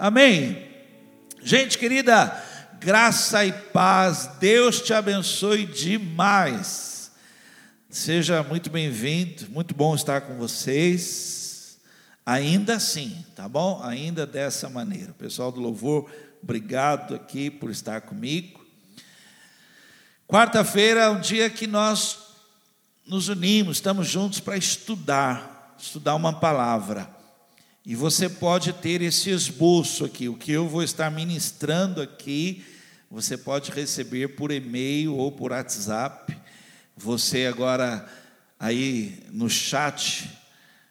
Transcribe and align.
Amém? 0.00 0.64
Gente 1.42 1.76
querida, 1.76 2.40
graça 2.78 3.44
e 3.44 3.50
paz, 3.52 4.30
Deus 4.38 4.80
te 4.80 4.94
abençoe 4.94 5.66
demais. 5.66 7.10
Seja 7.90 8.44
muito 8.44 8.70
bem-vindo, 8.70 9.50
muito 9.50 9.74
bom 9.74 9.96
estar 9.96 10.20
com 10.20 10.36
vocês. 10.36 11.80
Ainda 12.24 12.76
assim, 12.76 13.24
tá 13.34 13.48
bom? 13.48 13.82
Ainda 13.82 14.24
dessa 14.24 14.70
maneira. 14.70 15.12
Pessoal 15.14 15.50
do 15.50 15.58
louvor, 15.58 16.08
obrigado 16.40 17.16
aqui 17.16 17.50
por 17.50 17.68
estar 17.68 18.02
comigo. 18.02 18.64
Quarta-feira 20.28 21.00
é 21.00 21.08
um 21.08 21.20
dia 21.20 21.50
que 21.50 21.66
nós 21.66 22.18
nos 23.04 23.28
unimos, 23.28 23.78
estamos 23.78 24.06
juntos 24.06 24.38
para 24.38 24.56
estudar, 24.56 25.74
estudar 25.76 26.14
uma 26.14 26.38
palavra. 26.38 27.17
E 27.88 27.96
você 27.96 28.28
pode 28.28 28.74
ter 28.74 29.00
esse 29.00 29.30
esboço 29.30 30.04
aqui, 30.04 30.28
o 30.28 30.36
que 30.36 30.52
eu 30.52 30.68
vou 30.68 30.82
estar 30.82 31.10
ministrando 31.10 32.02
aqui, 32.02 32.62
você 33.10 33.34
pode 33.34 33.70
receber 33.70 34.36
por 34.36 34.52
e-mail 34.52 35.16
ou 35.16 35.32
por 35.32 35.52
WhatsApp. 35.52 36.36
Você 36.94 37.46
agora 37.46 38.06
aí 38.60 39.20
no 39.30 39.48
chat 39.48 40.28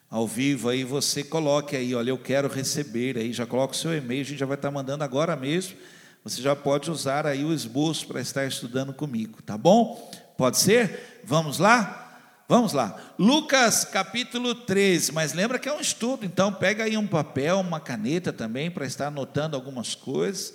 ao 0.10 0.28
vivo 0.28 0.70
aí 0.70 0.84
você 0.84 1.24
coloque 1.24 1.76
aí, 1.76 1.94
olha, 1.94 2.10
eu 2.10 2.18
quero 2.18 2.48
receber 2.48 3.16
aí, 3.16 3.32
já 3.32 3.46
coloca 3.46 3.76
o 3.76 3.78
seu 3.78 3.96
e-mail, 3.96 4.22
a 4.22 4.26
gente 4.26 4.40
já 4.40 4.48
vai 4.48 4.58
estar 4.58 4.72
mandando 4.72 5.04
agora 5.04 5.36
mesmo. 5.36 5.78
Você 6.24 6.42
já 6.42 6.56
pode 6.56 6.90
usar 6.90 7.28
aí 7.28 7.46
o 7.46 7.54
esboço 7.54 8.08
para 8.08 8.22
estar 8.22 8.48
estudando 8.48 8.92
comigo, 8.92 9.40
tá 9.44 9.56
bom? 9.56 10.12
Pode 10.36 10.58
ser? 10.58 11.22
Vamos 11.24 11.60
lá? 11.60 12.07
Vamos 12.50 12.72
lá, 12.72 13.14
Lucas 13.20 13.84
capítulo 13.84 14.56
13, 14.56 15.12
mas 15.12 15.34
lembra 15.34 15.60
que 15.60 15.68
é 15.68 15.74
um 15.74 15.82
estudo, 15.82 16.26
então 16.26 16.54
pega 16.54 16.86
aí 16.86 16.96
um 16.96 17.06
papel, 17.06 17.60
uma 17.60 17.78
caneta 17.78 18.32
também, 18.32 18.72
para 18.72 18.86
estar 18.86 19.08
anotando 19.08 19.58
algumas 19.58 19.96
coisas, 19.96 20.54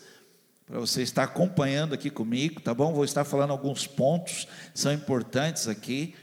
para 0.64 0.80
você 0.80 1.02
estar 1.02 1.24
acompanhando 1.24 1.92
aqui 1.92 2.08
comigo, 2.08 2.62
tá 2.62 2.72
bom? 2.72 2.94
Vou 2.94 3.04
estar 3.04 3.24
falando 3.24 3.50
alguns 3.50 3.86
pontos, 3.86 4.48
são 4.74 4.90
importantes 4.90 5.68
aqui. 5.68 6.14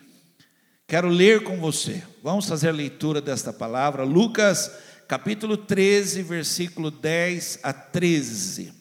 Quero 0.88 1.07
ler 1.07 1.44
com 1.44 1.59
você, 1.59 2.01
vamos 2.23 2.47
fazer 2.47 2.69
a 2.69 2.73
leitura 2.73 3.22
desta 3.22 3.53
palavra, 3.53 4.03
Lucas 4.03 4.72
capítulo 5.07 5.55
13, 5.55 6.23
versículo 6.23 6.89
10 6.89 7.59
a 7.61 7.72
13. 7.72 8.73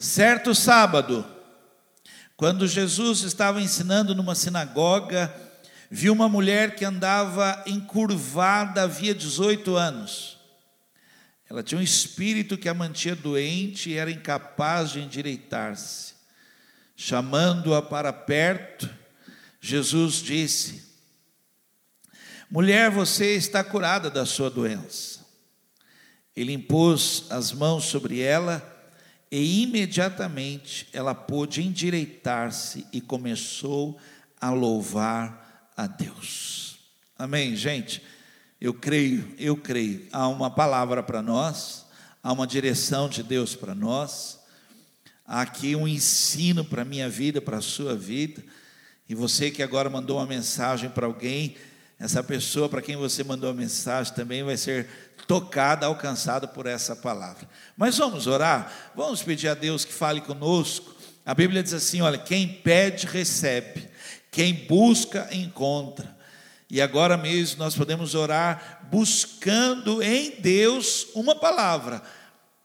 Certo 0.00 0.52
sábado, 0.52 1.24
quando 2.36 2.68
Jesus 2.68 3.22
estava 3.22 3.62
ensinando 3.62 4.14
numa 4.14 4.34
sinagoga, 4.34 5.34
viu 5.90 6.12
uma 6.12 6.28
mulher 6.28 6.74
que 6.74 6.84
andava 6.84 7.62
encurvada 7.66 8.82
havia 8.82 9.14
18 9.14 9.74
anos. 9.74 10.36
Ela 11.48 11.62
tinha 11.62 11.78
um 11.78 11.82
espírito 11.82 12.58
que 12.58 12.68
a 12.68 12.74
mantinha 12.74 13.16
doente 13.16 13.90
e 13.90 13.94
era 13.94 14.10
incapaz 14.10 14.90
de 14.90 15.00
endireitar-se. 15.00 16.14
Chamando-a 16.94 17.80
para 17.80 18.12
perto, 18.12 18.88
Jesus 19.60 20.16
disse: 20.16 20.84
Mulher, 22.50 22.90
você 22.90 23.34
está 23.34 23.64
curada 23.64 24.10
da 24.10 24.26
sua 24.26 24.50
doença. 24.50 25.24
Ele 26.34 26.52
impôs 26.52 27.24
as 27.30 27.52
mãos 27.52 27.84
sobre 27.84 28.20
ela 28.20 28.75
e 29.30 29.62
imediatamente 29.62 30.88
ela 30.92 31.14
pôde 31.14 31.62
endireitar-se 31.62 32.86
e 32.92 33.00
começou 33.00 33.98
a 34.40 34.50
louvar 34.50 35.70
a 35.76 35.86
Deus. 35.86 36.78
Amém, 37.18 37.56
gente? 37.56 38.02
Eu 38.60 38.72
creio, 38.72 39.34
eu 39.38 39.56
creio. 39.56 40.06
Há 40.12 40.28
uma 40.28 40.50
palavra 40.50 41.02
para 41.02 41.20
nós, 41.20 41.86
há 42.22 42.32
uma 42.32 42.46
direção 42.46 43.08
de 43.08 43.22
Deus 43.22 43.54
para 43.54 43.74
nós, 43.74 44.38
há 45.26 45.42
aqui 45.42 45.74
um 45.74 45.88
ensino 45.88 46.64
para 46.64 46.82
a 46.82 46.84
minha 46.84 47.08
vida, 47.08 47.40
para 47.40 47.58
a 47.58 47.62
sua 47.62 47.96
vida. 47.96 48.42
E 49.08 49.14
você 49.14 49.50
que 49.50 49.62
agora 49.62 49.90
mandou 49.90 50.18
uma 50.18 50.26
mensagem 50.26 50.88
para 50.88 51.06
alguém, 51.06 51.56
essa 51.98 52.22
pessoa 52.22 52.68
para 52.68 52.82
quem 52.82 52.96
você 52.96 53.24
mandou 53.24 53.50
a 53.50 53.54
mensagem 53.54 54.14
também 54.14 54.42
vai 54.42 54.56
ser 54.56 54.88
tocada, 55.26 55.86
alcançada 55.86 56.46
por 56.46 56.66
essa 56.66 56.94
palavra. 56.94 57.48
Mas 57.76 57.98
vamos 57.98 58.26
orar, 58.26 58.72
vamos 58.94 59.22
pedir 59.22 59.48
a 59.48 59.54
Deus 59.54 59.84
que 59.84 59.92
fale 59.92 60.20
conosco. 60.20 60.94
A 61.24 61.34
Bíblia 61.34 61.62
diz 61.62 61.72
assim: 61.74 62.00
olha, 62.00 62.18
quem 62.18 62.46
pede, 62.48 63.06
recebe, 63.06 63.88
quem 64.30 64.54
busca, 64.66 65.28
encontra. 65.32 66.16
E 66.68 66.80
agora 66.80 67.16
mesmo 67.16 67.58
nós 67.58 67.76
podemos 67.76 68.14
orar 68.14 68.88
buscando 68.90 70.02
em 70.02 70.40
Deus 70.40 71.06
uma 71.14 71.34
palavra, 71.34 72.02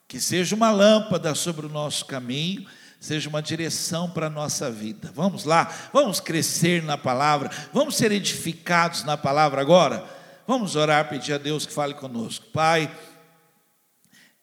que 0.08 0.20
seja 0.20 0.56
uma 0.56 0.72
lâmpada 0.72 1.36
sobre 1.36 1.66
o 1.66 1.70
nosso 1.70 2.06
caminho, 2.06 2.66
seja 3.00 3.30
uma 3.30 3.42
direção 3.42 4.10
para 4.10 4.28
a 4.28 4.30
nossa 4.30 4.72
vida. 4.72 5.12
Vamos 5.14 5.44
lá, 5.44 5.72
vamos 5.94 6.20
crescer 6.20 6.84
na 6.84 6.98
palavra, 6.98 7.50
vamos 7.74 7.96
ser 7.96 8.12
edificados 8.12 9.04
na 9.04 9.18
palavra 9.18 9.62
agora. 9.62 10.21
Vamos 10.52 10.76
orar, 10.76 11.08
pedir 11.08 11.32
a 11.32 11.38
Deus 11.38 11.66
que 11.66 11.72
fale 11.72 11.94
conosco. 11.94 12.46
Pai, 12.48 12.94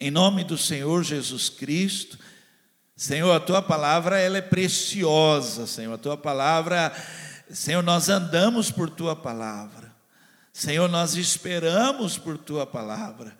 em 0.00 0.10
nome 0.10 0.42
do 0.42 0.56
Senhor 0.56 1.04
Jesus 1.04 1.50
Cristo, 1.50 2.18
Senhor, 2.96 3.30
a 3.30 3.38
tua 3.38 3.60
palavra 3.60 4.18
ela 4.18 4.38
é 4.38 4.40
preciosa, 4.40 5.66
Senhor. 5.66 5.92
A 5.92 5.98
tua 5.98 6.16
palavra, 6.16 6.94
Senhor, 7.50 7.82
nós 7.82 8.08
andamos 8.08 8.70
por 8.70 8.88
tua 8.88 9.14
palavra. 9.14 9.94
Senhor, 10.50 10.88
nós 10.88 11.14
esperamos 11.14 12.16
por 12.16 12.38
tua 12.38 12.66
palavra. 12.66 13.36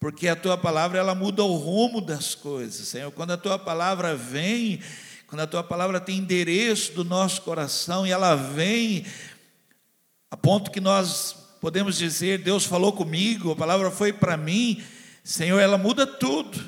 Porque 0.00 0.26
a 0.26 0.34
tua 0.34 0.58
palavra 0.58 0.98
ela 0.98 1.14
muda 1.14 1.44
o 1.44 1.54
rumo 1.54 2.00
das 2.00 2.34
coisas, 2.34 2.88
Senhor. 2.88 3.12
Quando 3.12 3.30
a 3.30 3.36
tua 3.36 3.60
palavra 3.60 4.16
vem, 4.16 4.82
quando 5.28 5.42
a 5.42 5.46
tua 5.46 5.62
palavra 5.62 6.00
tem 6.00 6.18
endereço 6.18 6.94
do 6.94 7.04
nosso 7.04 7.42
coração 7.42 8.04
e 8.04 8.10
ela 8.10 8.34
vem 8.34 9.06
a 10.28 10.36
ponto 10.36 10.72
que 10.72 10.80
nós 10.80 11.41
podemos 11.62 11.96
dizer: 11.96 12.38
Deus 12.38 12.64
falou 12.66 12.92
comigo, 12.92 13.52
a 13.52 13.56
palavra 13.56 13.88
foi 13.88 14.12
para 14.12 14.36
mim, 14.36 14.82
Senhor, 15.22 15.60
ela 15.60 15.78
muda 15.78 16.04
tudo. 16.04 16.60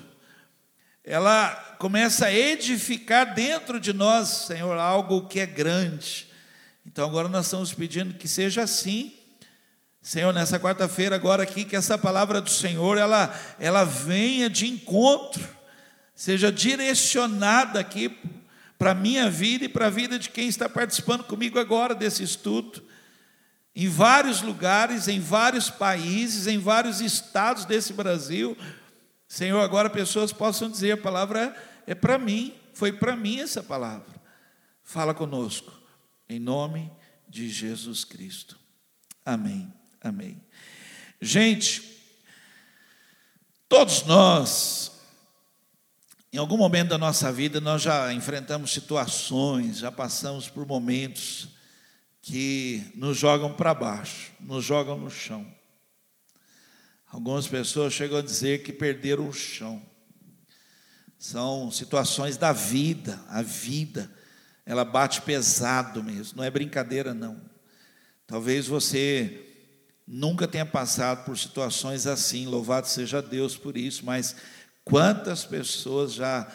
Ela 1.02 1.50
começa 1.80 2.26
a 2.26 2.32
edificar 2.32 3.34
dentro 3.34 3.80
de 3.80 3.92
nós, 3.92 4.28
Senhor, 4.46 4.78
algo 4.78 5.26
que 5.26 5.40
é 5.40 5.46
grande. 5.46 6.28
Então 6.86 7.04
agora 7.04 7.28
nós 7.28 7.46
estamos 7.46 7.74
pedindo 7.74 8.14
que 8.14 8.28
seja 8.28 8.62
assim. 8.62 9.12
Senhor, 10.00 10.32
nessa 10.32 10.60
quarta-feira 10.60 11.16
agora 11.16 11.42
aqui 11.42 11.64
que 11.64 11.74
essa 11.74 11.98
palavra 11.98 12.40
do 12.40 12.50
Senhor 12.50 12.96
ela 12.96 13.34
ela 13.58 13.82
venha 13.82 14.48
de 14.48 14.68
encontro, 14.68 15.42
seja 16.14 16.52
direcionada 16.52 17.80
aqui 17.80 18.16
para 18.78 18.92
a 18.92 18.94
minha 18.94 19.28
vida 19.28 19.64
e 19.64 19.68
para 19.68 19.86
a 19.86 19.90
vida 19.90 20.20
de 20.20 20.30
quem 20.30 20.46
está 20.46 20.68
participando 20.68 21.24
comigo 21.24 21.58
agora 21.58 21.96
desse 21.96 22.22
estudo 22.22 22.93
em 23.74 23.88
vários 23.88 24.40
lugares, 24.40 25.08
em 25.08 25.18
vários 25.18 25.68
países, 25.68 26.46
em 26.46 26.58
vários 26.58 27.00
estados 27.00 27.64
desse 27.64 27.92
Brasil. 27.92 28.56
Senhor, 29.26 29.60
agora 29.60 29.90
pessoas 29.90 30.32
possam 30.32 30.70
dizer: 30.70 30.92
a 30.92 30.96
palavra 30.96 31.56
é 31.86 31.94
para 31.94 32.16
mim, 32.16 32.54
foi 32.72 32.92
para 32.92 33.16
mim 33.16 33.40
essa 33.40 33.62
palavra. 33.62 34.14
Fala 34.84 35.12
conosco, 35.12 35.72
em 36.28 36.38
nome 36.38 36.90
de 37.28 37.48
Jesus 37.48 38.04
Cristo. 38.04 38.58
Amém, 39.24 39.72
amém. 40.00 40.40
Gente, 41.20 41.82
todos 43.68 44.04
nós, 44.04 44.92
em 46.32 46.36
algum 46.36 46.56
momento 46.56 46.90
da 46.90 46.98
nossa 46.98 47.32
vida, 47.32 47.60
nós 47.60 47.82
já 47.82 48.12
enfrentamos 48.12 48.72
situações, 48.72 49.78
já 49.78 49.90
passamos 49.90 50.48
por 50.48 50.64
momentos 50.66 51.53
que 52.26 52.90
nos 52.94 53.18
jogam 53.18 53.52
para 53.52 53.74
baixo, 53.74 54.32
nos 54.40 54.64
jogam 54.64 54.98
no 54.98 55.10
chão. 55.10 55.46
Algumas 57.06 57.46
pessoas 57.46 57.92
chegam 57.92 58.16
a 58.16 58.22
dizer 58.22 58.62
que 58.62 58.72
perderam 58.72 59.28
o 59.28 59.32
chão. 59.32 59.82
São 61.18 61.70
situações 61.70 62.38
da 62.38 62.50
vida, 62.50 63.22
a 63.28 63.42
vida, 63.42 64.10
ela 64.64 64.86
bate 64.86 65.20
pesado 65.20 66.02
mesmo, 66.02 66.38
não 66.38 66.44
é 66.44 66.50
brincadeira 66.50 67.12
não. 67.12 67.38
Talvez 68.26 68.66
você 68.66 69.46
nunca 70.08 70.48
tenha 70.48 70.64
passado 70.64 71.26
por 71.26 71.36
situações 71.36 72.06
assim, 72.06 72.46
louvado 72.46 72.88
seja 72.88 73.20
Deus 73.20 73.54
por 73.54 73.76
isso, 73.76 74.02
mas 74.02 74.34
quantas 74.82 75.44
pessoas 75.44 76.14
já 76.14 76.50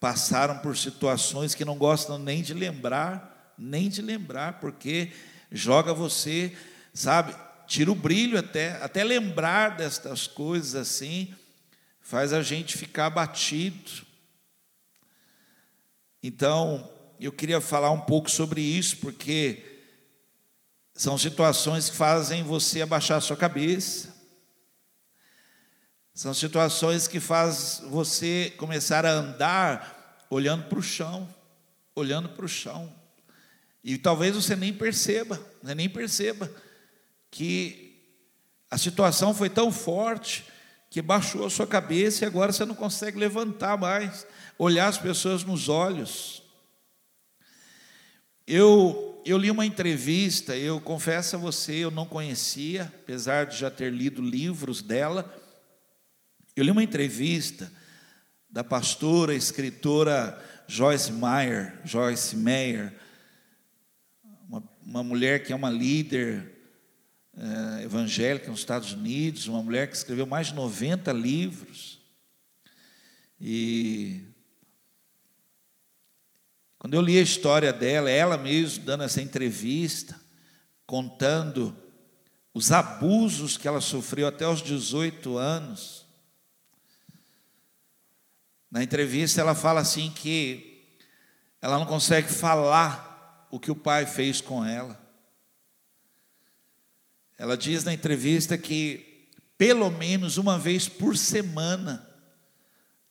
passaram 0.00 0.58
por 0.58 0.76
situações 0.76 1.54
que 1.54 1.64
não 1.64 1.78
gostam 1.78 2.18
nem 2.18 2.42
de 2.42 2.54
lembrar, 2.54 3.31
nem 3.58 3.88
de 3.88 4.02
lembrar, 4.02 4.60
porque 4.60 5.12
joga 5.50 5.92
você, 5.92 6.56
sabe, 6.92 7.34
tira 7.66 7.90
o 7.90 7.94
brilho 7.94 8.38
até, 8.38 8.82
até 8.82 9.02
lembrar 9.04 9.76
destas 9.76 10.26
coisas 10.26 10.74
assim, 10.74 11.34
faz 12.00 12.32
a 12.32 12.42
gente 12.42 12.76
ficar 12.76 13.06
abatido. 13.06 14.06
Então, 16.22 16.90
eu 17.18 17.32
queria 17.32 17.60
falar 17.60 17.90
um 17.90 18.00
pouco 18.00 18.30
sobre 18.30 18.60
isso, 18.60 18.98
porque 18.98 19.80
são 20.94 21.16
situações 21.16 21.88
que 21.88 21.96
fazem 21.96 22.42
você 22.42 22.82
abaixar 22.82 23.18
a 23.18 23.20
sua 23.20 23.36
cabeça. 23.36 24.12
São 26.14 26.34
situações 26.34 27.08
que 27.08 27.18
faz 27.18 27.82
você 27.86 28.52
começar 28.58 29.06
a 29.06 29.10
andar 29.10 30.26
olhando 30.28 30.64
para 30.64 30.78
o 30.78 30.82
chão, 30.82 31.26
olhando 31.94 32.28
para 32.28 32.44
o 32.44 32.48
chão. 32.48 33.01
E 33.82 33.98
talvez 33.98 34.34
você 34.34 34.54
nem 34.54 34.72
perceba, 34.72 35.40
você 35.62 35.74
nem 35.74 35.88
perceba 35.88 36.50
que 37.30 37.92
a 38.70 38.78
situação 38.78 39.34
foi 39.34 39.50
tão 39.50 39.72
forte 39.72 40.44
que 40.88 41.02
baixou 41.02 41.46
a 41.46 41.50
sua 41.50 41.66
cabeça 41.66 42.24
e 42.24 42.26
agora 42.26 42.52
você 42.52 42.64
não 42.64 42.74
consegue 42.74 43.18
levantar 43.18 43.78
mais, 43.78 44.26
olhar 44.58 44.88
as 44.88 44.98
pessoas 44.98 45.42
nos 45.42 45.68
olhos. 45.68 46.42
Eu, 48.46 49.22
eu 49.24 49.38
li 49.38 49.50
uma 49.50 49.64
entrevista, 49.64 50.56
eu 50.56 50.80
confesso 50.80 51.36
a 51.36 51.38
você, 51.38 51.76
eu 51.76 51.90
não 51.90 52.04
conhecia, 52.04 52.92
apesar 53.02 53.46
de 53.46 53.56
já 53.56 53.70
ter 53.70 53.90
lido 53.92 54.20
livros 54.20 54.82
dela. 54.82 55.34
Eu 56.54 56.64
li 56.64 56.70
uma 56.70 56.82
entrevista 56.82 57.72
da 58.50 58.62
pastora, 58.62 59.34
escritora 59.34 60.38
Joyce 60.68 61.10
Meyer, 61.12 61.80
Joyce 61.84 62.36
Meyer, 62.36 62.92
uma, 64.84 65.02
mulher 65.02 65.44
que 65.44 65.52
é 65.52 65.56
uma 65.56 65.70
líder 65.70 66.52
é, 67.36 67.84
evangélica 67.84 68.50
nos 68.50 68.60
Estados 68.60 68.92
Unidos, 68.92 69.46
uma 69.46 69.62
mulher 69.62 69.88
que 69.88 69.96
escreveu 69.96 70.26
mais 70.26 70.48
de 70.48 70.54
90 70.54 71.12
livros. 71.12 72.00
E 73.40 74.20
quando 76.78 76.94
eu 76.94 77.00
li 77.00 77.18
a 77.18 77.22
história 77.22 77.72
dela, 77.72 78.10
ela 78.10 78.36
mesmo 78.36 78.84
dando 78.84 79.04
essa 79.04 79.22
entrevista, 79.22 80.20
contando 80.86 81.76
os 82.52 82.70
abusos 82.70 83.56
que 83.56 83.66
ela 83.66 83.80
sofreu 83.80 84.26
até 84.26 84.46
os 84.46 84.60
18 84.60 85.38
anos. 85.38 86.06
Na 88.70 88.82
entrevista 88.82 89.40
ela 89.40 89.54
fala 89.54 89.80
assim 89.80 90.10
que 90.10 90.84
ela 91.60 91.78
não 91.78 91.86
consegue 91.86 92.28
falar 92.28 93.11
o 93.52 93.60
que 93.60 93.70
o 93.70 93.76
pai 93.76 94.06
fez 94.06 94.40
com 94.40 94.64
ela. 94.64 94.98
Ela 97.36 97.54
diz 97.54 97.84
na 97.84 97.92
entrevista 97.92 98.56
que 98.56 99.28
pelo 99.58 99.90
menos 99.90 100.38
uma 100.38 100.58
vez 100.58 100.88
por 100.88 101.18
semana 101.18 102.08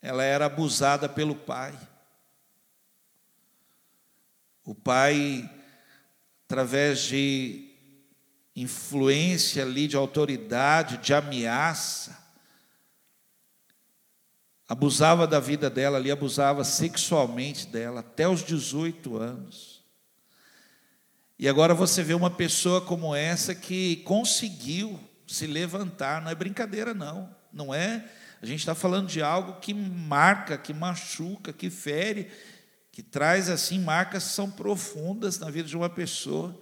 ela 0.02 0.24
era 0.24 0.48
abusada 0.48 1.08
pelo 1.08 1.36
pai. 1.36 1.78
O 4.66 4.74
pai, 4.74 5.48
através 6.46 7.02
de 7.02 7.76
influência 8.56 9.62
ali, 9.62 9.88
de 9.88 9.96
autoridade, 9.96 10.98
de 10.98 11.14
ameaça, 11.14 12.18
abusava 14.68 15.28
da 15.28 15.40
vida 15.40 15.70
dela 15.70 16.00
ali, 16.00 16.10
abusava 16.10 16.64
sexualmente 16.64 17.68
dela 17.68 18.00
até 18.00 18.28
os 18.28 18.44
18 18.44 19.18
anos. 19.18 19.71
E 21.42 21.50
agora 21.50 21.74
você 21.74 22.04
vê 22.04 22.14
uma 22.14 22.30
pessoa 22.30 22.80
como 22.80 23.16
essa 23.16 23.56
que 23.56 23.96
conseguiu 24.06 25.00
se 25.26 25.48
levantar, 25.48 26.22
não 26.22 26.30
é 26.30 26.36
brincadeira, 26.36 26.94
não, 26.94 27.36
não 27.52 27.74
é. 27.74 28.08
A 28.44 28.46
gente 28.46 28.60
está 28.60 28.76
falando 28.76 29.08
de 29.08 29.24
algo 29.24 29.60
que 29.60 29.74
marca, 29.74 30.56
que 30.56 30.72
machuca, 30.72 31.52
que 31.52 31.72
fere, 31.72 32.30
que 32.92 33.02
traz 33.02 33.50
assim 33.50 33.80
marcas 33.80 34.26
que 34.26 34.30
são 34.34 34.52
profundas 34.52 35.40
na 35.40 35.50
vida 35.50 35.68
de 35.68 35.76
uma 35.76 35.90
pessoa. 35.90 36.56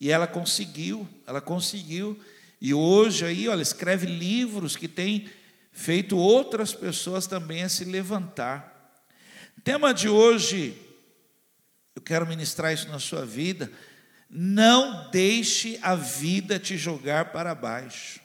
E 0.00 0.08
ela 0.08 0.28
conseguiu, 0.28 1.08
ela 1.26 1.40
conseguiu. 1.40 2.16
E 2.60 2.72
hoje 2.72 3.24
aí, 3.24 3.48
olha, 3.48 3.60
escreve 3.60 4.06
livros 4.06 4.76
que 4.76 4.86
tem 4.86 5.28
feito 5.72 6.16
outras 6.16 6.72
pessoas 6.72 7.26
também 7.26 7.64
a 7.64 7.68
se 7.68 7.84
levantar. 7.84 9.02
Tema 9.64 9.92
de 9.92 10.08
hoje, 10.08 10.80
eu 11.96 12.00
quero 12.00 12.24
ministrar 12.24 12.72
isso 12.72 12.88
na 12.88 13.00
sua 13.00 13.26
vida, 13.26 13.68
não 14.28 15.08
deixe 15.10 15.78
a 15.82 15.94
vida 15.94 16.58
te 16.58 16.76
jogar 16.76 17.26
para 17.32 17.54
baixo. 17.54 18.20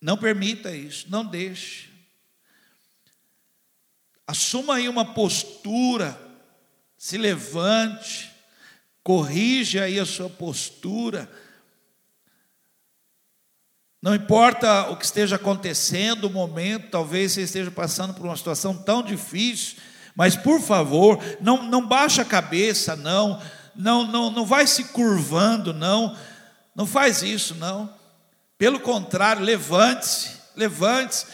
Não 0.00 0.16
permita 0.16 0.74
isso, 0.74 1.06
não 1.08 1.24
deixe. 1.24 1.90
Assuma 4.26 4.76
aí 4.76 4.88
uma 4.88 5.14
postura, 5.14 6.18
se 6.96 7.16
levante, 7.16 8.30
corrija 9.02 9.84
aí 9.84 10.00
a 10.00 10.06
sua 10.06 10.28
postura. 10.28 11.30
Não 14.02 14.14
importa 14.14 14.90
o 14.90 14.96
que 14.96 15.04
esteja 15.04 15.36
acontecendo, 15.36 16.24
o 16.24 16.30
momento, 16.30 16.90
talvez 16.90 17.32
você 17.32 17.42
esteja 17.42 17.70
passando 17.70 18.14
por 18.14 18.26
uma 18.26 18.36
situação 18.36 18.76
tão 18.76 19.02
difícil, 19.02 19.76
mas 20.14 20.34
por 20.34 20.60
favor, 20.60 21.18
não, 21.40 21.62
não 21.62 21.86
baixe 21.86 22.20
a 22.20 22.24
cabeça, 22.24 22.96
não 22.96 23.40
não, 23.76 24.06
não, 24.06 24.30
não 24.30 24.46
vai 24.46 24.66
se 24.66 24.84
curvando, 24.84 25.72
não, 25.72 26.16
não 26.74 26.86
faz 26.86 27.22
isso, 27.22 27.54
não. 27.54 27.92
Pelo 28.58 28.80
contrário, 28.80 29.42
levante-se, 29.42 30.36
levante-se, 30.56 31.26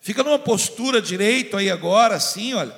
fica 0.00 0.22
numa 0.22 0.38
postura 0.38 1.02
direito 1.02 1.56
aí 1.56 1.70
agora, 1.70 2.14
assim, 2.14 2.54
olha, 2.54 2.74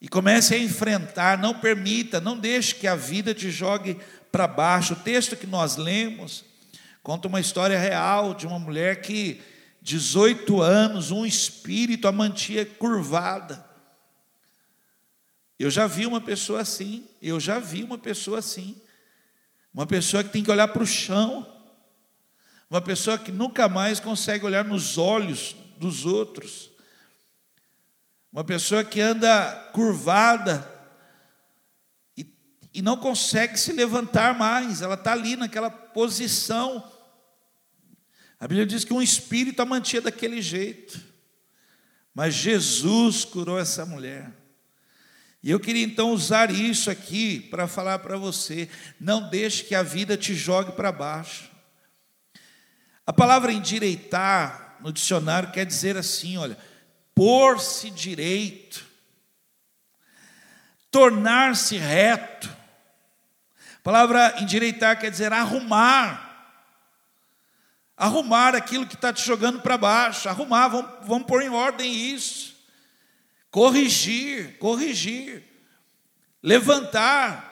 e 0.00 0.08
comece 0.08 0.54
a 0.54 0.58
enfrentar, 0.58 1.36
não 1.36 1.52
permita, 1.52 2.20
não 2.20 2.38
deixe 2.38 2.74
que 2.74 2.86
a 2.86 2.96
vida 2.96 3.34
te 3.34 3.50
jogue 3.50 3.98
para 4.32 4.46
baixo. 4.46 4.94
O 4.94 4.96
texto 4.96 5.36
que 5.36 5.46
nós 5.46 5.76
lemos 5.76 6.44
conta 7.02 7.28
uma 7.28 7.40
história 7.40 7.78
real 7.78 8.32
de 8.32 8.46
uma 8.46 8.58
mulher 8.58 9.02
que, 9.02 9.42
18 9.82 10.62
anos, 10.62 11.10
um 11.10 11.26
espírito 11.26 12.08
a 12.08 12.12
mantinha 12.12 12.64
curvada. 12.64 13.69
Eu 15.60 15.70
já 15.70 15.86
vi 15.86 16.06
uma 16.06 16.22
pessoa 16.22 16.62
assim, 16.62 17.06
eu 17.20 17.38
já 17.38 17.58
vi 17.58 17.84
uma 17.84 17.98
pessoa 17.98 18.38
assim. 18.38 18.80
Uma 19.74 19.86
pessoa 19.86 20.24
que 20.24 20.30
tem 20.30 20.42
que 20.42 20.50
olhar 20.50 20.68
para 20.68 20.82
o 20.82 20.86
chão. 20.86 21.46
Uma 22.70 22.80
pessoa 22.80 23.18
que 23.18 23.30
nunca 23.30 23.68
mais 23.68 24.00
consegue 24.00 24.46
olhar 24.46 24.64
nos 24.64 24.96
olhos 24.96 25.54
dos 25.76 26.06
outros. 26.06 26.70
Uma 28.32 28.42
pessoa 28.42 28.82
que 28.82 29.02
anda 29.02 29.70
curvada 29.74 30.66
e, 32.16 32.26
e 32.72 32.80
não 32.80 32.96
consegue 32.96 33.60
se 33.60 33.70
levantar 33.70 34.38
mais, 34.38 34.80
ela 34.80 34.94
está 34.94 35.12
ali 35.12 35.36
naquela 35.36 35.68
posição. 35.68 36.90
A 38.38 38.48
Bíblia 38.48 38.64
diz 38.64 38.82
que 38.82 38.94
um 38.94 39.02
espírito 39.02 39.60
a 39.60 39.66
mantinha 39.66 40.00
daquele 40.00 40.40
jeito, 40.40 40.98
mas 42.14 42.32
Jesus 42.32 43.26
curou 43.26 43.58
essa 43.58 43.84
mulher. 43.84 44.39
E 45.42 45.50
eu 45.50 45.58
queria 45.58 45.84
então 45.84 46.10
usar 46.10 46.50
isso 46.50 46.90
aqui 46.90 47.40
para 47.40 47.66
falar 47.66 48.00
para 48.00 48.16
você: 48.16 48.68
não 49.00 49.28
deixe 49.28 49.64
que 49.64 49.74
a 49.74 49.82
vida 49.82 50.16
te 50.16 50.34
jogue 50.34 50.72
para 50.72 50.92
baixo. 50.92 51.50
A 53.06 53.12
palavra 53.12 53.52
endireitar 53.52 54.76
no 54.80 54.92
dicionário 54.92 55.50
quer 55.50 55.64
dizer 55.64 55.96
assim: 55.96 56.36
olha, 56.36 56.58
pôr-se 57.14 57.90
direito, 57.90 58.84
tornar-se 60.90 61.76
reto. 61.76 62.48
A 63.76 63.82
palavra 63.82 64.34
endireitar 64.42 65.00
quer 65.00 65.10
dizer 65.10 65.32
arrumar. 65.32 66.28
Arrumar 67.96 68.54
aquilo 68.54 68.86
que 68.86 68.94
está 68.94 69.12
te 69.12 69.22
jogando 69.22 69.60
para 69.60 69.76
baixo, 69.76 70.28
arrumar, 70.28 70.68
vamos, 70.68 71.06
vamos 71.06 71.26
pôr 71.26 71.42
em 71.42 71.50
ordem 71.50 71.92
isso 71.92 72.49
corrigir, 73.50 74.58
corrigir, 74.58 75.44
levantar, 76.42 77.48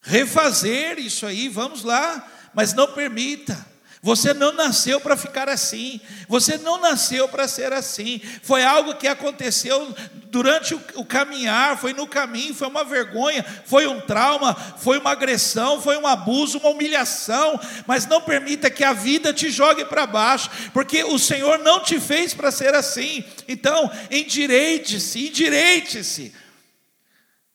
refazer 0.00 0.98
isso 0.98 1.26
aí, 1.26 1.48
vamos 1.48 1.82
lá, 1.82 2.50
mas 2.54 2.72
não 2.72 2.92
permita. 2.92 3.66
Você 4.08 4.32
não 4.32 4.52
nasceu 4.52 4.98
para 4.98 5.18
ficar 5.18 5.50
assim, 5.50 6.00
você 6.26 6.56
não 6.56 6.80
nasceu 6.80 7.28
para 7.28 7.46
ser 7.46 7.74
assim. 7.74 8.22
Foi 8.42 8.64
algo 8.64 8.94
que 8.94 9.06
aconteceu 9.06 9.94
durante 10.30 10.74
o, 10.74 11.04
caminhar, 11.04 11.76
foi 11.76 11.92
no 11.92 12.06
caminho, 12.06 12.54
foi 12.54 12.68
uma 12.68 12.84
vergonha, 12.84 13.44
foi 13.66 13.86
um 13.86 14.00
trauma, 14.00 14.54
foi 14.54 14.96
uma 14.96 15.10
agressão, 15.10 15.82
foi 15.82 15.98
um 15.98 16.06
abuso, 16.06 16.56
uma 16.56 16.70
humilhação. 16.70 17.60
Mas 17.86 18.06
não 18.06 18.22
permita 18.22 18.70
que 18.70 18.82
a 18.82 18.94
vida 18.94 19.30
te 19.34 19.50
jogue 19.50 19.84
para 19.84 20.06
baixo, 20.06 20.48
porque 20.72 21.04
o 21.04 21.18
Senhor 21.18 21.58
não 21.58 21.82
te 21.82 22.00
fez 22.00 22.32
para 22.32 22.50
ser 22.50 22.74
assim. 22.74 23.22
Então, 23.46 23.90
endireite-se, 24.10 25.26
endireite-se, 25.26 26.32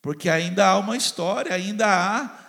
porque 0.04 0.30
ainda 0.30 0.68
há 0.68 0.78
uma 0.78 0.96
história, 0.96 1.56
ainda 1.56 1.88
há 1.88 2.43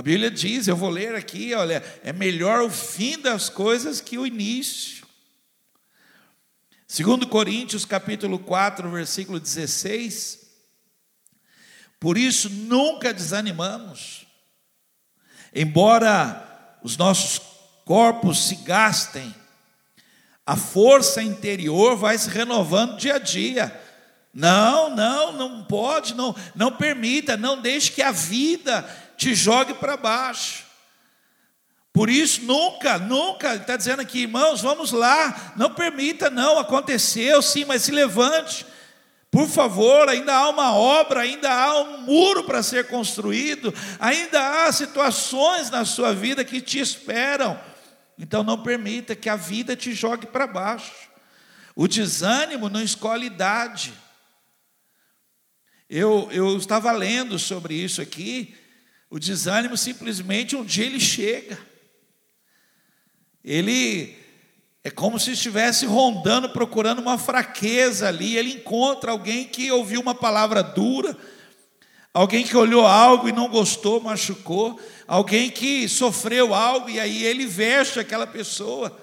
a 0.00 0.02
Bíblia 0.02 0.30
diz, 0.30 0.66
eu 0.66 0.74
vou 0.74 0.88
ler 0.88 1.14
aqui, 1.14 1.52
olha, 1.52 1.84
é 2.02 2.10
melhor 2.10 2.62
o 2.62 2.70
fim 2.70 3.18
das 3.18 3.50
coisas 3.50 4.00
que 4.00 4.16
o 4.16 4.26
início. 4.26 5.06
Segundo 6.88 7.28
Coríntios, 7.28 7.84
capítulo 7.84 8.38
4, 8.38 8.90
versículo 8.90 9.38
16. 9.38 10.40
Por 12.00 12.16
isso 12.16 12.48
nunca 12.48 13.12
desanimamos. 13.12 14.26
Embora 15.54 16.78
os 16.82 16.96
nossos 16.96 17.38
corpos 17.84 18.48
se 18.48 18.54
gastem, 18.56 19.34
A 20.46 20.56
força 20.56 21.22
interior 21.22 21.94
vai 21.94 22.16
se 22.16 22.30
renovando 22.30 22.96
dia 22.96 23.16
a 23.16 23.18
dia. 23.18 23.80
Não, 24.32 24.96
não, 24.96 25.32
não 25.32 25.64
pode, 25.64 26.14
não, 26.14 26.34
não 26.54 26.72
permita, 26.72 27.36
não 27.36 27.60
deixe 27.60 27.92
que 27.92 28.00
a 28.00 28.10
vida 28.10 28.82
te 29.20 29.34
jogue 29.34 29.74
para 29.74 29.98
baixo. 29.98 30.64
Por 31.92 32.08
isso, 32.08 32.42
nunca, 32.44 32.98
nunca, 32.98 33.50
ele 33.50 33.60
está 33.60 33.76
dizendo 33.76 34.00
aqui, 34.00 34.20
irmãos, 34.20 34.62
vamos 34.62 34.92
lá, 34.92 35.52
não 35.56 35.74
permita, 35.74 36.30
não, 36.30 36.58
aconteceu 36.58 37.42
sim, 37.42 37.66
mas 37.66 37.82
se 37.82 37.90
levante, 37.90 38.64
por 39.30 39.46
favor, 39.46 40.08
ainda 40.08 40.34
há 40.34 40.48
uma 40.48 40.72
obra, 40.74 41.20
ainda 41.20 41.52
há 41.52 41.82
um 41.82 41.98
muro 41.98 42.44
para 42.44 42.62
ser 42.62 42.86
construído, 42.86 43.74
ainda 43.98 44.64
há 44.64 44.72
situações 44.72 45.68
na 45.68 45.84
sua 45.84 46.14
vida 46.14 46.42
que 46.42 46.58
te 46.58 46.78
esperam, 46.78 47.60
então 48.18 48.42
não 48.42 48.62
permita 48.62 49.14
que 49.14 49.28
a 49.28 49.36
vida 49.36 49.76
te 49.76 49.92
jogue 49.92 50.26
para 50.26 50.46
baixo. 50.46 51.10
O 51.76 51.86
desânimo 51.86 52.70
não 52.70 52.82
escolhe 52.82 53.26
idade. 53.26 53.92
Eu, 55.90 56.28
eu 56.32 56.56
estava 56.56 56.90
lendo 56.92 57.38
sobre 57.38 57.74
isso 57.74 58.00
aqui, 58.00 58.54
o 59.10 59.18
desânimo 59.18 59.76
simplesmente 59.76 60.54
um 60.54 60.64
dia 60.64 60.86
ele 60.86 61.00
chega. 61.00 61.58
Ele 63.44 64.16
é 64.84 64.90
como 64.90 65.18
se 65.18 65.32
estivesse 65.32 65.84
rondando, 65.84 66.50
procurando 66.50 67.00
uma 67.00 67.18
fraqueza 67.18 68.06
ali. 68.06 68.36
Ele 68.36 68.52
encontra 68.52 69.10
alguém 69.10 69.44
que 69.44 69.70
ouviu 69.72 70.00
uma 70.00 70.14
palavra 70.14 70.62
dura, 70.62 71.16
alguém 72.14 72.44
que 72.44 72.56
olhou 72.56 72.86
algo 72.86 73.28
e 73.28 73.32
não 73.32 73.48
gostou, 73.48 74.00
machucou, 74.00 74.78
alguém 75.08 75.50
que 75.50 75.88
sofreu 75.88 76.54
algo 76.54 76.88
e 76.88 77.00
aí 77.00 77.24
ele 77.24 77.46
veste 77.46 77.98
aquela 77.98 78.28
pessoa 78.28 78.96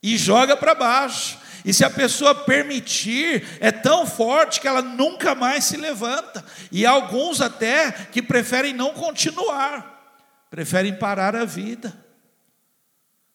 e 0.00 0.16
joga 0.16 0.56
para 0.56 0.74
baixo. 0.74 1.41
E 1.64 1.72
se 1.72 1.84
a 1.84 1.90
pessoa 1.90 2.34
permitir, 2.34 3.46
é 3.60 3.70
tão 3.70 4.06
forte 4.06 4.60
que 4.60 4.66
ela 4.66 4.82
nunca 4.82 5.34
mais 5.34 5.64
se 5.64 5.76
levanta. 5.76 6.44
E 6.70 6.84
alguns 6.84 7.40
até 7.40 7.92
que 7.92 8.20
preferem 8.20 8.74
não 8.74 8.92
continuar, 8.94 10.18
preferem 10.50 10.96
parar 10.96 11.36
a 11.36 11.44
vida. 11.44 11.96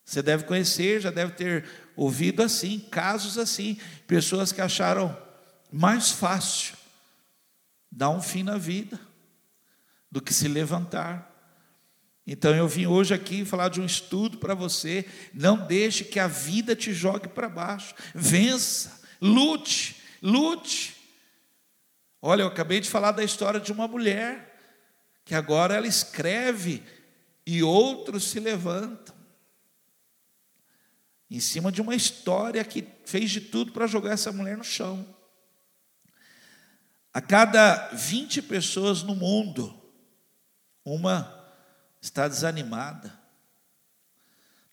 Você 0.04 0.22
deve 0.22 0.44
conhecer, 0.44 1.02
já 1.02 1.12
deve 1.12 1.34
ter 1.34 1.66
ouvido 1.96 2.44
assim, 2.44 2.80
casos 2.80 3.38
assim, 3.38 3.80
pessoas 4.06 4.52
que 4.52 4.62
acharam 4.62 5.16
mais 5.72 6.12
fácil 6.12 6.76
dar 7.92 8.10
um 8.10 8.22
fim 8.22 8.44
na 8.44 8.58
vida 8.58 9.00
do 10.12 10.22
que 10.22 10.34
se 10.34 10.48
levantar. 10.48 11.37
Então 12.30 12.54
eu 12.54 12.68
vim 12.68 12.86
hoje 12.86 13.14
aqui 13.14 13.46
falar 13.46 13.70
de 13.70 13.80
um 13.80 13.86
estudo 13.86 14.38
para 14.38 14.54
você. 14.54 15.06
Não 15.34 15.66
deixe 15.66 16.04
que 16.04 16.20
a 16.20 16.28
vida 16.28 16.76
te 16.76 16.92
jogue 16.92 17.30
para 17.30 17.48
baixo. 17.48 17.96
Vença, 18.14 19.02
lute, 19.22 19.96
lute. 20.22 20.94
Olha, 22.22 22.42
eu 22.42 22.48
acabei 22.48 22.82
de 22.82 22.90
falar 22.90 23.14
da 23.14 23.24
história 23.24 23.62
de 23.62 23.72
uma 23.72 23.88
mulher 23.88 24.60
que 25.24 25.34
agora 25.34 25.76
ela 25.76 25.88
escreve 25.88 26.84
e 27.46 27.64
outros 27.64 28.26
se 28.26 28.42
levantam 28.42 29.16
em 31.32 31.40
cima 31.40 31.72
de 31.72 31.82
uma 31.82 31.96
história 31.96 32.64
que 32.64 32.86
fez 33.06 33.32
de 33.32 33.40
tudo 33.40 33.72
para 33.72 33.88
jogar 33.88 34.12
essa 34.12 34.34
mulher 34.34 34.58
no 34.58 34.64
chão. 34.66 35.16
A 37.14 37.22
cada 37.22 37.90
20 37.94 38.42
pessoas 38.42 39.02
no 39.02 39.16
mundo, 39.16 39.74
uma 40.86 41.37
está 42.08 42.28
desanimada. 42.28 43.14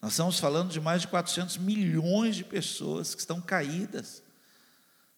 Nós 0.01 0.13
estamos 0.13 0.39
falando 0.39 0.71
de 0.71 0.81
mais 0.81 1.03
de 1.03 1.09
400 1.09 1.57
milhões 1.59 2.37
de 2.37 2.45
pessoas 2.45 3.15
que 3.15 3.21
estão 3.21 3.41
caídas. 3.41 4.23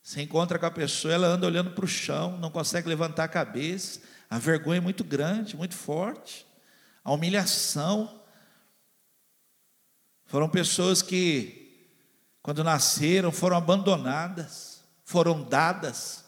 Você 0.03 0.23
encontra 0.23 0.59
com 0.59 0.67
a 0.67 0.71
pessoa, 0.71 1.13
ela 1.13 1.27
anda 1.27 1.47
olhando 1.47 1.71
para 1.71 1.85
o 1.85 1.89
chão, 1.89 2.39
não 2.39 2.51
consegue 2.51 2.89
levantar 2.89 3.25
a 3.25 3.29
cabeça, 3.29 4.01
a 4.31 4.39
vergonha 4.39 4.79
é 4.79 4.81
muito 4.81 5.03
grande, 5.03 5.57
muito 5.57 5.75
forte, 5.75 6.47
a 7.03 7.13
humilhação, 7.13 8.23
foram 10.27 10.49
pessoas 10.49 11.03
que, 11.03 11.89
quando 12.43 12.65
nasceram, 12.65 13.31
foram 13.31 13.57
abandonadas, 13.57 14.83
foram 15.05 15.43
dadas. 15.43 16.25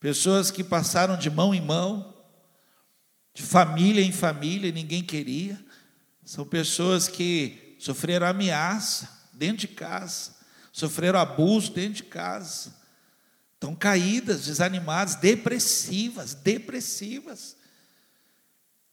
Pessoas 0.00 0.50
que 0.50 0.64
passaram 0.64 1.16
de 1.16 1.28
mão 1.28 1.54
em 1.54 1.60
mão, 1.60 2.13
de 3.34 3.42
família 3.42 4.00
em 4.00 4.12
família, 4.12 4.70
ninguém 4.70 5.02
queria. 5.02 5.62
São 6.24 6.46
pessoas 6.46 7.08
que 7.08 7.76
sofreram 7.78 8.26
ameaça 8.26 9.10
dentro 9.32 9.58
de 9.58 9.68
casa, 9.68 10.34
sofreram 10.72 11.18
abuso 11.18 11.72
dentro 11.72 11.94
de 11.94 12.04
casa, 12.04 12.72
estão 13.54 13.74
caídas, 13.74 14.46
desanimadas, 14.46 15.16
depressivas, 15.16 16.32
depressivas. 16.34 17.56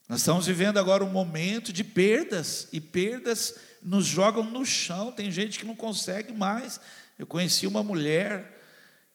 Nós 0.10 0.20
estamos 0.20 0.46
vivendo 0.46 0.78
agora 0.78 1.06
um 1.06 1.10
momento 1.10 1.72
de 1.72 1.84
perdas, 1.84 2.68
e 2.74 2.82
perdas 2.82 3.56
nos 3.82 4.06
jogam 4.06 4.44
no 4.44 4.66
chão. 4.66 5.12
Tem 5.12 5.32
gente 5.32 5.58
que 5.58 5.66
não 5.66 5.76
consegue 5.76 6.34
mais. 6.34 6.82
Eu 7.18 7.26
conheci 7.26 7.66
uma 7.66 7.82
mulher 7.82 8.60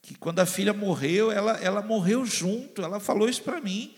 que, 0.00 0.14
quando 0.14 0.38
a 0.38 0.46
filha 0.46 0.72
morreu, 0.72 1.30
ela, 1.30 1.52
ela 1.58 1.82
morreu 1.82 2.24
junto. 2.24 2.80
Ela 2.80 2.98
falou 2.98 3.28
isso 3.28 3.42
para 3.42 3.60
mim. 3.60 3.94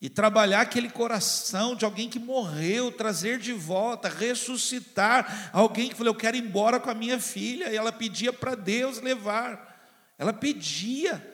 E 0.00 0.10
trabalhar 0.10 0.60
aquele 0.60 0.90
coração 0.90 1.74
de 1.74 1.84
alguém 1.84 2.10
que 2.10 2.18
morreu, 2.18 2.92
trazer 2.92 3.38
de 3.38 3.52
volta, 3.52 4.08
ressuscitar 4.08 5.50
alguém 5.52 5.88
que 5.88 5.94
falou: 5.94 6.12
Eu 6.12 6.18
quero 6.18 6.36
ir 6.36 6.44
embora 6.44 6.78
com 6.78 6.90
a 6.90 6.94
minha 6.94 7.18
filha. 7.18 7.70
E 7.70 7.76
ela 7.76 7.92
pedia 7.92 8.32
para 8.32 8.54
Deus 8.54 9.00
levar. 9.00 9.74
Ela 10.18 10.32
pedia. 10.32 11.32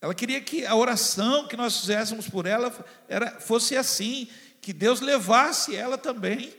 Ela 0.00 0.14
queria 0.14 0.38
que 0.38 0.66
a 0.66 0.74
oração 0.74 1.48
que 1.48 1.56
nós 1.56 1.80
fizéssemos 1.80 2.28
por 2.28 2.44
ela 2.44 2.70
era, 3.08 3.40
fosse 3.40 3.74
assim, 3.74 4.28
que 4.60 4.70
Deus 4.70 5.00
levasse 5.00 5.74
ela 5.74 5.96
também. 5.96 6.54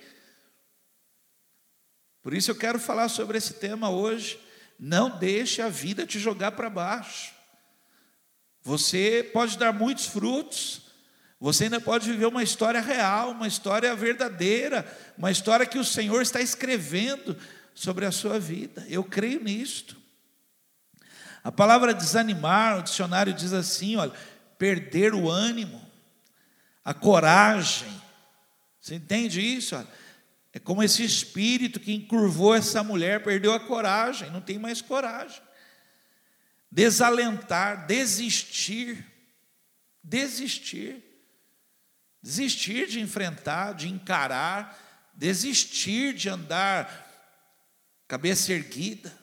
Por 2.24 2.34
isso 2.34 2.50
eu 2.50 2.55
quero 2.55 2.79
falar 2.79 3.08
sobre 3.08 3.38
esse 3.38 3.53
tema 3.53 3.91
hoje. 3.91 4.39
Não 4.79 5.20
deixe 5.20 5.62
a 5.62 5.70
vida 5.70 6.08
te 6.08 6.17
jogar 6.17 6.53
para 6.53 6.72
baixo. 6.72 7.34
Você 8.65 9.29
pode 9.31 9.60
dar 9.60 9.72
muitos 9.72 10.07
frutos, 10.07 10.81
você 11.39 11.65
ainda 11.65 11.79
pode 11.79 12.10
viver 12.10 12.25
uma 12.25 12.41
história 12.41 12.81
real, 12.81 13.29
uma 13.29 13.48
história 13.48 13.95
verdadeira, 13.95 14.84
uma 15.15 15.29
história 15.29 15.67
que 15.67 15.77
o 15.77 15.84
Senhor 15.84 16.19
está 16.24 16.41
escrevendo 16.41 17.38
sobre 17.75 18.07
a 18.07 18.12
sua 18.12 18.39
vida. 18.39 18.84
Eu 18.89 19.03
creio 19.03 19.43
nisto. 19.43 19.95
A 21.43 21.51
palavra 21.51 21.93
desanimar, 21.93 22.79
o 22.79 22.81
dicionário 22.81 23.36
diz 23.36 23.53
assim: 23.53 23.98
olha, 23.98 24.13
perder 24.57 25.13
o 25.13 25.29
ânimo, 25.29 25.79
a 26.84 26.91
coragem. 26.91 28.01
Você 28.81 28.95
entende 28.95 29.41
isso? 29.41 29.75
Olha, 29.75 29.88
é 30.51 30.57
como 30.57 30.81
esse 30.81 31.05
espírito 31.05 31.79
que 31.79 31.93
encurvou 31.93 32.55
essa 32.55 32.84
mulher, 32.84 33.24
perdeu 33.24 33.53
a 33.53 33.60
coragem, 33.60 34.31
não 34.31 34.41
tem 34.41 34.57
mais 34.57 34.81
coragem. 34.81 35.44
Desalentar, 36.75 37.88
desistir, 37.88 39.10
desistir, 40.03 41.01
desistir 42.22 42.86
de 42.89 43.00
enfrentar, 43.00 43.72
de 43.75 43.88
encarar, 43.88 44.77
desistir 45.13 46.13
de 46.13 46.27
andar 46.27 46.91
cabeça 48.10 48.51
erguida. 48.51 49.17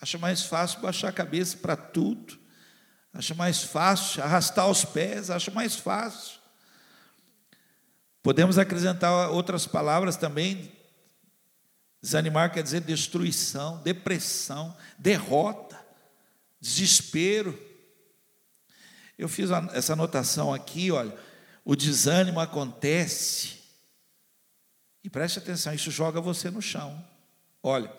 Acha 0.00 0.18
mais 0.18 0.42
fácil 0.42 0.80
baixar 0.80 1.10
a 1.10 1.12
cabeça 1.12 1.56
para 1.58 1.76
tudo. 1.76 2.36
Acha 3.12 3.36
mais 3.36 3.62
fácil 3.62 4.20
arrastar 4.20 4.68
os 4.68 4.84
pés, 4.84 5.30
acha 5.30 5.52
mais 5.52 5.76
fácil. 5.76 6.40
Podemos 8.20 8.58
acrescentar 8.58 9.30
outras 9.30 9.64
palavras 9.64 10.16
também. 10.16 10.72
Desanimar 12.02 12.52
quer 12.52 12.64
dizer 12.64 12.80
destruição, 12.80 13.80
depressão, 13.84 14.76
derrota, 14.98 15.71
desespero. 16.62 17.58
Eu 19.18 19.28
fiz 19.28 19.50
essa 19.74 19.94
anotação 19.94 20.54
aqui, 20.54 20.92
olha. 20.92 21.12
O 21.64 21.76
desânimo 21.76 22.40
acontece, 22.40 23.58
e 25.04 25.10
preste 25.10 25.38
atenção, 25.38 25.74
isso 25.74 25.90
joga 25.90 26.20
você 26.20 26.50
no 26.50 26.62
chão. 26.62 27.04
Olha, 27.62 27.92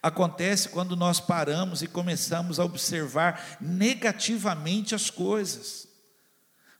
acontece 0.00 0.68
quando 0.68 0.94
nós 0.94 1.18
paramos 1.18 1.82
e 1.82 1.88
começamos 1.88 2.60
a 2.60 2.64
observar 2.64 3.58
negativamente 3.60 4.94
as 4.94 5.10
coisas. 5.10 5.88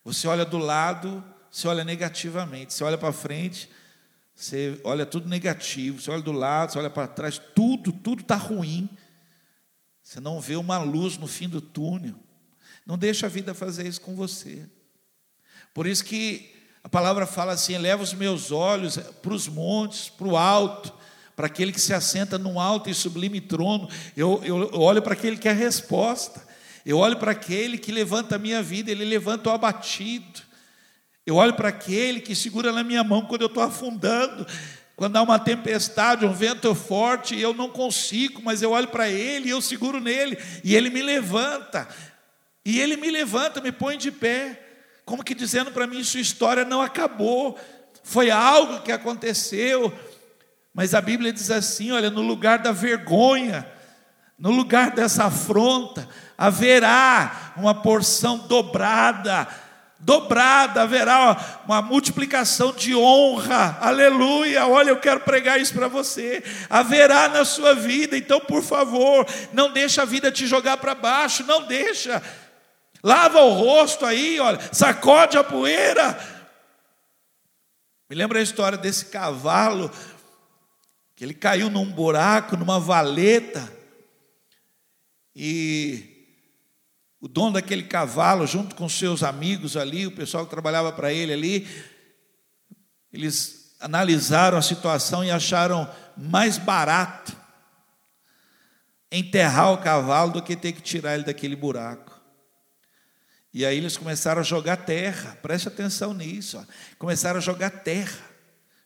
Você 0.05 0.29
olha 0.29 0.45
do 0.45 0.59
lado, 0.59 1.25
você 1.51 1.67
olha 1.67 1.85
negativamente, 1.85 2.75
você 2.75 2.85
olha 2.85 2.97
para 2.97 3.13
frente, 3.13 3.69
você 4.35 4.81
olha 4.85 5.05
tudo 5.05 5.29
negativo, 5.29 6.01
você 6.01 6.13
olha 6.13 6.23
do 6.23 6.33
lado, 6.33 6.73
você 6.73 6.79
olha 6.79 6.91
para 6.91 7.09
trás, 7.09 7.41
tudo, 7.55 7.91
tudo 7.93 8.23
está 8.23 8.37
ruim. 8.37 8.89
Você 10.11 10.19
não 10.19 10.41
vê 10.41 10.57
uma 10.57 10.77
luz 10.79 11.17
no 11.17 11.29
fim 11.29 11.49
do 11.49 11.61
túnel. 11.61 12.17
Não 12.85 12.99
deixa 12.99 13.27
a 13.27 13.29
vida 13.29 13.55
fazer 13.55 13.87
isso 13.87 14.01
com 14.01 14.17
você. 14.17 14.69
Por 15.73 15.87
isso 15.87 16.05
que 16.05 16.53
a 16.83 16.89
palavra 16.89 17.29
fala 17.29 17.53
assim: 17.53 17.75
eleva 17.75 18.03
os 18.03 18.13
meus 18.13 18.51
olhos 18.51 18.97
para 18.97 19.33
os 19.33 19.47
montes, 19.47 20.09
para 20.09 20.27
o 20.27 20.37
alto, 20.37 20.93
para 21.37 21.47
aquele 21.47 21.71
que 21.71 21.81
se 21.81 21.95
assenta 21.95 22.37
num 22.37 22.59
alto 22.59 22.91
e 22.91 22.95
sublime 22.95 23.41
trono. 23.41 23.89
Eu, 24.17 24.43
eu 24.43 24.81
olho 24.81 25.01
para 25.01 25.13
aquele 25.13 25.37
que 25.37 25.47
é 25.47 25.53
a 25.53 25.55
resposta. 25.55 26.45
Eu 26.85 26.99
olho 26.99 27.17
para 27.17 27.31
aquele 27.31 27.79
que 27.79 27.93
levanta 27.93 28.35
a 28.35 28.39
minha 28.39 28.61
vida, 28.65 28.91
ele 28.91 29.05
levanta 29.05 29.49
o 29.49 29.53
abatido. 29.53 30.41
Eu 31.25 31.37
olho 31.37 31.55
para 31.55 31.69
aquele 31.69 32.21
que 32.21 32.35
segura 32.35 32.73
na 32.73 32.83
minha 32.83 33.05
mão 33.05 33.27
quando 33.27 33.43
eu 33.43 33.47
estou 33.47 33.63
afundando. 33.63 34.45
Quando 35.01 35.17
há 35.17 35.23
uma 35.23 35.39
tempestade, 35.39 36.27
um 36.27 36.33
vento 36.35 36.75
forte, 36.75 37.35
eu 37.41 37.55
não 37.55 37.71
consigo, 37.71 38.43
mas 38.45 38.61
eu 38.61 38.73
olho 38.73 38.89
para 38.89 39.09
ele, 39.09 39.49
eu 39.49 39.63
seguro 39.63 39.99
nele, 39.99 40.37
e 40.63 40.77
ele 40.77 40.91
me 40.91 41.01
levanta. 41.01 41.89
E 42.67 42.79
ele 42.79 42.99
me 42.99 43.11
levanta, 43.11 43.63
me 43.63 43.73
põe 43.73 43.97
de 43.97 44.13
pé, 44.13 44.63
como 45.07 45.25
que 45.25 45.35
dizendo 45.35 45.71
para 45.71 45.87
mim: 45.87 46.05
sua 46.05 46.21
história 46.21 46.67
não 46.67 46.83
acabou, 46.83 47.59
foi 48.05 48.31
algo 48.31 48.83
que 48.83 48.93
aconteceu. 48.93 49.91
Mas 50.75 50.93
a 50.93 51.01
Bíblia 51.01 51.33
diz 51.33 51.51
assim: 51.51 51.91
olha, 51.93 52.11
no 52.11 52.21
lugar 52.21 52.59
da 52.59 52.71
vergonha, 52.71 53.67
no 54.39 54.51
lugar 54.51 54.91
dessa 54.91 55.25
afronta, 55.25 56.07
haverá 56.37 57.55
uma 57.57 57.75
porção 57.75 58.37
dobrada 58.37 59.49
dobrada, 60.01 60.83
haverá 60.83 61.61
uma 61.67 61.83
multiplicação 61.83 62.73
de 62.73 62.95
honra, 62.95 63.79
aleluia. 63.81 64.67
Olha, 64.67 64.91
eu 64.91 64.99
quero 64.99 65.21
pregar 65.21 65.61
isso 65.61 65.75
para 65.75 65.89
você. 65.89 66.43
Haverá 66.69 67.29
na 67.29 67.45
sua 67.45 67.75
vida, 67.75 68.17
então, 68.17 68.41
por 68.41 68.63
favor, 68.63 69.27
não 69.53 69.73
deixa 69.73 70.03
a 70.03 70.07
vida 70.07 70.33
te 70.33 70.47
jogar 70.47 70.79
para 70.79 70.95
baixo, 70.95 71.45
não 71.45 71.67
deixa. 71.67 72.23
Lava 73.03 73.41
o 73.41 73.53
rosto 73.53 74.05
aí, 74.07 74.41
olha, 74.41 74.59
sacode 74.73 75.37
a 75.37 75.45
poeira. 75.45 76.19
Me 78.09 78.17
lembra 78.17 78.41
a 78.41 78.43
história 78.43 78.77
desse 78.77 79.07
cavalo 79.07 79.91
que 81.15 81.25
ele 81.25 81.35
caiu 81.35 81.69
num 81.69 81.85
buraco, 81.85 82.57
numa 82.57 82.81
valeta, 82.81 83.71
e 85.37 86.20
o 87.21 87.29
dono 87.29 87.53
daquele 87.53 87.83
cavalo, 87.83 88.47
junto 88.47 88.75
com 88.75 88.89
seus 88.89 89.23
amigos 89.23 89.77
ali, 89.77 90.07
o 90.07 90.13
pessoal 90.13 90.45
que 90.45 90.51
trabalhava 90.51 90.91
para 90.91 91.13
ele 91.13 91.33
ali, 91.33 91.69
eles 93.13 93.77
analisaram 93.79 94.57
a 94.57 94.63
situação 94.63 95.23
e 95.23 95.31
acharam 95.31 95.89
mais 96.17 96.57
barato 96.57 97.37
enterrar 99.13 99.73
o 99.73 99.79
cavalo 99.79 100.33
do 100.33 100.43
que 100.43 100.57
ter 100.57 100.73
que 100.73 100.81
tirar 100.81 101.15
ele 101.15 101.25
daquele 101.25 101.57
buraco. 101.57 102.19
E 103.53 103.67
aí 103.67 103.77
eles 103.77 103.97
começaram 103.97 104.41
a 104.41 104.45
jogar 104.45 104.77
terra, 104.79 105.37
preste 105.43 105.67
atenção 105.67 106.15
nisso, 106.15 106.57
ó. 106.57 106.65
começaram 106.99 107.39
a 107.39 107.43
jogar 107.43 107.71
terra, 107.71 108.21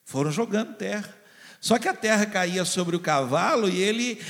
foram 0.04 0.32
jogando 0.32 0.74
terra. 0.74 1.14
Só 1.60 1.78
que 1.78 1.86
a 1.86 1.94
terra 1.94 2.24
caía 2.26 2.64
sobre 2.64 2.96
o 2.96 3.00
cavalo 3.00 3.68
e 3.68 3.80
ele 3.80 4.22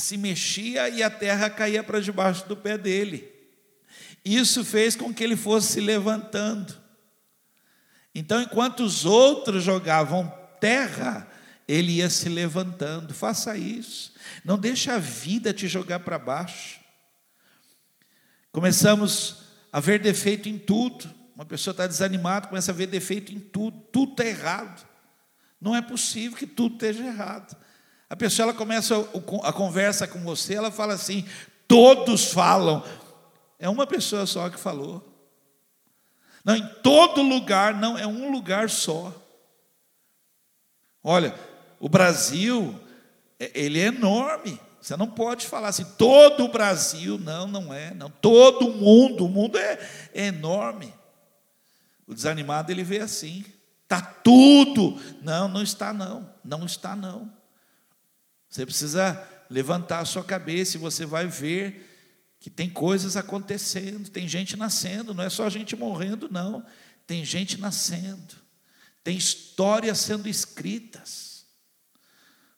se 0.00 0.16
mexia 0.16 0.88
e 0.88 1.02
a 1.02 1.10
terra 1.10 1.50
caía 1.50 1.82
para 1.82 2.00
debaixo 2.00 2.46
do 2.48 2.56
pé 2.56 2.78
dele. 2.78 3.30
Isso 4.24 4.64
fez 4.64 4.96
com 4.96 5.12
que 5.12 5.22
ele 5.22 5.36
fosse 5.36 5.74
se 5.74 5.80
levantando. 5.80 6.74
Então, 8.14 8.40
enquanto 8.40 8.80
os 8.80 9.04
outros 9.04 9.64
jogavam 9.64 10.32
terra, 10.60 11.28
ele 11.66 11.92
ia 11.92 12.10
se 12.10 12.28
levantando. 12.28 13.14
Faça 13.14 13.56
isso. 13.56 14.12
Não 14.44 14.58
deixe 14.58 14.90
a 14.90 14.98
vida 14.98 15.52
te 15.52 15.66
jogar 15.66 16.00
para 16.00 16.18
baixo. 16.18 16.80
Começamos 18.52 19.44
a 19.72 19.80
ver 19.80 19.98
defeito 19.98 20.48
em 20.48 20.58
tudo. 20.58 21.12
Uma 21.34 21.44
pessoa 21.44 21.72
está 21.72 21.86
desanimada, 21.86 22.48
começa 22.48 22.70
a 22.70 22.74
ver 22.74 22.86
defeito 22.86 23.32
em 23.32 23.40
tudo. 23.40 23.80
Tudo 23.90 24.12
está 24.12 24.24
errado. 24.24 24.86
Não 25.60 25.74
é 25.74 25.80
possível 25.80 26.36
que 26.36 26.46
tudo 26.46 26.74
esteja 26.74 27.04
errado. 27.04 27.56
A 28.12 28.16
pessoa 28.16 28.44
ela 28.44 28.52
começa 28.54 28.94
a 29.42 29.52
conversa 29.54 30.06
com 30.06 30.18
você, 30.22 30.52
ela 30.52 30.70
fala 30.70 30.92
assim: 30.92 31.26
todos 31.66 32.30
falam. 32.30 32.84
É 33.58 33.70
uma 33.70 33.86
pessoa 33.86 34.26
só 34.26 34.50
que 34.50 34.60
falou. 34.60 35.02
Não, 36.44 36.54
em 36.54 36.66
todo 36.82 37.22
lugar, 37.22 37.72
não, 37.72 37.96
é 37.96 38.06
um 38.06 38.30
lugar 38.30 38.68
só. 38.68 39.14
Olha, 41.02 41.34
o 41.80 41.88
Brasil, 41.88 42.78
é, 43.40 43.50
ele 43.54 43.80
é 43.80 43.86
enorme. 43.86 44.60
Você 44.78 44.94
não 44.94 45.08
pode 45.08 45.46
falar 45.46 45.68
assim, 45.68 45.86
todo 45.96 46.44
o 46.44 46.52
Brasil, 46.52 47.18
não, 47.18 47.46
não 47.46 47.72
é, 47.72 47.94
não. 47.94 48.10
Todo 48.10 48.68
o 48.68 48.76
mundo, 48.76 49.24
o 49.24 49.28
mundo 49.30 49.56
é, 49.56 49.78
é 50.12 50.26
enorme. 50.26 50.92
O 52.06 52.12
desanimado 52.12 52.70
ele 52.70 52.84
vê 52.84 52.98
assim, 52.98 53.42
está 53.84 54.02
tudo. 54.02 55.00
Não, 55.22 55.48
não 55.48 55.62
está 55.62 55.94
não, 55.94 56.28
não 56.44 56.66
está 56.66 56.94
não. 56.94 57.40
Você 58.52 58.66
precisa 58.66 59.26
levantar 59.48 60.00
a 60.00 60.04
sua 60.04 60.22
cabeça 60.22 60.76
e 60.76 60.80
você 60.80 61.06
vai 61.06 61.26
ver 61.26 61.88
que 62.38 62.50
tem 62.50 62.68
coisas 62.68 63.16
acontecendo, 63.16 64.10
tem 64.10 64.28
gente 64.28 64.58
nascendo, 64.58 65.14
não 65.14 65.24
é 65.24 65.30
só 65.30 65.48
gente 65.48 65.74
morrendo, 65.74 66.28
não. 66.30 66.62
Tem 67.06 67.24
gente 67.24 67.58
nascendo, 67.58 68.34
tem 69.02 69.16
histórias 69.16 70.00
sendo 70.00 70.28
escritas. 70.28 71.46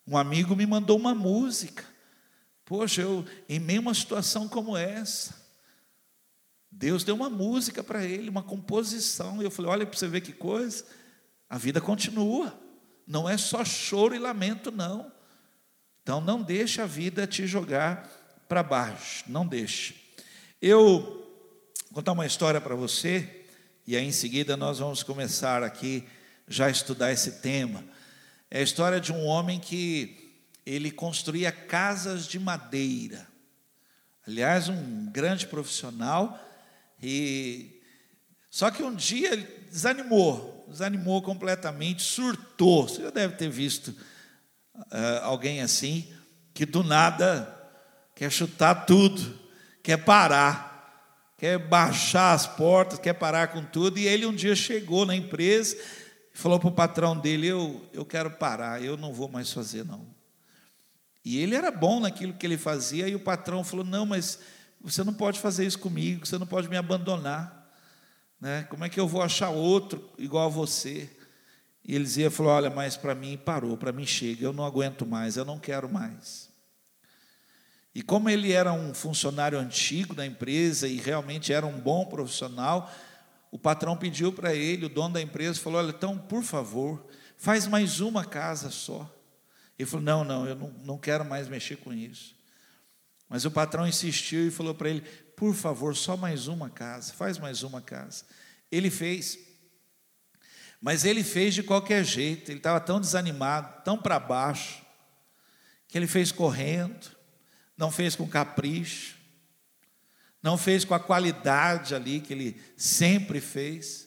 Um 0.05 0.19
amigo 0.19 0.57
me 0.57 0.67
mandou 0.67 0.99
uma 0.99 1.15
música. 1.15 1.85
Poxa, 2.65 3.03
eu, 3.03 3.25
em 3.49 3.61
meio 3.61 3.79
a 3.79 3.83
uma 3.83 3.95
situação 3.95 4.49
como 4.49 4.77
essa, 4.77 5.33
Deus 6.73 7.05
deu 7.05 7.15
uma 7.15 7.31
música 7.31 7.85
para 7.85 8.05
ele, 8.05 8.29
uma 8.29 8.43
composição. 8.43 9.41
E 9.41 9.45
eu 9.45 9.51
falei: 9.51 9.71
olha 9.71 9.87
para 9.87 9.97
você 9.97 10.09
ver 10.09 10.23
que 10.23 10.33
coisa, 10.33 10.85
a 11.49 11.57
vida 11.57 11.81
continua. 11.81 12.53
Não 13.07 13.29
é 13.29 13.39
só 13.39 13.65
choro 13.65 14.13
e 14.13 14.19
lamento, 14.19 14.73
não. 14.73 15.14
Então 16.05 16.21
não 16.21 16.43
deixe 16.43 16.83
a 16.83 16.87
vida 16.87 17.27
te 17.27 17.47
jogar 17.47 18.07
para 18.47 18.63
baixo, 18.63 19.25
não 19.27 19.47
deixe. 19.47 19.95
Eu 20.61 21.01
vou 21.87 21.95
contar 21.95 22.13
uma 22.13 22.27
história 22.27 22.61
para 22.61 22.75
você 22.75 23.47
e 23.87 23.97
aí 23.97 24.05
em 24.05 24.13
seguida 24.13 24.55
nós 24.55 24.81
vamos 24.81 25.03
começar 25.03 25.63
aqui 25.63 26.07
já 26.47 26.67
a 26.67 26.71
estudar 26.71 27.11
esse 27.11 27.41
tema. 27.41 27.83
É 28.51 28.59
a 28.59 28.63
história 28.63 29.01
de 29.01 29.15
um 29.15 29.25
homem 29.25 29.59
que 29.59 30.37
ele 30.67 30.91
construía 30.91 31.51
casas 31.51 32.27
de 32.27 32.39
madeira. 32.39 33.27
Aliás, 34.29 34.69
um 34.69 35.07
grande 35.07 35.47
profissional 35.47 36.39
e 37.03 37.81
só 38.51 38.71
que 38.71 38.83
um 38.83 38.95
dia 38.95 39.33
ele 39.33 39.49
desanimou, 39.71 40.67
desanimou 40.69 41.23
completamente, 41.23 42.03
surtou. 42.03 42.87
Você 42.87 43.01
já 43.01 43.11
deve 43.11 43.37
ter 43.37 43.49
visto 43.49 43.97
uh, 44.75 45.23
alguém 45.23 45.61
assim, 45.61 46.07
que 46.53 46.67
do 46.67 46.83
nada 46.83 47.51
quer 48.15 48.31
chutar 48.31 48.87
tudo, 48.87 49.39
quer 49.83 49.99
parar, 49.99 51.35
quer 51.37 51.59
baixar 51.59 52.33
as 52.33 52.47
portas, 52.47 52.99
quer 52.99 53.15
parar 53.15 53.49
com 53.49 53.65
tudo. 53.65 53.99
E 53.99 54.07
ele 54.07 54.27
um 54.27 54.35
dia 54.35 54.55
chegou 54.55 55.05
na 55.05 55.15
empresa 55.15 55.77
e 56.33 56.39
falou 56.39 56.59
para 56.59 56.69
o 56.69 56.73
patrão 56.73 57.17
dele: 57.17 57.47
eu, 57.47 57.85
eu 57.93 58.05
quero 58.05 58.31
parar, 58.31 58.83
eu 58.83 58.97
não 58.97 59.13
vou 59.13 59.29
mais 59.29 59.53
fazer, 59.53 59.85
não. 59.85 60.07
E 61.25 61.39
ele 61.39 61.55
era 61.55 61.71
bom 61.71 62.01
naquilo 62.01 62.35
que 62.35 62.47
ele 62.47 62.59
fazia, 62.59 63.09
e 63.09 63.15
o 63.15 63.21
patrão 63.21 63.65
falou: 63.65 63.85
Não, 63.85 64.05
mas 64.05 64.39
você 64.81 65.03
não 65.03 65.15
pode 65.15 65.41
fazer 65.41 65.67
isso 65.67 65.79
comigo, 65.79 66.27
você 66.27 66.37
não 66.37 66.47
pode 66.47 66.69
me 66.69 66.77
abandonar. 66.77 67.65
Né? 68.41 68.65
Como 68.69 68.85
é 68.85 68.91
que 68.91 69.01
eu 69.01 69.09
vou 69.09 69.23
achar 69.23 69.49
outro 69.49 70.11
igual 70.19 70.47
a 70.47 70.51
você? 70.51 71.09
E 71.85 71.99
dizia, 71.99 72.31
falou, 72.31 72.53
olha, 72.53 72.71
mas 72.71 72.97
para 72.97 73.15
mim 73.15 73.37
parou, 73.37 73.77
para 73.77 73.93
mim 73.93 74.07
chega, 74.07 74.45
eu 74.45 74.53
não 74.53 74.65
aguento 74.65 75.05
mais, 75.05 75.37
eu 75.37 75.45
não 75.45 75.59
quero 75.59 75.89
mais. 75.89 76.49
E 77.95 78.03
como 78.03 78.29
ele 78.29 78.53
era 78.53 78.73
um 78.73 78.95
funcionário 78.95 79.59
antigo 79.59 80.15
da 80.15 80.25
empresa 80.25 80.89
e 80.89 80.97
realmente 80.97 81.53
era 81.53 81.67
um 81.67 81.79
bom 81.79 82.07
profissional, 82.07 82.91
o 83.51 83.59
patrão 83.59 83.97
pediu 83.97 84.33
para 84.33 84.55
ele, 84.55 84.87
o 84.87 84.89
dono 84.89 85.15
da 85.15 85.21
empresa, 85.21 85.61
falou, 85.61 85.79
olha, 85.79 85.91
então, 85.91 86.19
por 86.19 86.43
favor, 86.43 87.07
faz 87.37 87.67
mais 87.67 88.01
uma 88.01 88.25
casa 88.25 88.71
só. 88.71 89.09
Ele 89.79 89.89
falou, 89.89 90.05
não, 90.05 90.25
não, 90.25 90.47
eu 90.47 90.57
não, 90.57 90.71
não 90.85 90.99
quero 90.99 91.25
mais 91.25 91.47
mexer 91.47 91.77
com 91.77 91.93
isso. 91.93 92.35
Mas 93.29 93.45
o 93.45 93.51
patrão 93.51 93.87
insistiu 93.87 94.47
e 94.47 94.51
falou 94.51 94.75
para 94.75 94.89
ele, 94.89 95.03
por 95.37 95.55
favor, 95.55 95.95
só 95.97 96.17
mais 96.17 96.49
uma 96.49 96.71
casa, 96.71 97.13
faz 97.13 97.39
mais 97.39 97.63
uma 97.63 97.81
casa. 97.81 98.25
Ele 98.71 98.91
fez. 98.91 99.39
Mas 100.85 101.07
ele 101.07 101.25
fez 101.25 101.55
de 101.55 101.63
qualquer 101.63 102.05
jeito, 102.05 102.51
ele 102.51 102.59
estava 102.59 102.79
tão 102.79 103.01
desanimado, 103.01 103.83
tão 103.83 103.97
para 103.97 104.21
baixo, 104.21 104.83
que 105.89 105.97
ele 105.97 106.07
fez 106.07 106.31
correndo, 106.31 107.07
não 107.75 107.91
fez 107.91 108.15
com 108.15 108.29
capricho, 108.29 109.17
não 110.43 110.59
fez 110.59 110.85
com 110.85 110.93
a 110.93 111.01
qualidade 111.01 111.95
ali 111.95 112.21
que 112.21 112.35
ele 112.35 112.61
sempre 112.77 113.41
fez. 113.41 114.07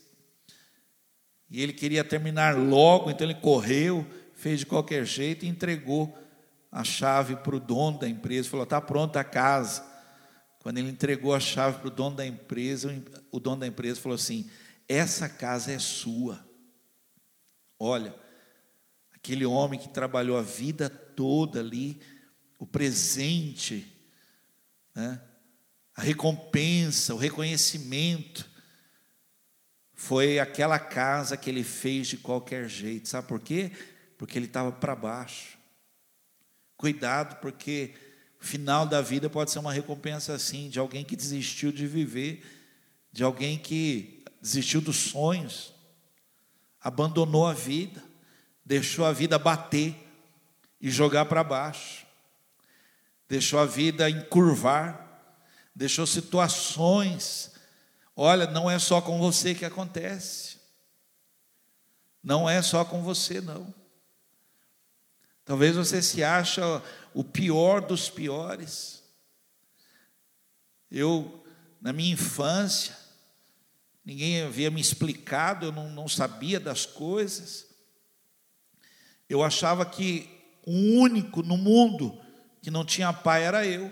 E 1.50 1.64
ele 1.64 1.74
queria 1.74 2.04
terminar 2.04 2.56
logo, 2.56 3.10
então 3.10 3.26
ele 3.26 3.40
correu, 3.42 4.06
fez 4.36 4.60
de 4.60 4.68
qualquer 4.68 5.04
jeito 5.04 5.46
e 5.46 5.50
entregou 5.50 6.16
a 6.72 6.84
chave 6.84 7.38
para 7.38 7.56
o 7.56 7.60
dono 7.60 7.98
da 7.98 8.08
empresa. 8.08 8.50
Falou: 8.50 8.66
está 8.66 8.80
pronta 8.80 9.20
a 9.20 9.24
casa. 9.24 9.84
Quando 10.60 10.78
ele 10.78 10.92
entregou 10.92 11.34
a 11.34 11.40
chave 11.40 11.80
para 11.80 11.88
o 11.88 11.92
dono 11.92 12.18
da 12.18 12.26
empresa, 12.28 13.04
o 13.32 13.40
dono 13.40 13.62
da 13.62 13.66
empresa 13.66 14.00
falou 14.00 14.16
assim: 14.16 14.48
essa 14.88 15.28
casa 15.28 15.72
é 15.72 15.80
sua. 15.80 16.46
Olha, 17.80 18.16
aquele 19.12 19.46
homem 19.46 19.80
que 19.80 19.90
trabalhou 19.90 20.38
a 20.38 20.42
vida 20.42 20.90
toda 20.90 21.60
ali, 21.60 22.00
o 22.58 22.66
presente, 22.66 23.86
né? 24.96 25.22
a 25.96 26.02
recompensa, 26.02 27.14
o 27.14 27.18
reconhecimento, 27.18 28.50
foi 29.94 30.38
aquela 30.38 30.78
casa 30.78 31.36
que 31.36 31.50
ele 31.50 31.64
fez 31.64 32.08
de 32.08 32.18
qualquer 32.18 32.70
jeito. 32.70 33.10
Sabe 33.10 33.28
por 33.28 33.40
quê? 33.40 33.72
Porque 34.18 34.38
ele 34.38 34.46
estava 34.46 34.72
para 34.72 34.96
baixo. 34.96 35.58
Cuidado, 36.78 37.40
porque 37.42 37.96
o 38.40 38.46
final 38.46 38.86
da 38.86 39.02
vida 39.02 39.28
pode 39.28 39.50
ser 39.50 39.58
uma 39.58 39.74
recompensa 39.74 40.34
assim, 40.34 40.70
de 40.70 40.78
alguém 40.78 41.04
que 41.04 41.16
desistiu 41.16 41.72
de 41.72 41.88
viver, 41.88 42.46
de 43.12 43.24
alguém 43.24 43.58
que 43.58 44.24
desistiu 44.40 44.80
dos 44.80 44.98
sonhos, 44.98 45.74
abandonou 46.82 47.46
a 47.46 47.54
vida, 47.54 48.04
deixou 48.64 49.06
a 49.06 49.12
vida 49.12 49.38
bater 49.38 49.96
e 50.80 50.90
jogar 50.90 51.26
para 51.26 51.44
baixo, 51.44 52.06
deixou 53.28 53.60
a 53.60 53.66
vida 53.66 54.10
encurvar, 54.10 55.22
deixou 55.76 56.06
situações. 56.06 57.52
Olha, 58.16 58.48
não 58.48 58.70
é 58.70 58.80
só 58.80 59.02
com 59.02 59.20
você 59.20 59.54
que 59.54 59.66
acontece, 59.66 60.58
não 62.24 62.50
é 62.50 62.62
só 62.62 62.84
com 62.84 63.02
você, 63.02 63.42
não. 63.42 63.74
Talvez 65.46 65.76
você 65.78 66.02
se 66.02 66.24
acha 66.24 66.84
o 67.14 67.24
pior 67.24 67.80
dos 67.80 68.10
piores. 68.10 69.02
Eu, 70.92 71.46
na 71.82 71.94
minha 71.94 72.14
infância, 72.14 73.07
ninguém 74.08 74.42
havia 74.42 74.72
me 74.72 74.80
explicado, 74.80 75.66
eu 75.66 75.72
não, 75.74 75.90
não 75.90 76.08
sabia 76.08 76.62
das 76.62 76.86
coisas. 76.86 77.68
Eu 79.28 79.44
achava 79.44 79.86
que 79.86 80.30
o 80.66 80.72
único 81.02 81.44
no 81.44 81.58
mundo 81.58 82.18
que 82.62 82.72
não 82.72 82.86
tinha 82.86 83.12
pai 83.12 83.44
era 83.44 83.66
eu. 83.66 83.92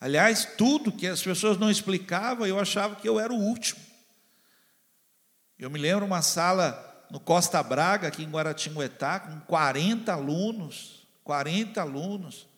Aliás, 0.00 0.44
tudo 0.58 0.90
que 0.90 1.06
as 1.06 1.22
pessoas 1.22 1.56
não 1.56 1.70
explicavam, 1.70 2.44
eu 2.44 2.58
achava 2.58 2.96
que 2.96 3.08
eu 3.08 3.20
era 3.20 3.32
o 3.32 3.38
último. 3.38 3.80
Eu 5.56 5.70
me 5.70 5.78
lembro 5.78 6.04
uma 6.04 6.22
sala 6.22 7.06
no 7.08 7.20
Costa 7.20 7.62
Braga, 7.62 8.08
aqui 8.08 8.24
em 8.24 8.30
Guaratinguetá, 8.30 9.20
com 9.20 9.38
40 9.42 10.12
alunos, 10.12 11.06
40 11.22 11.80
alunos. 11.80 12.48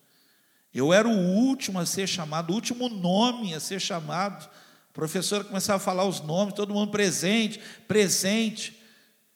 Eu 0.75 0.91
era 0.91 1.07
o 1.07 1.17
último 1.17 1.79
a 1.79 1.85
ser 1.85 2.05
chamado, 2.05 2.51
o 2.51 2.53
último 2.53 2.89
nome 2.89 3.55
a 3.55 3.61
ser 3.61 3.79
chamado. 3.79 4.45
A 4.89 4.93
professora 4.93 5.45
começava 5.45 5.77
a 5.77 5.79
falar 5.79 6.03
os 6.03 6.19
nomes, 6.19 6.53
todo 6.53 6.73
mundo 6.73 6.91
presente, 6.91 7.61
presente. 7.87 8.77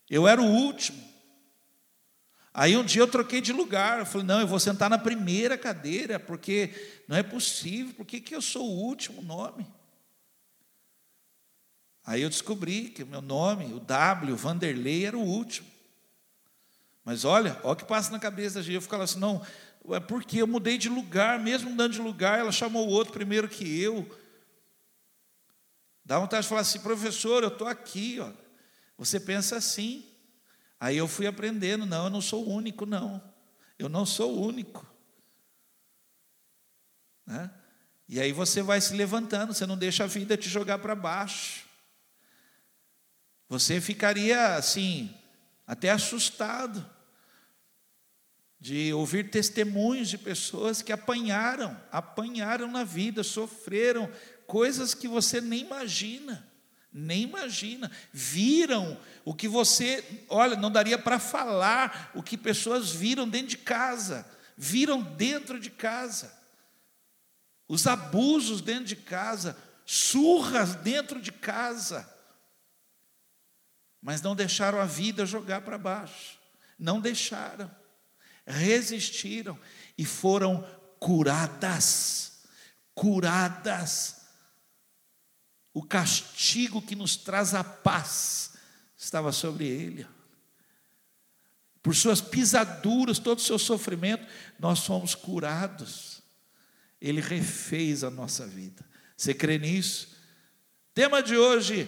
Eu 0.09 0.27
era 0.27 0.41
o 0.41 0.45
último. 0.45 1.01
Aí 2.53 2.75
um 2.75 2.83
dia 2.83 3.01
eu 3.01 3.07
troquei 3.07 3.39
de 3.39 3.53
lugar. 3.53 3.99
Eu 3.99 4.05
falei, 4.05 4.27
não, 4.27 4.41
eu 4.41 4.47
vou 4.47 4.59
sentar 4.59 4.89
na 4.89 4.97
primeira 4.97 5.57
cadeira, 5.57 6.19
porque 6.19 7.03
não 7.07 7.15
é 7.15 7.23
possível, 7.23 7.93
por 7.93 8.05
que 8.05 8.35
eu 8.35 8.41
sou 8.41 8.69
o 8.69 8.77
último 8.77 9.21
nome? 9.21 9.65
Aí 12.05 12.21
eu 12.21 12.29
descobri 12.29 12.89
que 12.89 13.03
o 13.03 13.07
meu 13.07 13.21
nome, 13.21 13.73
o 13.73 13.79
W, 13.79 14.35
Vanderlei, 14.35 15.05
era 15.05 15.17
o 15.17 15.23
último. 15.23 15.69
Mas 17.05 17.23
olha, 17.23 17.57
olha 17.63 17.73
o 17.73 17.75
que 17.77 17.85
passa 17.85 18.11
na 18.11 18.19
cabeça 18.19 18.55
da 18.55 18.61
gente. 18.61 18.75
Eu 18.75 18.81
ficava 18.81 19.03
assim, 19.03 19.19
não, 19.19 19.41
é 19.87 19.99
porque 19.99 20.41
eu 20.41 20.47
mudei 20.47 20.77
de 20.77 20.89
lugar, 20.89 21.39
mesmo 21.39 21.69
mudando 21.69 21.93
de 21.93 22.01
lugar, 22.01 22.39
ela 22.39 22.51
chamou 22.51 22.87
o 22.87 22.91
outro 22.91 23.13
primeiro 23.13 23.47
que 23.47 23.81
eu. 23.81 24.07
Dá 26.03 26.19
vontade 26.19 26.43
de 26.43 26.49
falar 26.49 26.61
assim, 26.61 26.79
professor, 26.79 27.43
eu 27.43 27.49
estou 27.49 27.67
aqui, 27.67 28.19
ó. 28.19 28.31
Você 28.97 29.19
pensa 29.19 29.55
assim. 29.55 30.05
Aí 30.79 30.97
eu 30.97 31.07
fui 31.07 31.27
aprendendo, 31.27 31.85
não, 31.85 32.05
eu 32.05 32.09
não 32.09 32.21
sou 32.21 32.45
o 32.45 32.51
único, 32.51 32.85
não. 32.85 33.21
Eu 33.77 33.89
não 33.89 34.05
sou 34.05 34.35
o 34.35 34.45
único. 34.45 34.85
Né? 37.25 37.51
E 38.07 38.19
aí 38.19 38.31
você 38.31 38.61
vai 38.61 38.81
se 38.81 38.93
levantando, 38.93 39.53
você 39.53 39.65
não 39.65 39.77
deixa 39.77 40.03
a 40.03 40.07
vida 40.07 40.35
te 40.35 40.49
jogar 40.49 40.79
para 40.79 40.95
baixo. 40.95 41.65
Você 43.47 43.79
ficaria 43.79 44.55
assim, 44.55 45.15
até 45.65 45.89
assustado 45.89 46.98
de 48.59 48.93
ouvir 48.93 49.29
testemunhos 49.29 50.09
de 50.09 50.17
pessoas 50.17 50.81
que 50.81 50.91
apanharam, 50.91 51.79
apanharam 51.91 52.69
na 52.69 52.83
vida, 52.83 53.23
sofreram 53.23 54.11
coisas 54.45 54.93
que 54.93 55.07
você 55.07 55.39
nem 55.39 55.61
imagina, 55.61 56.45
nem 56.91 57.23
imagina. 57.23 57.89
Viram 58.11 58.97
o 59.23 59.33
que 59.33 59.47
você, 59.47 60.03
olha, 60.27 60.55
não 60.55 60.71
daria 60.71 60.97
para 60.97 61.19
falar 61.19 62.11
o 62.13 62.21
que 62.21 62.37
pessoas 62.37 62.91
viram 62.91 63.27
dentro 63.27 63.47
de 63.47 63.57
casa, 63.57 64.29
viram 64.57 65.01
dentro 65.01 65.59
de 65.59 65.69
casa. 65.69 66.37
Os 67.67 67.87
abusos 67.87 68.61
dentro 68.61 68.85
de 68.85 68.95
casa, 68.95 69.55
surras 69.85 70.75
dentro 70.75 71.21
de 71.21 71.31
casa 71.31 72.19
mas 74.01 74.21
não 74.21 74.35
deixaram 74.35 74.79
a 74.79 74.85
vida 74.85 75.25
jogar 75.25 75.61
para 75.61 75.77
baixo. 75.77 76.39
Não 76.77 77.01
deixaram. 77.01 77.69
Resistiram 78.49 79.57
e 79.97 80.03
foram 80.03 80.67
curadas. 80.99 82.41
Curadas. 82.95 84.17
O 85.73 85.83
castigo 85.83 86.81
que 86.81 86.95
nos 86.95 87.15
traz 87.15 87.53
a 87.53 87.63
paz 87.63 88.53
estava 88.97 89.31
sobre 89.31 89.67
ele. 89.67 90.07
Por 91.81 91.95
suas 91.95 92.19
pisaduras, 92.19 93.19
todo 93.19 93.37
o 93.37 93.41
seu 93.41 93.57
sofrimento, 93.57 94.25
nós 94.59 94.85
fomos 94.85 95.15
curados. 95.15 96.21
Ele 96.99 97.21
refez 97.21 98.03
a 98.03 98.09
nossa 98.09 98.45
vida. 98.45 98.85
Você 99.15 99.33
crê 99.33 99.57
nisso? 99.57 100.15
Tema 100.93 101.23
de 101.23 101.37
hoje: 101.37 101.87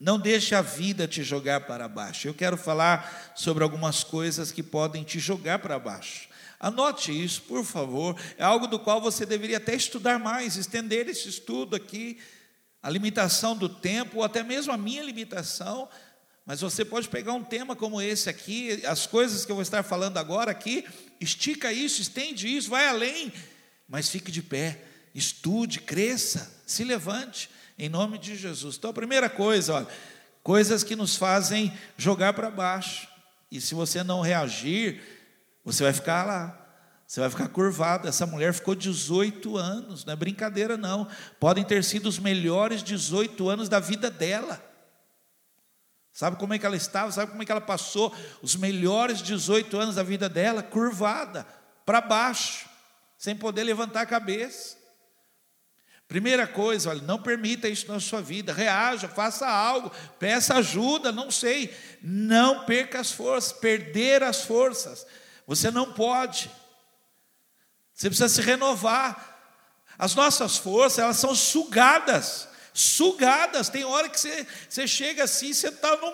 não 0.00 0.18
deixe 0.18 0.54
a 0.54 0.62
vida 0.62 1.06
te 1.06 1.22
jogar 1.22 1.60
para 1.66 1.86
baixo. 1.86 2.26
Eu 2.26 2.32
quero 2.32 2.56
falar 2.56 3.34
sobre 3.36 3.62
algumas 3.62 4.02
coisas 4.02 4.50
que 4.50 4.62
podem 4.62 5.04
te 5.04 5.18
jogar 5.18 5.58
para 5.58 5.78
baixo. 5.78 6.30
Anote 6.58 7.12
isso, 7.12 7.42
por 7.42 7.62
favor. 7.62 8.18
É 8.38 8.42
algo 8.42 8.66
do 8.66 8.78
qual 8.78 8.98
você 8.98 9.26
deveria 9.26 9.58
até 9.58 9.74
estudar 9.74 10.18
mais, 10.18 10.56
estender 10.56 11.06
esse 11.06 11.28
estudo 11.28 11.76
aqui, 11.76 12.18
a 12.82 12.88
limitação 12.88 13.54
do 13.54 13.68
tempo, 13.68 14.18
ou 14.18 14.24
até 14.24 14.42
mesmo 14.42 14.72
a 14.72 14.78
minha 14.78 15.02
limitação. 15.02 15.86
Mas 16.46 16.62
você 16.62 16.82
pode 16.82 17.06
pegar 17.06 17.34
um 17.34 17.44
tema 17.44 17.76
como 17.76 18.00
esse 18.00 18.30
aqui, 18.30 18.82
as 18.86 19.06
coisas 19.06 19.44
que 19.44 19.52
eu 19.52 19.56
vou 19.56 19.62
estar 19.62 19.82
falando 19.82 20.16
agora 20.16 20.50
aqui, 20.50 20.86
estica 21.20 21.70
isso, 21.74 22.00
estende 22.00 22.48
isso, 22.48 22.70
vai 22.70 22.88
além, 22.88 23.30
mas 23.86 24.08
fique 24.08 24.32
de 24.32 24.42
pé, 24.42 24.82
estude, 25.14 25.78
cresça, 25.78 26.50
se 26.66 26.84
levante 26.84 27.50
em 27.80 27.88
nome 27.88 28.18
de 28.18 28.36
Jesus. 28.36 28.76
Então, 28.76 28.90
a 28.90 28.94
primeira 28.94 29.30
coisa, 29.30 29.74
olha, 29.74 29.88
coisas 30.42 30.84
que 30.84 30.94
nos 30.94 31.16
fazem 31.16 31.72
jogar 31.96 32.34
para 32.34 32.50
baixo. 32.50 33.08
E 33.50 33.58
se 33.58 33.74
você 33.74 34.04
não 34.04 34.20
reagir, 34.20 35.00
você 35.64 35.82
vai 35.82 35.92
ficar 35.94 36.26
lá. 36.26 36.56
Você 37.06 37.20
vai 37.20 37.30
ficar 37.30 37.48
curvado. 37.48 38.06
Essa 38.06 38.26
mulher 38.26 38.52
ficou 38.52 38.74
18 38.74 39.56
anos, 39.56 40.04
não 40.04 40.12
é 40.12 40.16
brincadeira, 40.16 40.76
não. 40.76 41.08
Podem 41.40 41.64
ter 41.64 41.82
sido 41.82 42.06
os 42.06 42.18
melhores 42.18 42.82
18 42.82 43.48
anos 43.48 43.68
da 43.68 43.80
vida 43.80 44.10
dela. 44.10 44.62
Sabe 46.12 46.36
como 46.36 46.52
é 46.52 46.58
que 46.58 46.66
ela 46.66 46.76
estava? 46.76 47.10
Sabe 47.10 47.30
como 47.30 47.42
é 47.42 47.46
que 47.46 47.50
ela 47.50 47.62
passou 47.62 48.14
os 48.42 48.56
melhores 48.56 49.22
18 49.22 49.74
anos 49.78 49.94
da 49.94 50.02
vida 50.02 50.28
dela? 50.28 50.62
Curvada, 50.62 51.46
para 51.86 52.02
baixo, 52.02 52.68
sem 53.16 53.34
poder 53.34 53.64
levantar 53.64 54.02
a 54.02 54.06
cabeça. 54.06 54.79
Primeira 56.10 56.44
coisa, 56.44 56.90
olha, 56.90 57.02
não 57.02 57.22
permita 57.22 57.68
isso 57.68 57.86
na 57.86 58.00
sua 58.00 58.20
vida. 58.20 58.52
Reaja, 58.52 59.06
faça 59.06 59.46
algo, 59.46 59.92
peça 60.18 60.56
ajuda, 60.56 61.12
não 61.12 61.30
sei. 61.30 61.72
Não 62.02 62.64
perca 62.64 62.98
as 62.98 63.12
forças, 63.12 63.52
perder 63.52 64.20
as 64.24 64.42
forças. 64.42 65.06
Você 65.46 65.70
não 65.70 65.92
pode. 65.92 66.50
Você 67.94 68.08
precisa 68.08 68.28
se 68.28 68.40
renovar. 68.42 69.38
As 69.96 70.16
nossas 70.16 70.56
forças, 70.56 70.98
elas 70.98 71.16
são 71.16 71.32
sugadas. 71.32 72.48
Sugadas. 72.74 73.68
Tem 73.68 73.84
hora 73.84 74.08
que 74.08 74.18
você, 74.18 74.44
você 74.68 74.88
chega 74.88 75.22
assim, 75.22 75.52
você 75.52 75.68
está 75.68 75.94
num. 75.94 76.12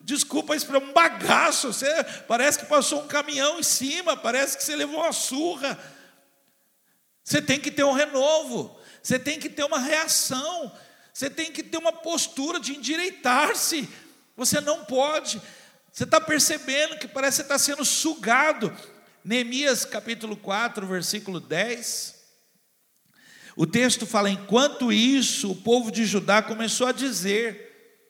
Desculpa 0.00 0.56
isso 0.56 0.74
um 0.74 0.92
bagaço. 0.94 1.70
Você 1.70 2.02
parece 2.26 2.60
que 2.60 2.64
passou 2.64 3.02
um 3.02 3.06
caminhão 3.06 3.60
em 3.60 3.62
cima, 3.62 4.16
parece 4.16 4.56
que 4.56 4.64
você 4.64 4.74
levou 4.74 5.00
uma 5.00 5.12
surra. 5.12 5.78
Você 7.22 7.42
tem 7.42 7.60
que 7.60 7.70
ter 7.70 7.84
um 7.84 7.92
renovo. 7.92 8.82
Você 9.04 9.18
tem 9.18 9.38
que 9.38 9.50
ter 9.50 9.62
uma 9.64 9.78
reação, 9.78 10.72
você 11.12 11.28
tem 11.28 11.52
que 11.52 11.62
ter 11.62 11.76
uma 11.76 11.92
postura 11.92 12.58
de 12.58 12.74
endireitar-se. 12.74 13.86
Você 14.34 14.62
não 14.62 14.82
pode. 14.86 15.42
Você 15.92 16.04
está 16.04 16.18
percebendo 16.18 16.96
que 16.96 17.06
parece 17.06 17.36
que 17.36 17.42
está 17.42 17.58
sendo 17.58 17.84
sugado. 17.84 18.74
Neemias 19.22 19.84
capítulo 19.84 20.38
4, 20.38 20.86
versículo 20.86 21.38
10. 21.38 22.14
O 23.54 23.66
texto 23.66 24.06
fala: 24.06 24.30
enquanto 24.30 24.90
isso, 24.90 25.50
o 25.50 25.56
povo 25.56 25.92
de 25.92 26.06
Judá 26.06 26.40
começou 26.40 26.86
a 26.86 26.92
dizer: 26.92 28.00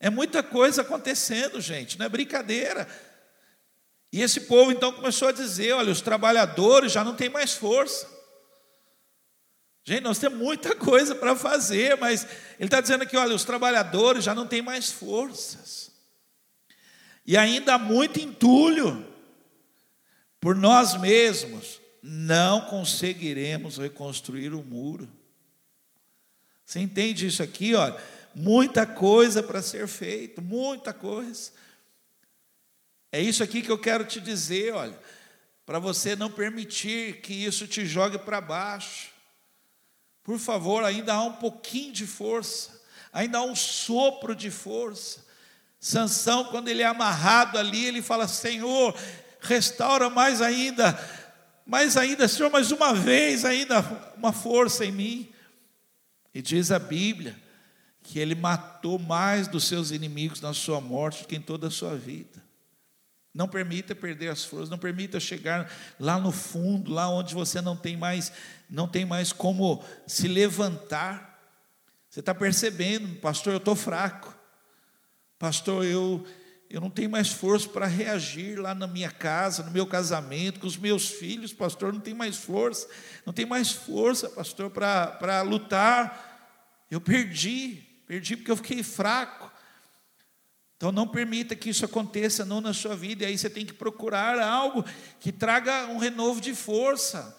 É 0.00 0.10
muita 0.10 0.42
coisa 0.42 0.82
acontecendo, 0.82 1.60
gente, 1.60 1.96
não 1.96 2.06
é 2.06 2.08
brincadeira. 2.08 2.88
E 4.12 4.20
esse 4.20 4.40
povo 4.40 4.72
então 4.72 4.92
começou 4.92 5.28
a 5.28 5.32
dizer: 5.32 5.72
olha, 5.74 5.92
os 5.92 6.00
trabalhadores 6.00 6.90
já 6.90 7.04
não 7.04 7.14
têm 7.14 7.28
mais 7.28 7.54
força. 7.54 8.21
Gente, 9.84 10.02
nós 10.02 10.18
temos 10.18 10.38
muita 10.38 10.74
coisa 10.76 11.14
para 11.14 11.34
fazer, 11.34 11.96
mas 11.98 12.24
ele 12.58 12.66
está 12.66 12.80
dizendo 12.80 13.02
aqui: 13.02 13.16
olha, 13.16 13.34
os 13.34 13.44
trabalhadores 13.44 14.24
já 14.24 14.34
não 14.34 14.46
têm 14.46 14.62
mais 14.62 14.90
forças. 14.90 15.90
E 17.26 17.36
ainda 17.36 17.74
há 17.74 17.78
muito 17.78 18.20
entulho. 18.20 19.10
Por 20.40 20.56
nós 20.56 21.00
mesmos 21.00 21.80
não 22.02 22.62
conseguiremos 22.62 23.78
reconstruir 23.78 24.52
o 24.52 24.62
muro. 24.62 25.08
Você 26.66 26.80
entende 26.80 27.26
isso 27.26 27.42
aqui? 27.42 27.76
Olha, 27.76 27.96
muita 28.34 28.84
coisa 28.84 29.40
para 29.40 29.62
ser 29.62 29.86
feito, 29.86 30.42
muita 30.42 30.92
coisa. 30.92 31.52
É 33.12 33.20
isso 33.20 33.42
aqui 33.42 33.62
que 33.62 33.70
eu 33.70 33.78
quero 33.78 34.04
te 34.04 34.20
dizer, 34.20 34.72
olha, 34.72 34.98
para 35.64 35.78
você 35.78 36.16
não 36.16 36.30
permitir 36.30 37.20
que 37.20 37.32
isso 37.32 37.68
te 37.68 37.86
jogue 37.86 38.18
para 38.18 38.40
baixo. 38.40 39.11
Por 40.22 40.38
favor, 40.38 40.84
ainda 40.84 41.14
há 41.14 41.22
um 41.22 41.32
pouquinho 41.32 41.92
de 41.92 42.06
força, 42.06 42.80
ainda 43.12 43.38
há 43.38 43.42
um 43.42 43.56
sopro 43.56 44.34
de 44.34 44.50
força. 44.50 45.24
Sansão, 45.80 46.44
quando 46.44 46.68
ele 46.68 46.82
é 46.82 46.86
amarrado 46.86 47.58
ali, 47.58 47.84
ele 47.84 48.00
fala: 48.00 48.28
Senhor, 48.28 48.96
restaura 49.40 50.08
mais 50.08 50.40
ainda, 50.40 50.96
mais 51.66 51.96
ainda, 51.96 52.28
Senhor, 52.28 52.50
mais 52.50 52.70
uma 52.70 52.94
vez 52.94 53.44
ainda 53.44 53.80
uma 54.16 54.32
força 54.32 54.84
em 54.84 54.92
mim. 54.92 55.32
E 56.32 56.40
diz 56.40 56.70
a 56.70 56.78
Bíblia 56.78 57.40
que 58.02 58.18
ele 58.18 58.34
matou 58.34 58.98
mais 58.98 59.46
dos 59.46 59.66
seus 59.66 59.90
inimigos 59.90 60.40
na 60.40 60.52
sua 60.52 60.80
morte 60.80 61.22
do 61.22 61.28
que 61.28 61.36
em 61.36 61.40
toda 61.40 61.68
a 61.68 61.70
sua 61.70 61.96
vida. 61.96 62.41
Não 63.34 63.48
permita 63.48 63.94
perder 63.94 64.28
as 64.28 64.44
forças, 64.44 64.68
não 64.68 64.78
permita 64.78 65.18
chegar 65.18 65.72
lá 65.98 66.18
no 66.18 66.30
fundo, 66.30 66.92
lá 66.92 67.08
onde 67.08 67.34
você 67.34 67.62
não 67.62 67.76
tem 67.76 67.96
mais, 67.96 68.30
não 68.68 68.86
tem 68.86 69.06
mais 69.06 69.32
como 69.32 69.82
se 70.06 70.28
levantar. 70.28 71.40
Você 72.10 72.20
está 72.20 72.34
percebendo, 72.34 73.20
pastor, 73.20 73.54
eu 73.54 73.58
estou 73.58 73.74
fraco. 73.74 74.36
Pastor, 75.38 75.82
eu, 75.86 76.26
eu 76.68 76.78
não 76.78 76.90
tenho 76.90 77.08
mais 77.08 77.28
força 77.28 77.66
para 77.68 77.86
reagir 77.86 78.60
lá 78.60 78.74
na 78.74 78.86
minha 78.86 79.10
casa, 79.10 79.62
no 79.62 79.70
meu 79.70 79.86
casamento, 79.86 80.60
com 80.60 80.66
os 80.66 80.76
meus 80.76 81.08
filhos, 81.08 81.54
pastor, 81.54 81.90
não 81.90 82.00
tem 82.00 82.12
mais 82.12 82.36
força, 82.36 82.86
não 83.24 83.32
tem 83.32 83.46
mais 83.46 83.72
força, 83.72 84.28
pastor, 84.28 84.70
para 84.70 85.40
lutar. 85.40 86.86
Eu 86.90 87.00
perdi, 87.00 87.82
perdi 88.06 88.36
porque 88.36 88.50
eu 88.50 88.56
fiquei 88.56 88.82
fraco. 88.82 89.41
Então 90.82 90.90
não 90.90 91.06
permita 91.06 91.54
que 91.54 91.70
isso 91.70 91.84
aconteça 91.84 92.44
não 92.44 92.60
na 92.60 92.74
sua 92.74 92.96
vida, 92.96 93.22
e 93.22 93.26
aí 93.28 93.38
você 93.38 93.48
tem 93.48 93.64
que 93.64 93.72
procurar 93.72 94.40
algo 94.40 94.84
que 95.20 95.30
traga 95.30 95.86
um 95.86 95.96
renovo 95.96 96.40
de 96.40 96.56
força, 96.56 97.38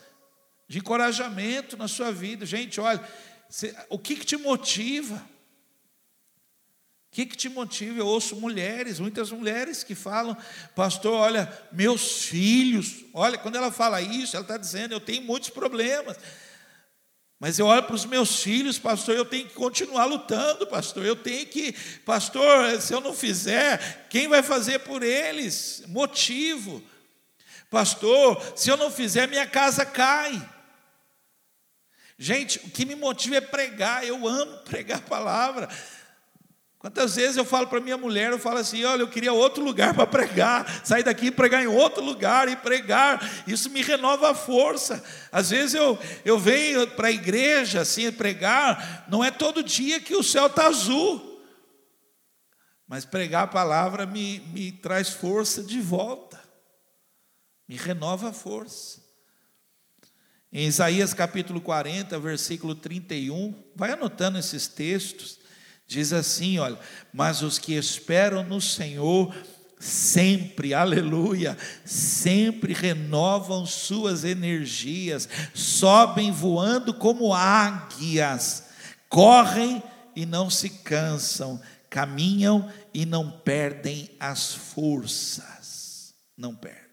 de 0.65 0.77
encorajamento 0.77 1.75
na 1.75 1.89
sua 1.89 2.10
vida. 2.10 2.45
Gente, 2.45 2.79
olha, 2.79 3.06
você, 3.49 3.75
o 3.89 3.99
que, 3.99 4.15
que 4.15 4.25
te 4.25 4.38
motiva? 4.38 5.15
O 5.15 5.19
que, 7.12 7.25
que 7.25 7.36
te 7.36 7.49
motiva? 7.49 7.99
Eu 7.99 8.08
ouço 8.08 8.38
mulheres, 8.38 8.97
muitas 8.97 9.29
mulheres 9.29 9.84
que 9.84 9.93
falam, 9.93 10.38
pastor, 10.73 11.12
olha, 11.13 11.51
meus 11.69 12.23
filhos, 12.23 13.03
olha, 13.13 13.38
quando 13.38 13.58
ela 13.58 13.73
fala 13.73 14.01
isso, 14.01 14.38
ela 14.38 14.45
está 14.45 14.56
dizendo, 14.56 14.93
eu 14.93 15.01
tenho 15.01 15.21
muitos 15.21 15.49
problemas. 15.49 16.15
Mas 17.43 17.60
eu 17.60 17.65
olho 17.65 17.84
para 17.84 17.93
os 17.93 18.06
meus 18.06 18.41
filhos, 18.41 18.79
pastor, 18.79 19.17
eu 19.17 19.25
tenho 19.25 19.45
que 19.45 19.53
continuar 19.53 20.06
lutando, 20.06 20.65
pastor. 20.65 21.06
Eu 21.06 21.13
tenho 21.13 21.45
que, 21.45 21.73
pastor, 22.06 22.79
se 22.79 22.93
eu 22.93 23.01
não 23.01 23.13
fizer, 23.13 24.08
quem 24.10 24.29
vai 24.29 24.41
fazer 24.41 24.79
por 24.79 25.03
eles? 25.03 25.84
Motivo. 25.88 26.82
Pastor, 27.69 28.41
se 28.56 28.69
eu 28.69 28.77
não 28.77 28.89
fizer, 28.89 29.27
minha 29.27 29.45
casa 29.45 29.86
cai. 29.86 30.41
Gente, 32.17 32.60
o 32.60 32.69
que 32.69 32.86
me 32.86 32.95
motiva 32.95 33.36
é 33.36 33.41
pregar. 33.41 34.08
Eu 34.08 34.25
amo 34.25 34.60
pregar 34.60 34.99
a 34.99 35.01
palavra. 35.01 35.67
Quantas 36.84 37.15
vezes 37.15 37.38
eu 37.38 37.46
falo 37.46 37.67
para 37.67 37.80
minha 37.80 37.96
mulher, 37.96 38.34
eu 38.34 38.38
falo 38.38 38.58
assim: 38.58 38.84
olha, 38.84 39.04
eu 39.04 39.08
queria 39.08 39.32
outro 39.32 39.63
lugar 39.63 39.93
para 39.93 40.06
pregar, 40.06 40.86
sair 40.86 41.02
daqui 41.02 41.28
e 41.28 41.32
pregar 41.32 41.63
em 41.63 41.67
outro 41.67 42.04
lugar 42.04 42.50
e 42.50 42.58
pregar, 42.58 43.46
isso 43.48 43.69
me 43.69 43.82
renova 43.82 44.32
a 44.32 44.36
força. 44.36 45.02
Às 45.32 45.52
vezes 45.52 45.76
eu, 45.76 45.98
eu 46.26 46.38
venho 46.38 46.86
para 46.89 47.08
a 47.08 47.12
igreja 47.12 47.80
assim, 47.80 48.12
pregar, 48.12 49.06
não 49.08 49.24
é 49.24 49.32
todo 49.32 49.63
dia 49.63 50.02
que 50.02 50.13
o 50.13 50.22
céu 50.22 50.48
está 50.48 50.67
azul, 50.67 51.41
mas 52.86 53.06
pregar 53.06 53.43
a 53.46 53.48
palavra 53.48 54.06
me, 54.06 54.41
me 54.54 54.74
traz 54.74 55.08
força 55.08 55.63
de 55.63 55.80
volta, 55.80 56.38
me 57.65 57.78
renova 57.78 58.32
a 58.32 58.34
força. 58.34 59.02
Em 60.52 60.67
Isaías 60.67 61.13
capítulo 61.13 61.62
40, 61.62 62.19
versículo 62.19 62.76
31, 62.76 63.72
vai 63.74 63.93
anotando 63.93 64.38
esses 64.38 64.67
textos. 64.67 65.42
Diz 65.88 66.13
assim, 66.13 66.60
olha, 66.60 66.80
mas 67.13 67.41
os 67.41 67.60
que 67.60 67.74
esperam 67.74 68.43
no 68.43 68.60
Senhor 68.60 69.34
sempre, 69.80 70.74
aleluia, 70.74 71.58
sempre 71.86 72.74
renovam 72.74 73.65
suas 73.65 74.24
energias, 74.24 75.28
sobem 75.54 76.32
voando 76.32 76.93
como 76.93 77.34
águias, 77.34 78.63
correm 79.10 79.84
e 80.15 80.26
não 80.26 80.50
se 80.50 80.69
cansam, 80.69 81.62
caminham 81.89 82.72
e 82.93 83.06
não 83.06 83.30
perdem 83.30 84.10
as 84.19 84.54
forças. 84.54 86.13
Não 86.36 86.56
perde. 86.56 86.84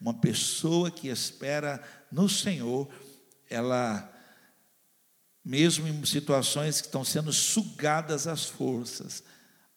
Uma 0.00 0.14
pessoa 0.14 0.90
que 0.90 1.08
espera 1.08 1.80
no 2.10 2.28
Senhor, 2.28 2.88
ela 3.48 4.10
mesmo 5.44 5.86
em 5.86 6.04
situações 6.04 6.80
que 6.80 6.86
estão 6.86 7.04
sendo 7.04 7.32
sugadas 7.32 8.26
as 8.26 8.46
forças, 8.46 9.22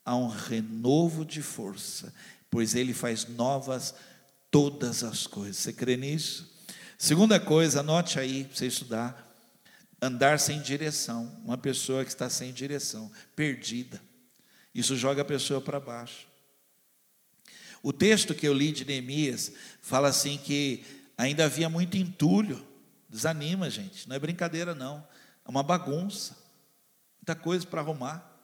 há 0.05 0.15
um 0.15 0.27
renovo 0.27 1.25
de 1.25 1.41
força, 1.41 2.13
pois 2.49 2.73
Ele 2.73 2.93
faz 2.93 3.27
novas 3.27 3.93
todas 4.49 5.03
as 5.03 5.27
coisas. 5.27 5.57
Você 5.57 5.73
crê 5.73 5.97
nisso? 5.97 6.55
Segunda 6.97 7.39
coisa, 7.39 7.81
anote 7.81 8.19
aí 8.19 8.45
para 8.45 8.55
você 8.55 8.67
estudar: 8.67 9.27
andar 10.01 10.39
sem 10.39 10.61
direção. 10.61 11.37
Uma 11.43 11.57
pessoa 11.57 12.03
que 12.05 12.09
está 12.09 12.29
sem 12.29 12.53
direção, 12.53 13.11
perdida. 13.35 14.01
Isso 14.73 14.95
joga 14.95 15.21
a 15.21 15.25
pessoa 15.25 15.59
para 15.59 15.79
baixo. 15.79 16.27
O 17.83 17.91
texto 17.91 18.33
que 18.33 18.47
eu 18.47 18.53
li 18.53 18.71
de 18.71 18.85
Neemias 18.85 19.51
fala 19.81 20.07
assim 20.07 20.37
que 20.37 20.83
ainda 21.17 21.45
havia 21.45 21.69
muito 21.69 21.97
entulho. 21.97 22.65
Desanima, 23.09 23.69
gente, 23.69 24.07
não 24.07 24.15
é 24.15 24.19
brincadeira 24.19 24.73
não. 24.73 25.05
É 25.47 25.49
uma 25.49 25.63
bagunça. 25.63 26.35
Muita 27.19 27.33
coisa 27.33 27.65
para 27.65 27.79
arrumar. 27.79 28.37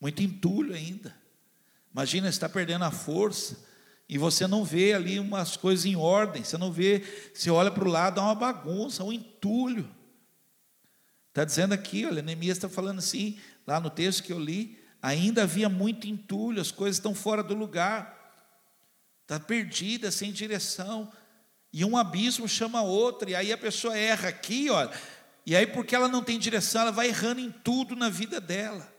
Muito 0.00 0.22
entulho 0.22 0.74
ainda. 0.74 1.14
Imagina, 1.92 2.28
está 2.28 2.48
perdendo 2.48 2.84
a 2.84 2.90
força 2.90 3.64
e 4.08 4.18
você 4.18 4.46
não 4.46 4.64
vê 4.64 4.92
ali 4.92 5.20
umas 5.20 5.56
coisas 5.56 5.84
em 5.86 5.94
ordem. 5.94 6.42
Você 6.42 6.58
não 6.58 6.72
vê, 6.72 7.30
você 7.32 7.50
olha 7.50 7.70
para 7.70 7.84
o 7.84 7.90
lado, 7.90 8.20
há 8.20 8.24
uma 8.24 8.34
bagunça, 8.34 9.04
um 9.04 9.12
entulho. 9.12 9.88
Está 11.28 11.44
dizendo 11.44 11.72
aqui, 11.72 12.04
olha, 12.04 12.20
Neemias 12.22 12.56
está 12.56 12.68
falando 12.68 12.98
assim, 12.98 13.38
lá 13.64 13.78
no 13.78 13.88
texto 13.88 14.24
que 14.24 14.32
eu 14.32 14.38
li, 14.38 14.76
ainda 15.00 15.44
havia 15.44 15.68
muito 15.68 16.08
entulho, 16.08 16.60
as 16.60 16.72
coisas 16.72 16.96
estão 16.96 17.14
fora 17.14 17.40
do 17.40 17.54
lugar, 17.54 18.34
está 19.22 19.38
perdida, 19.38 20.10
sem 20.10 20.32
direção, 20.32 21.10
e 21.72 21.84
um 21.84 21.96
abismo 21.96 22.48
chama 22.48 22.82
outro, 22.82 23.30
e 23.30 23.36
aí 23.36 23.52
a 23.52 23.58
pessoa 23.58 23.96
erra 23.96 24.28
aqui, 24.28 24.68
olha, 24.70 24.90
e 25.46 25.56
aí, 25.56 25.66
porque 25.66 25.94
ela 25.94 26.08
não 26.08 26.22
tem 26.22 26.38
direção, 26.38 26.82
ela 26.82 26.92
vai 26.92 27.08
errando 27.08 27.40
em 27.40 27.50
tudo 27.50 27.96
na 27.96 28.08
vida 28.08 28.40
dela. 28.40 28.92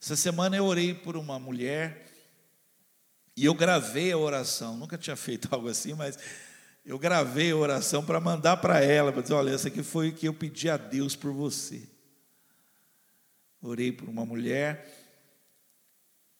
Essa 0.00 0.16
semana 0.16 0.56
eu 0.56 0.64
orei 0.64 0.94
por 0.94 1.16
uma 1.16 1.38
mulher 1.38 2.06
e 3.36 3.44
eu 3.44 3.54
gravei 3.54 4.12
a 4.12 4.18
oração. 4.18 4.76
Nunca 4.76 4.98
tinha 4.98 5.16
feito 5.16 5.48
algo 5.54 5.68
assim, 5.68 5.94
mas 5.94 6.18
eu 6.84 6.98
gravei 6.98 7.50
a 7.52 7.56
oração 7.56 8.04
para 8.04 8.20
mandar 8.20 8.58
para 8.58 8.80
ela, 8.82 9.12
para 9.12 9.22
dizer: 9.22 9.34
olha, 9.34 9.50
essa 9.50 9.68
aqui 9.68 9.82
foi 9.82 10.10
o 10.10 10.14
que 10.14 10.28
eu 10.28 10.34
pedi 10.34 10.68
a 10.68 10.76
Deus 10.76 11.14
por 11.16 11.32
você. 11.32 11.88
Orei 13.62 13.90
por 13.90 14.08
uma 14.08 14.24
mulher 14.24 14.86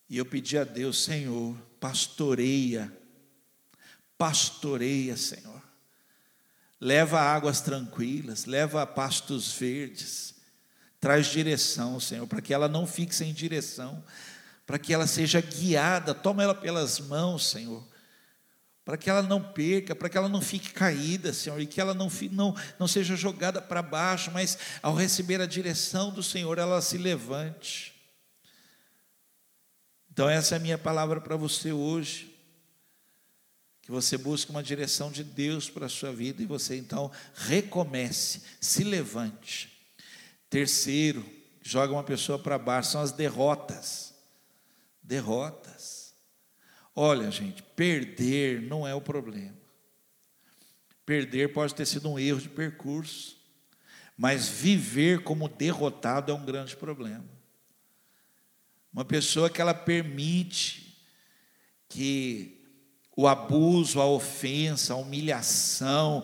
e 0.08 0.16
eu 0.16 0.26
pedi 0.26 0.56
a 0.56 0.64
Deus, 0.64 1.02
Senhor, 1.02 1.56
pastoreia, 1.80 2.92
pastoreia, 4.16 5.16
Senhor 5.16 5.65
leva 6.80 7.20
águas 7.20 7.60
tranquilas, 7.60 8.44
leva 8.44 8.86
pastos 8.86 9.52
verdes, 9.52 10.34
traz 11.00 11.26
direção, 11.26 11.98
Senhor, 11.98 12.26
para 12.26 12.40
que 12.40 12.52
ela 12.52 12.68
não 12.68 12.86
fique 12.86 13.14
sem 13.14 13.32
direção, 13.32 14.04
para 14.66 14.78
que 14.78 14.92
ela 14.92 15.06
seja 15.06 15.40
guiada, 15.40 16.14
toma 16.14 16.42
ela 16.42 16.54
pelas 16.54 16.98
mãos, 16.98 17.46
Senhor, 17.46 17.86
para 18.84 18.96
que 18.96 19.10
ela 19.10 19.22
não 19.22 19.42
perca, 19.42 19.94
para 19.94 20.08
que 20.08 20.16
ela 20.16 20.28
não 20.28 20.40
fique 20.40 20.72
caída, 20.72 21.32
Senhor, 21.32 21.60
e 21.60 21.66
que 21.66 21.80
ela 21.80 21.94
não, 21.94 22.08
não, 22.30 22.54
não 22.78 22.86
seja 22.86 23.16
jogada 23.16 23.60
para 23.60 23.82
baixo, 23.82 24.30
mas 24.30 24.58
ao 24.82 24.94
receber 24.94 25.40
a 25.40 25.46
direção 25.46 26.10
do 26.12 26.22
Senhor, 26.22 26.58
ela 26.58 26.80
se 26.80 26.98
levante. 26.98 27.94
Então, 30.10 30.28
essa 30.28 30.54
é 30.54 30.56
a 30.56 30.60
minha 30.60 30.78
palavra 30.78 31.20
para 31.20 31.36
você 31.36 31.72
hoje. 31.72 32.35
Que 33.86 33.92
você 33.92 34.18
busque 34.18 34.50
uma 34.50 34.64
direção 34.64 35.12
de 35.12 35.22
Deus 35.22 35.70
para 35.70 35.86
a 35.86 35.88
sua 35.88 36.12
vida 36.12 36.42
e 36.42 36.44
você 36.44 36.76
então 36.76 37.08
recomece, 37.36 38.42
se 38.60 38.82
levante. 38.82 39.72
Terceiro, 40.50 41.24
joga 41.62 41.92
uma 41.92 42.02
pessoa 42.02 42.36
para 42.36 42.58
baixo, 42.58 42.90
são 42.90 43.00
as 43.00 43.12
derrotas. 43.12 44.12
Derrotas. 45.00 46.16
Olha, 46.96 47.30
gente, 47.30 47.62
perder 47.62 48.60
não 48.60 48.84
é 48.84 48.92
o 48.92 49.00
problema. 49.00 49.56
Perder 51.04 51.52
pode 51.52 51.72
ter 51.72 51.86
sido 51.86 52.10
um 52.10 52.18
erro 52.18 52.40
de 52.40 52.48
percurso, 52.48 53.36
mas 54.18 54.48
viver 54.48 55.22
como 55.22 55.48
derrotado 55.48 56.32
é 56.32 56.34
um 56.34 56.44
grande 56.44 56.76
problema. 56.76 57.24
Uma 58.92 59.04
pessoa 59.04 59.48
que 59.48 59.60
ela 59.60 59.72
permite 59.72 61.06
que 61.88 62.55
o 63.16 63.26
abuso, 63.26 63.98
a 63.98 64.06
ofensa, 64.06 64.92
a 64.92 64.96
humilhação, 64.96 66.22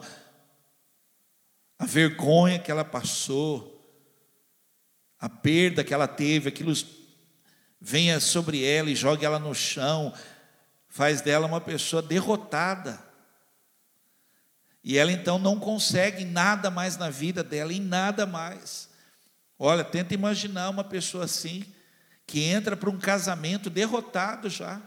a 1.78 1.86
vergonha 1.86 2.58
que 2.58 2.70
ela 2.70 2.84
passou, 2.84 3.72
a 5.18 5.28
perda 5.28 5.82
que 5.82 5.94
ela 5.94 6.06
teve, 6.06 6.50
aquilo 6.50 6.74
venha 7.80 8.20
sobre 8.20 8.62
ela 8.62 8.90
e 8.90 8.94
jogue 8.94 9.24
ela 9.24 9.38
no 9.38 9.54
chão, 9.54 10.12
faz 10.86 11.22
dela 11.22 11.46
uma 11.46 11.60
pessoa 11.60 12.02
derrotada. 12.02 13.02
E 14.84 14.98
ela 14.98 15.10
então 15.10 15.38
não 15.38 15.58
consegue 15.58 16.24
nada 16.24 16.70
mais 16.70 16.98
na 16.98 17.08
vida 17.08 17.42
dela, 17.42 17.72
em 17.72 17.80
nada 17.80 18.26
mais. 18.26 18.90
Olha, 19.58 19.82
tenta 19.82 20.12
imaginar 20.12 20.68
uma 20.68 20.84
pessoa 20.84 21.24
assim, 21.24 21.64
que 22.26 22.42
entra 22.42 22.76
para 22.76 22.90
um 22.90 22.98
casamento 22.98 23.70
derrotado 23.70 24.50
já, 24.50 24.80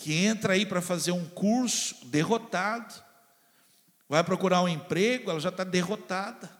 que 0.00 0.14
entra 0.14 0.54
aí 0.54 0.64
para 0.64 0.80
fazer 0.80 1.12
um 1.12 1.26
curso 1.26 2.06
derrotado, 2.06 2.94
vai 4.08 4.24
procurar 4.24 4.62
um 4.62 4.68
emprego, 4.68 5.30
ela 5.30 5.40
já 5.40 5.50
está 5.50 5.62
derrotada. 5.62 6.50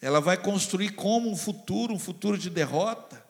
Ela 0.00 0.20
vai 0.20 0.36
construir 0.36 0.90
como 0.90 1.30
um 1.30 1.36
futuro, 1.36 1.94
um 1.94 1.98
futuro 1.98 2.36
de 2.36 2.50
derrota, 2.50 3.24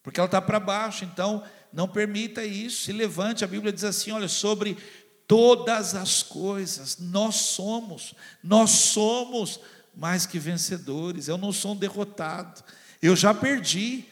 porque 0.00 0.20
ela 0.20 0.26
está 0.26 0.40
para 0.40 0.60
baixo. 0.60 1.04
Então, 1.04 1.42
não 1.72 1.88
permita 1.88 2.44
isso. 2.44 2.84
Se 2.84 2.92
levante. 2.92 3.44
A 3.44 3.48
Bíblia 3.48 3.72
diz 3.72 3.82
assim: 3.82 4.12
olha, 4.12 4.28
sobre 4.28 4.76
todas 5.26 5.96
as 5.96 6.22
coisas, 6.22 6.98
nós 6.98 7.34
somos, 7.34 8.14
nós 8.44 8.70
somos 8.70 9.58
mais 9.94 10.24
que 10.24 10.38
vencedores. 10.38 11.26
Eu 11.26 11.36
não 11.36 11.52
sou 11.52 11.72
um 11.72 11.76
derrotado. 11.76 12.62
Eu 13.02 13.16
já 13.16 13.34
perdi, 13.34 14.04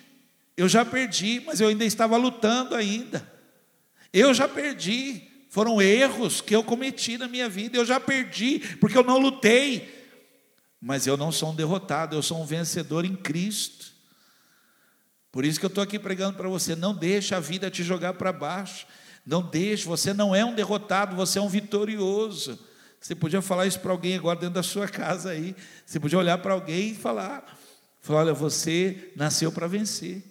eu 0.57 0.69
já 0.69 0.85
perdi, 0.85 1.41
mas 1.47 1.61
eu 1.61 1.69
ainda 1.69 1.85
estava 1.85 2.17
lutando 2.17 2.75
ainda. 2.75 3.30
Eu 4.13 4.35
já 4.35 4.49
perdi, 4.49 5.23
foram 5.49 5.81
erros 5.81 6.41
que 6.41 6.55
eu 6.55 6.65
cometi 6.65 7.17
na 7.19 7.29
minha 7.29 7.49
vida. 7.49 7.77
Eu 7.77 7.85
já 7.85 7.99
perdi, 8.01 8.59
porque 8.81 8.97
eu 8.97 9.05
não 9.05 9.19
lutei 9.19 10.01
mas 10.81 11.07
eu 11.07 11.17
não 11.17 11.31
sou 11.31 11.51
um 11.51 11.55
derrotado, 11.55 12.17
eu 12.17 12.23
sou 12.23 12.41
um 12.41 12.47
vencedor 12.47 13.05
em 13.05 13.15
Cristo. 13.15 13.93
Por 15.31 15.45
isso 15.45 15.61
que 15.61 15.67
eu 15.67 15.69
estou 15.69 15.85
aqui 15.85 15.99
pregando 15.99 16.39
para 16.39 16.49
você: 16.49 16.75
não 16.75 16.95
deixe 16.95 17.35
a 17.35 17.41
vida 17.41 17.71
te 17.71 17.83
jogar 17.83 18.15
para 18.15 18.33
baixo, 18.33 18.87
não 19.27 19.43
deixe, 19.43 19.85
você 19.85 20.15
não 20.15 20.35
é 20.35 20.43
um 20.45 20.55
derrotado, 20.55 21.15
você 21.15 21.39
é 21.39 21.43
um 21.43 21.49
vitorioso. 21.49 22.59
Você 22.99 23.15
podia 23.15 23.43
falar 23.43 23.67
isso 23.67 23.81
para 23.81 23.93
alguém 23.93 24.17
agora 24.17 24.39
dentro 24.39 24.55
da 24.55 24.63
sua 24.63 24.89
casa 24.89 25.31
aí, 25.31 25.55
você 25.85 26.01
podia 26.01 26.19
olhar 26.19 26.39
para 26.39 26.55
alguém 26.55 26.93
e 26.93 26.95
falar: 26.95 27.59
falar 28.01 28.21
olha, 28.21 28.33
você 28.33 29.13
nasceu 29.15 29.53
para 29.53 29.67
vencer, 29.67 30.23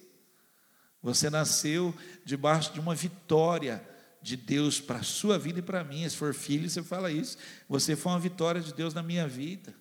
você 1.02 1.30
nasceu 1.30 1.94
debaixo 2.24 2.72
de 2.72 2.80
uma 2.80 2.94
vitória 2.94 3.86
de 4.22 4.36
Deus 4.36 4.80
para 4.80 4.98
a 4.98 5.02
sua 5.02 5.38
vida 5.38 5.60
e 5.60 5.62
para 5.62 5.80
a 5.80 5.84
minha. 5.84 6.08
Se 6.08 6.16
for 6.16 6.34
filho, 6.34 6.68
você 6.68 6.82
fala 6.82 7.10
isso. 7.10 7.38
Você 7.68 7.96
foi 7.96 8.12
uma 8.12 8.20
vitória 8.20 8.60
de 8.60 8.74
Deus 8.74 8.92
na 8.92 9.02
minha 9.02 9.26
vida. 9.26 9.74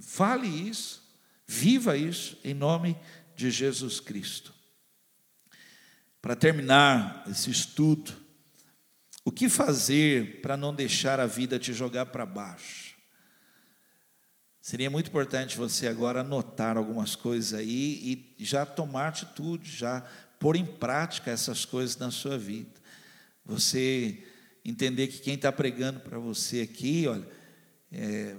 Fale 0.00 0.46
isso, 0.46 1.02
viva 1.46 1.96
isso, 1.96 2.38
em 2.44 2.54
nome 2.54 2.96
de 3.34 3.50
Jesus 3.50 4.00
Cristo. 4.00 4.54
Para 6.20 6.36
terminar 6.36 7.24
esse 7.28 7.50
estudo, 7.50 8.12
o 9.24 9.32
que 9.32 9.48
fazer 9.48 10.40
para 10.40 10.56
não 10.56 10.74
deixar 10.74 11.20
a 11.20 11.26
vida 11.26 11.58
te 11.58 11.72
jogar 11.72 12.06
para 12.06 12.26
baixo? 12.26 12.89
Seria 14.70 14.88
muito 14.88 15.08
importante 15.08 15.56
você 15.56 15.88
agora 15.88 16.20
anotar 16.20 16.76
algumas 16.76 17.16
coisas 17.16 17.54
aí 17.54 18.32
e 18.38 18.44
já 18.44 18.64
tomar 18.64 19.08
atitude, 19.08 19.68
já 19.68 20.00
pôr 20.38 20.54
em 20.54 20.64
prática 20.64 21.28
essas 21.28 21.64
coisas 21.64 21.96
na 21.96 22.12
sua 22.12 22.38
vida. 22.38 22.70
Você 23.44 24.22
entender 24.64 25.08
que 25.08 25.18
quem 25.18 25.34
está 25.34 25.50
pregando 25.50 25.98
para 25.98 26.20
você 26.20 26.60
aqui, 26.60 27.08
olha, 27.08 27.26
é, 27.90 28.36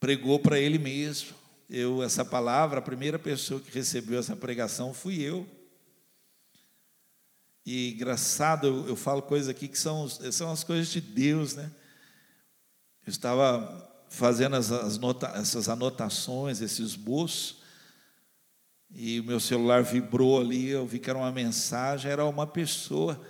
pregou 0.00 0.38
para 0.38 0.58
ele 0.58 0.78
mesmo. 0.78 1.36
Eu, 1.68 2.02
essa 2.02 2.24
palavra, 2.24 2.78
a 2.78 2.82
primeira 2.82 3.18
pessoa 3.18 3.60
que 3.60 3.70
recebeu 3.70 4.18
essa 4.18 4.34
pregação 4.34 4.94
fui 4.94 5.20
eu. 5.20 5.46
E 7.66 7.92
engraçado, 7.92 8.66
eu, 8.66 8.88
eu 8.88 8.96
falo 8.96 9.20
coisas 9.20 9.50
aqui 9.50 9.68
que 9.68 9.78
são, 9.78 10.08
são 10.08 10.50
as 10.50 10.64
coisas 10.64 10.88
de 10.88 11.02
Deus, 11.02 11.54
né? 11.54 11.70
Eu 13.06 13.10
estava 13.10 13.95
fazendo 14.08 14.56
as, 14.56 14.70
as 14.70 14.98
nota, 14.98 15.28
essas 15.34 15.68
anotações, 15.68 16.60
esse 16.60 16.82
esboço, 16.82 17.62
e 18.90 19.20
o 19.20 19.24
meu 19.24 19.40
celular 19.40 19.82
vibrou 19.82 20.40
ali, 20.40 20.68
eu 20.68 20.86
vi 20.86 20.98
que 20.98 21.10
era 21.10 21.18
uma 21.18 21.32
mensagem, 21.32 22.10
era 22.10 22.24
uma 22.24 22.46
pessoa 22.46 23.20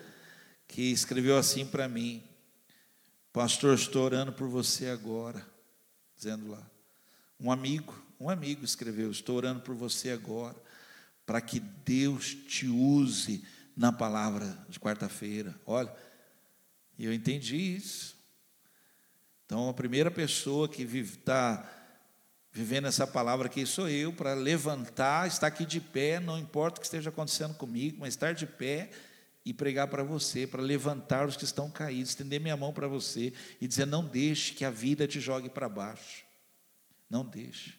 que 0.69 0.83
escreveu 0.83 1.37
assim 1.37 1.67
para 1.67 1.89
mim: 1.89 2.23
Pastor, 3.33 3.75
estou 3.75 4.05
orando 4.05 4.33
por 4.33 4.49
você 4.49 4.89
agora 4.89 5.45
dizendo 6.17 6.51
lá. 6.51 6.71
Um 7.39 7.53
amigo, 7.53 7.95
um 8.19 8.31
amigo 8.31 8.65
escreveu: 8.65 9.11
Estou 9.11 9.37
orando 9.37 9.61
por 9.61 9.75
você 9.75 10.11
agora, 10.11 10.57
para 11.25 11.41
que 11.41 11.61
Deus 11.61 12.35
te 12.35 12.67
use 12.69 13.45
na 13.77 13.93
palavra 13.93 14.65
de 14.69 14.81
quarta-feira. 14.81 15.55
Olha, 15.67 15.95
e 16.99 17.05
eu 17.05 17.13
entendi 17.13 17.57
isso. 17.57 18.16
Então, 19.47 19.69
a 19.69 19.75
primeira 19.75 20.11
pessoa 20.11 20.69
que 20.69 20.83
está 20.83 21.65
vivendo 22.53 22.89
essa 22.89 23.07
palavra 23.07 23.47
aqui 23.47 23.65
sou 23.65 23.89
eu, 23.89 24.13
para 24.13 24.35
levantar, 24.35 25.29
estar 25.29 25.47
aqui 25.47 25.65
de 25.65 25.81
pé, 25.81 26.19
não 26.19 26.39
importa 26.39 26.79
o 26.79 26.81
que 26.81 26.87
esteja 26.87 27.11
acontecendo 27.11 27.55
comigo, 27.55 27.99
mas 28.01 28.15
estar 28.15 28.35
de 28.35 28.47
pé 28.47 28.91
e 29.45 29.55
pregar 29.55 29.87
para 29.87 30.03
você, 30.03 30.45
para 30.45 30.61
levantar 30.61 31.29
os 31.29 31.37
que 31.37 31.45
estão 31.45 31.71
caídos, 31.71 32.11
estender 32.11 32.41
minha 32.41 32.57
mão 32.57 32.73
para 32.73 32.89
você 32.89 33.33
e 33.61 33.69
dizer: 33.69 33.87
não 33.87 34.05
deixe 34.05 34.53
que 34.53 34.65
a 34.65 34.71
vida 34.71 35.07
te 35.07 35.21
jogue 35.21 35.49
para 35.49 35.69
baixo. 35.69 36.25
Não 37.09 37.25
deixe. 37.25 37.75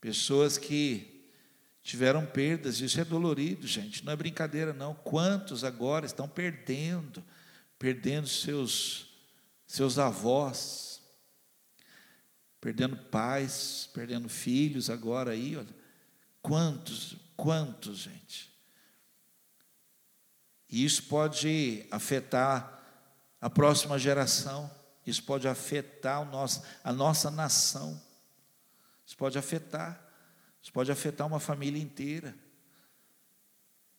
Pessoas 0.00 0.56
que 0.56 1.28
tiveram 1.82 2.24
perdas, 2.24 2.80
isso 2.80 3.00
é 3.00 3.04
dolorido, 3.04 3.66
gente, 3.66 4.04
não 4.04 4.12
é 4.12 4.16
brincadeira, 4.16 4.72
não. 4.72 4.94
Quantos 4.94 5.64
agora 5.64 6.06
estão 6.06 6.28
perdendo, 6.28 7.24
perdendo 7.78 8.28
seus, 8.28 9.09
seus 9.70 10.00
avós, 10.00 11.00
perdendo 12.60 12.96
pais, 12.96 13.88
perdendo 13.94 14.28
filhos 14.28 14.90
agora 14.90 15.30
aí, 15.30 15.56
olha. 15.56 15.80
Quantos, 16.42 17.14
quantos, 17.36 17.98
gente. 17.98 18.52
E 20.68 20.84
isso 20.84 21.04
pode 21.04 21.86
afetar 21.88 22.82
a 23.40 23.48
próxima 23.48 23.96
geração, 23.96 24.68
isso 25.06 25.22
pode 25.22 25.46
afetar 25.46 26.20
o 26.22 26.24
nosso, 26.24 26.64
a 26.82 26.92
nossa 26.92 27.30
nação, 27.30 28.02
isso 29.06 29.16
pode 29.16 29.38
afetar, 29.38 30.04
isso 30.60 30.72
pode 30.72 30.90
afetar 30.90 31.28
uma 31.28 31.38
família 31.38 31.80
inteira. 31.80 32.34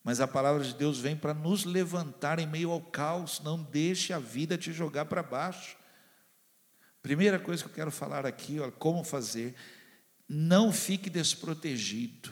Mas 0.03 0.19
a 0.19 0.27
palavra 0.27 0.63
de 0.63 0.73
Deus 0.73 0.99
vem 0.99 1.15
para 1.15 1.33
nos 1.33 1.63
levantar 1.63 2.39
em 2.39 2.47
meio 2.47 2.71
ao 2.71 2.81
caos, 2.81 3.39
não 3.43 3.61
deixe 3.61 4.11
a 4.13 4.19
vida 4.19 4.57
te 4.57 4.73
jogar 4.73 5.05
para 5.05 5.21
baixo. 5.21 5.77
Primeira 7.01 7.39
coisa 7.39 7.63
que 7.63 7.69
eu 7.69 7.73
quero 7.73 7.91
falar 7.91 8.25
aqui, 8.25 8.59
olha, 8.59 8.71
como 8.71 9.03
fazer, 9.03 9.55
não 10.27 10.71
fique 10.71 11.09
desprotegido. 11.09 12.31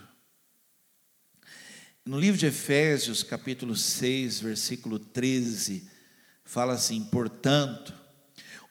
No 2.06 2.20
livro 2.20 2.40
de 2.40 2.48
Efésios, 2.48 3.22
capítulo 3.22 3.76
6, 3.76 4.40
versículo 4.40 4.98
13, 4.98 5.88
fala 6.44 6.74
assim: 6.74 7.04
portanto, 7.04 7.94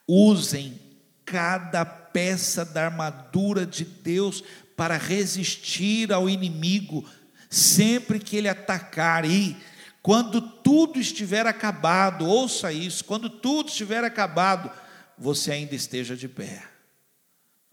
usem 0.09 0.81
cada 1.25 1.85
peça 1.85 2.65
da 2.65 2.87
armadura 2.87 3.65
de 3.65 3.85
Deus 3.85 4.43
para 4.77 4.97
resistir 4.97 6.13
ao 6.13 6.29
inimigo 6.29 7.05
sempre 7.49 8.19
que 8.19 8.37
ele 8.37 8.49
atacar, 8.49 9.25
e 9.25 9.57
quando 10.03 10.41
tudo 10.41 10.99
estiver 10.99 11.47
acabado, 11.47 12.27
ouça 12.27 12.73
isso, 12.73 13.05
quando 13.05 13.29
tudo 13.29 13.69
estiver 13.69 14.05
acabado, 14.05 14.71
você 15.17 15.53
ainda 15.53 15.75
esteja 15.75 16.17
de 16.17 16.29
pé. 16.29 16.63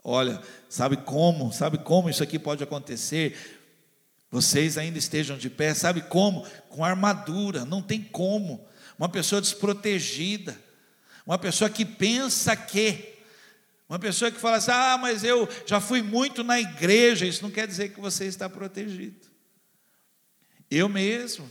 Olha, 0.02 0.40
sabe 0.68 0.96
como? 0.96 1.52
Sabe 1.52 1.78
como 1.78 2.08
isso 2.08 2.22
aqui 2.22 2.38
pode 2.38 2.62
acontecer? 2.62 3.56
vocês 4.30 4.76
ainda 4.76 4.98
estejam 4.98 5.38
de 5.38 5.48
pé, 5.48 5.72
sabe 5.74 6.02
como? 6.02 6.46
Com 6.68 6.84
armadura, 6.84 7.64
não 7.64 7.80
tem 7.80 8.02
como. 8.02 8.66
Uma 8.98 9.08
pessoa 9.08 9.40
desprotegida, 9.40 10.58
uma 11.26 11.38
pessoa 11.38 11.70
que 11.70 11.84
pensa 11.84 12.56
que, 12.56 13.14
uma 13.88 13.98
pessoa 13.98 14.30
que 14.30 14.38
fala 14.38 14.56
assim: 14.56 14.70
ah, 14.72 14.98
mas 15.00 15.22
eu 15.22 15.48
já 15.66 15.80
fui 15.80 16.02
muito 16.02 16.42
na 16.42 16.60
igreja, 16.60 17.26
isso 17.26 17.42
não 17.42 17.50
quer 17.50 17.66
dizer 17.66 17.90
que 17.90 18.00
você 18.00 18.26
está 18.26 18.48
protegido. 18.48 19.26
Eu 20.70 20.88
mesmo, 20.88 21.48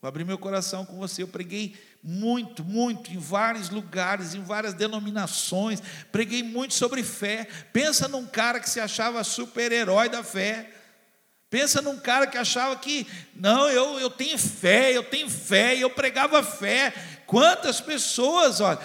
vou 0.00 0.08
abrir 0.08 0.24
meu 0.24 0.38
coração 0.38 0.84
com 0.84 0.96
você, 0.98 1.22
eu 1.22 1.28
preguei 1.28 1.74
muito, 2.02 2.64
muito, 2.64 3.12
em 3.12 3.18
vários 3.18 3.70
lugares, 3.70 4.34
em 4.34 4.42
várias 4.42 4.74
denominações, 4.74 5.82
preguei 6.10 6.42
muito 6.42 6.74
sobre 6.74 7.02
fé. 7.02 7.46
Pensa 7.72 8.08
num 8.08 8.26
cara 8.26 8.60
que 8.60 8.68
se 8.68 8.80
achava 8.80 9.22
super-herói 9.22 10.08
da 10.08 10.22
fé. 10.22 10.70
Pensa 11.50 11.82
num 11.82 11.98
cara 11.98 12.26
que 12.26 12.38
achava 12.38 12.76
que, 12.76 13.06
não, 13.34 13.68
eu, 13.68 13.98
eu 13.98 14.08
tenho 14.08 14.38
fé, 14.38 14.96
eu 14.96 15.02
tenho 15.02 15.28
fé, 15.28 15.76
eu 15.76 15.90
pregava 15.90 16.42
fé. 16.42 16.94
Quantas 17.26 17.80
pessoas, 17.80 18.60
olha, 18.60 18.78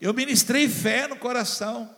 eu 0.00 0.14
ministrei 0.14 0.68
fé 0.68 1.06
no 1.06 1.16
coração. 1.16 1.94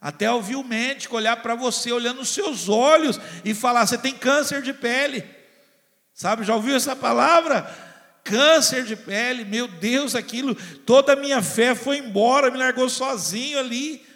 Até 0.00 0.30
ouvir 0.32 0.56
o 0.56 0.64
médico 0.64 1.14
olhar 1.14 1.36
para 1.42 1.54
você, 1.54 1.92
olhando 1.92 2.18
nos 2.18 2.30
seus 2.30 2.70
olhos 2.70 3.20
e 3.44 3.52
falar: 3.52 3.86
você 3.86 3.98
tem 3.98 4.14
câncer 4.14 4.62
de 4.62 4.72
pele. 4.72 5.22
Sabe, 6.20 6.44
já 6.44 6.54
ouviu 6.54 6.76
essa 6.76 6.94
palavra? 6.94 7.62
Câncer 8.22 8.84
de 8.84 8.94
pele, 8.94 9.42
meu 9.42 9.66
Deus, 9.66 10.14
aquilo, 10.14 10.54
toda 10.82 11.14
a 11.14 11.16
minha 11.16 11.40
fé 11.40 11.74
foi 11.74 11.96
embora, 11.96 12.50
me 12.50 12.58
largou 12.58 12.90
sozinho 12.90 13.58
ali. 13.58 14.06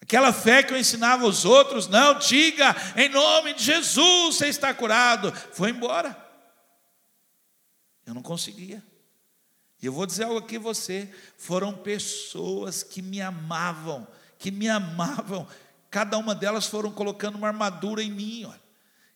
Aquela 0.00 0.32
fé 0.32 0.62
que 0.62 0.72
eu 0.72 0.78
ensinava 0.78 1.24
aos 1.24 1.44
outros, 1.44 1.86
não, 1.86 2.18
diga, 2.18 2.74
em 2.96 3.10
nome 3.10 3.52
de 3.52 3.62
Jesus 3.62 4.36
você 4.36 4.48
está 4.48 4.72
curado, 4.72 5.30
foi 5.52 5.68
embora. 5.68 6.16
Eu 8.06 8.14
não 8.14 8.22
conseguia. 8.22 8.82
E 9.82 9.84
eu 9.84 9.92
vou 9.92 10.06
dizer 10.06 10.24
algo 10.24 10.38
aqui 10.38 10.56
a 10.56 10.60
você: 10.60 11.14
foram 11.36 11.74
pessoas 11.74 12.82
que 12.82 13.02
me 13.02 13.20
amavam, 13.20 14.08
que 14.38 14.50
me 14.50 14.66
amavam, 14.66 15.46
cada 15.90 16.16
uma 16.16 16.34
delas 16.34 16.64
foram 16.64 16.90
colocando 16.90 17.36
uma 17.36 17.48
armadura 17.48 18.02
em 18.02 18.10
mim, 18.10 18.46
olha. 18.46 18.67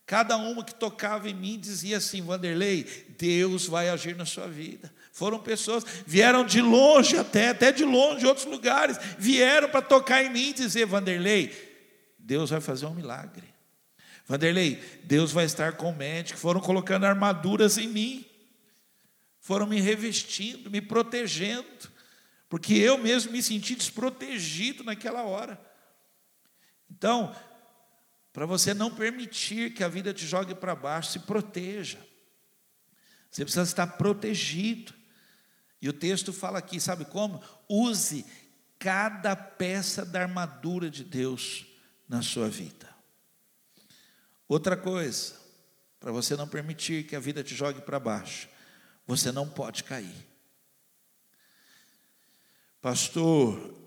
Cada 0.07 0.37
uma 0.37 0.65
que 0.65 0.75
tocava 0.75 1.31
em 1.31 1.35
mim 1.35 1.59
dizia 1.59 1.99
assim: 1.99 2.23
Vanderlei, 2.23 2.85
Deus 3.19 3.67
vai 3.67 3.89
agir 3.89 4.17
na 4.17 4.27
sua 4.27 4.49
vida. 4.49 4.93
Foram 5.13 5.39
pessoas, 5.39 5.85
vieram 6.07 6.45
de 6.45 6.61
longe 6.61 7.17
até, 7.17 7.51
até 7.51 7.71
de 7.71 7.85
longe, 7.85 8.27
outros 8.27 8.47
lugares, 8.47 8.99
vieram 9.19 9.69
para 9.69 9.83
tocar 9.83 10.25
em 10.25 10.31
mim 10.31 10.51
e 10.51 10.55
dizer: 10.55 10.87
Vanderlei, 10.87 11.53
Deus 12.19 12.51
vai 12.51 12.61
fazer 12.61 12.87
um 12.87 12.95
milagre. 12.95 13.53
Vanderlei, 14.27 14.83
Deus 15.05 15.33
vai 15.33 15.45
estar 15.45 15.73
com 15.75 15.91
o 15.91 15.97
médico. 15.97 16.39
Foram 16.39 16.61
colocando 16.61 17.05
armaduras 17.05 17.79
em 17.79 17.89
mim, 17.89 18.25
foram 19.41 19.67
me 19.67 19.81
revestindo, 19.81 20.71
me 20.71 20.81
protegendo, 20.81 21.91
porque 22.49 22.75
eu 22.75 22.99
mesmo 22.99 23.33
me 23.33 23.43
senti 23.43 23.75
desprotegido 23.75 24.85
naquela 24.85 25.23
hora. 25.23 25.61
Então, 26.91 27.35
para 28.33 28.47
você 28.47 28.73
não 28.73 28.91
permitir 28.91 29.75
que 29.75 29.85
a 29.85 29.89
vida 29.89 30.15
te 30.15 30.27
jogue 30.27 30.55
para 30.55 30.75
baixo, 30.75 31.13
se 31.13 31.19
proteja. 31.21 31.99
Você 33.31 33.45
precisa 33.45 33.63
estar 33.63 33.87
protegido. 33.87 34.95
E 35.81 35.89
o 35.89 35.93
texto 35.93 36.33
fala 36.33 36.59
aqui, 36.59 36.81
sabe 36.81 37.05
como? 37.05 37.43
Use 37.69 38.25
cada 38.79 39.37
peça 39.37 40.05
da 40.05 40.23
armadura 40.23 40.91
de 40.91 41.05
Deus 41.05 41.67
na 42.09 42.23
sua 42.23 42.49
vida. 42.49 42.89
Outra 44.49 44.77
coisa, 44.77 45.35
para 45.99 46.13
você 46.13 46.37
não 46.37 46.49
permitir 46.49 47.07
que 47.07 47.17
a 47.17 47.21
vida 47.21 47.43
te 47.43 47.55
jogue 47.55 47.81
para 47.81 48.01
baixo, 48.01 48.49
você 49.07 49.31
não 49.31 49.49
pode 49.49 49.85
cair. 49.85 50.27
Pastor, 52.81 53.82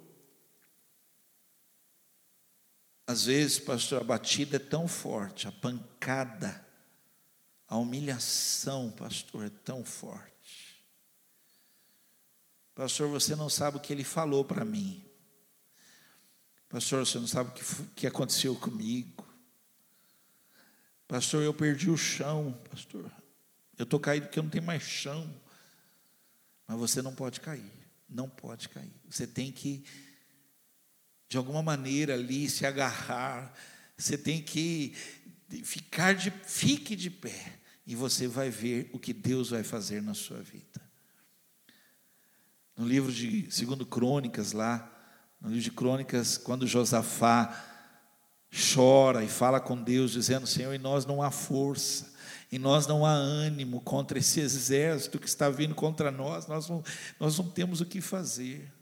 Às 3.08 3.26
vezes, 3.26 3.60
pastor, 3.60 4.02
a 4.02 4.04
batida 4.04 4.56
é 4.56 4.60
tão 4.60 4.88
forte, 4.88 5.48
a 5.48 5.52
pancada, 5.52 6.66
a 7.68 7.78
humilhação, 7.78 8.92
pastor, 8.92 9.46
é 9.46 9.50
tão 9.50 9.86
forte. 9.86 10.84
Pastor, 12.74 13.08
você 13.08 13.36
não 13.36 13.50
sabe 13.50 13.78
o 13.78 13.80
que 13.80 13.94
ele 13.94 14.04
falou 14.04 14.44
para 14.44 14.66
mim. 14.66 15.06
Pastor, 16.68 17.06
você 17.06 17.20
não 17.20 17.28
sabe 17.28 17.52
o 17.52 17.54
que, 17.54 17.86
que 17.96 18.08
aconteceu 18.08 18.56
comigo. 18.56 19.26
Pastor, 21.08 21.44
eu 21.44 21.54
perdi 21.54 21.90
o 21.90 21.98
chão, 21.98 22.60
pastor. 22.70 23.10
Eu 23.78 23.84
estou 23.84 24.00
caído 24.00 24.26
porque 24.26 24.40
eu 24.40 24.44
não 24.44 24.50
tenho 24.50 24.64
mais 24.64 24.84
chão. 24.84 25.34
Mas 26.68 26.78
você 26.78 27.02
não 27.02 27.14
pode 27.14 27.40
cair. 27.40 27.72
Não 28.10 28.28
pode 28.28 28.68
cair. 28.68 28.92
Você 29.10 29.26
tem 29.28 29.52
que 29.52 29.86
de 31.28 31.38
alguma 31.38 31.62
maneira 31.62 32.14
ali 32.14 32.50
se 32.50 32.66
agarrar. 32.66 33.54
Você 33.98 34.18
tem 34.18 34.42
que 34.42 34.94
ficar 35.64 36.14
de, 36.14 36.32
fique 36.46 36.96
de 36.96 37.10
pé 37.10 37.60
e 37.86 37.96
você 37.96 38.28
vai 38.28 38.50
ver 38.50 38.90
o 38.94 39.00
que 39.00 39.14
Deus 39.14 39.50
vai 39.52 39.64
fazer 39.64 40.02
na 40.02 40.14
sua 40.14 40.42
vida. 40.42 40.82
No 42.76 42.86
livro 42.86 43.12
de 43.12 43.48
segundo 43.52 43.86
Crônicas 43.86 44.52
lá, 44.52 44.92
no 45.40 45.50
livro 45.50 45.64
de 45.64 45.72
Crônicas, 45.72 46.38
quando 46.38 46.68
Josafá 46.68 47.74
chora 48.74 49.24
e 49.24 49.28
fala 49.28 49.60
com 49.60 49.82
Deus 49.82 50.12
dizendo: 50.12 50.48
"Senhor, 50.48 50.74
em 50.74 50.80
nós 50.80 51.06
não 51.06 51.22
há 51.22 51.32
força, 51.32 52.14
em 52.52 52.60
nós 52.60 52.88
não 52.88 53.06
há 53.06 53.12
ânimo 53.12 53.80
contra 53.82 54.20
esse 54.20 54.40
exército 54.40 55.20
que 55.20 55.28
está 55.28 55.50
vindo 55.50 55.76
contra 55.76 56.12
nós, 56.12 56.48
nós 56.48 56.68
não, 56.68 56.84
nós 57.20 57.38
não 57.38 57.50
temos 57.50 57.80
o 57.80 57.86
que 57.86 58.02
fazer" 58.02 58.75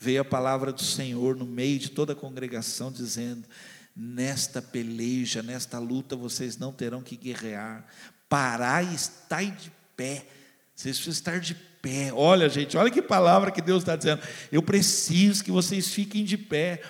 veio 0.00 0.22
a 0.22 0.24
palavra 0.24 0.72
do 0.72 0.82
Senhor 0.82 1.36
no 1.36 1.44
meio 1.44 1.78
de 1.78 1.90
toda 1.90 2.14
a 2.14 2.16
congregação, 2.16 2.90
dizendo: 2.90 3.46
Nesta 3.94 4.62
peleja, 4.62 5.42
nesta 5.42 5.78
luta, 5.78 6.16
vocês 6.16 6.56
não 6.56 6.72
terão 6.72 7.02
que 7.02 7.16
guerrear, 7.16 7.84
parai 8.28 8.88
e 8.90 8.94
estai 8.94 9.50
de 9.50 9.70
pé. 9.94 10.26
Vocês 10.74 10.96
precisam 10.96 11.12
estar 11.12 11.38
de 11.38 11.54
pé. 11.54 12.10
Olha, 12.14 12.48
gente, 12.48 12.78
olha 12.78 12.90
que 12.90 13.02
palavra 13.02 13.50
que 13.50 13.60
Deus 13.60 13.82
está 13.82 13.94
dizendo. 13.94 14.22
Eu 14.50 14.62
preciso 14.62 15.44
que 15.44 15.50
vocês 15.50 15.88
fiquem 15.88 16.24
de 16.24 16.38
pé. 16.38 16.80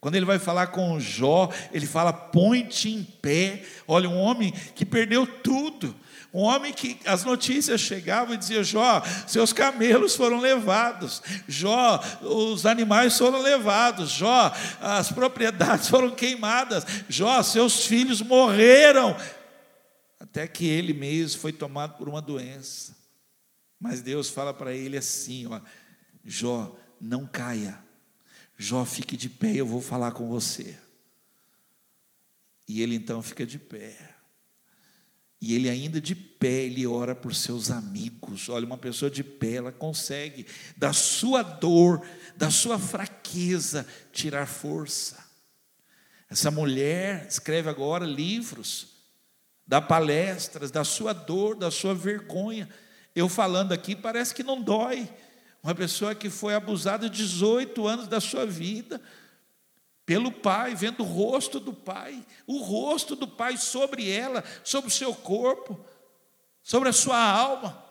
Quando 0.00 0.14
ele 0.14 0.24
vai 0.24 0.38
falar 0.38 0.68
com 0.68 0.98
Jó, 0.98 1.50
ele 1.70 1.86
fala: 1.86 2.14
põe-te 2.14 2.88
em 2.88 3.04
pé. 3.04 3.62
Olha, 3.86 4.08
um 4.08 4.18
homem 4.18 4.52
que 4.74 4.86
perdeu 4.86 5.26
tudo, 5.26 5.94
um 6.34 6.40
homem 6.40 6.72
que 6.72 6.98
as 7.06 7.22
notícias 7.22 7.80
chegavam 7.80 8.34
e 8.34 8.36
dizia: 8.36 8.64
Jó, 8.64 9.00
seus 9.24 9.52
camelos 9.52 10.16
foram 10.16 10.40
levados, 10.40 11.22
Jó, 11.46 12.02
os 12.20 12.66
animais 12.66 13.16
foram 13.16 13.40
levados, 13.40 14.10
Jó, 14.10 14.52
as 14.80 15.12
propriedades 15.12 15.86
foram 15.88 16.10
queimadas, 16.10 16.84
Jó, 17.08 17.40
seus 17.44 17.86
filhos 17.86 18.20
morreram. 18.20 19.16
Até 20.18 20.48
que 20.48 20.66
ele 20.66 20.92
mesmo 20.92 21.40
foi 21.40 21.52
tomado 21.52 21.96
por 21.96 22.08
uma 22.08 22.20
doença. 22.20 22.96
Mas 23.78 24.00
Deus 24.02 24.28
fala 24.28 24.52
para 24.52 24.72
ele 24.72 24.96
assim: 24.96 25.46
ó, 25.46 25.60
Jó, 26.24 26.74
não 27.00 27.28
caia, 27.28 27.78
Jó, 28.58 28.84
fique 28.84 29.16
de 29.16 29.28
pé, 29.28 29.52
eu 29.54 29.66
vou 29.66 29.80
falar 29.80 30.10
com 30.10 30.28
você. 30.28 30.76
E 32.66 32.82
ele 32.82 32.96
então 32.96 33.22
fica 33.22 33.46
de 33.46 33.58
pé. 33.58 34.13
E 35.46 35.54
ele 35.54 35.68
ainda 35.68 36.00
de 36.00 36.14
pé, 36.14 36.62
ele 36.62 36.86
ora 36.86 37.14
por 37.14 37.34
seus 37.34 37.70
amigos. 37.70 38.48
Olha, 38.48 38.64
uma 38.64 38.78
pessoa 38.78 39.10
de 39.10 39.22
pé, 39.22 39.56
ela 39.56 39.70
consegue 39.70 40.46
da 40.74 40.90
sua 40.94 41.42
dor, 41.42 42.02
da 42.34 42.50
sua 42.50 42.78
fraqueza, 42.78 43.86
tirar 44.10 44.46
força. 44.46 45.22
Essa 46.30 46.50
mulher 46.50 47.26
escreve 47.28 47.68
agora 47.68 48.06
livros, 48.06 48.86
dá 49.66 49.82
palestras 49.82 50.70
da 50.70 50.82
sua 50.82 51.12
dor, 51.12 51.56
da 51.56 51.70
sua 51.70 51.94
vergonha. 51.94 52.66
Eu 53.14 53.28
falando 53.28 53.72
aqui 53.72 53.94
parece 53.94 54.34
que 54.34 54.42
não 54.42 54.62
dói. 54.62 55.06
Uma 55.62 55.74
pessoa 55.74 56.14
que 56.14 56.30
foi 56.30 56.54
abusada 56.54 57.10
18 57.10 57.86
anos 57.86 58.08
da 58.08 58.18
sua 58.18 58.46
vida, 58.46 58.98
pelo 60.06 60.30
Pai, 60.30 60.74
vendo 60.74 61.00
o 61.00 61.06
rosto 61.06 61.58
do 61.58 61.72
Pai, 61.72 62.24
o 62.46 62.58
rosto 62.58 63.16
do 63.16 63.26
Pai 63.26 63.56
sobre 63.56 64.10
ela, 64.10 64.44
sobre 64.62 64.88
o 64.88 64.92
seu 64.92 65.14
corpo, 65.14 65.78
sobre 66.62 66.88
a 66.88 66.92
sua 66.92 67.18
alma. 67.18 67.82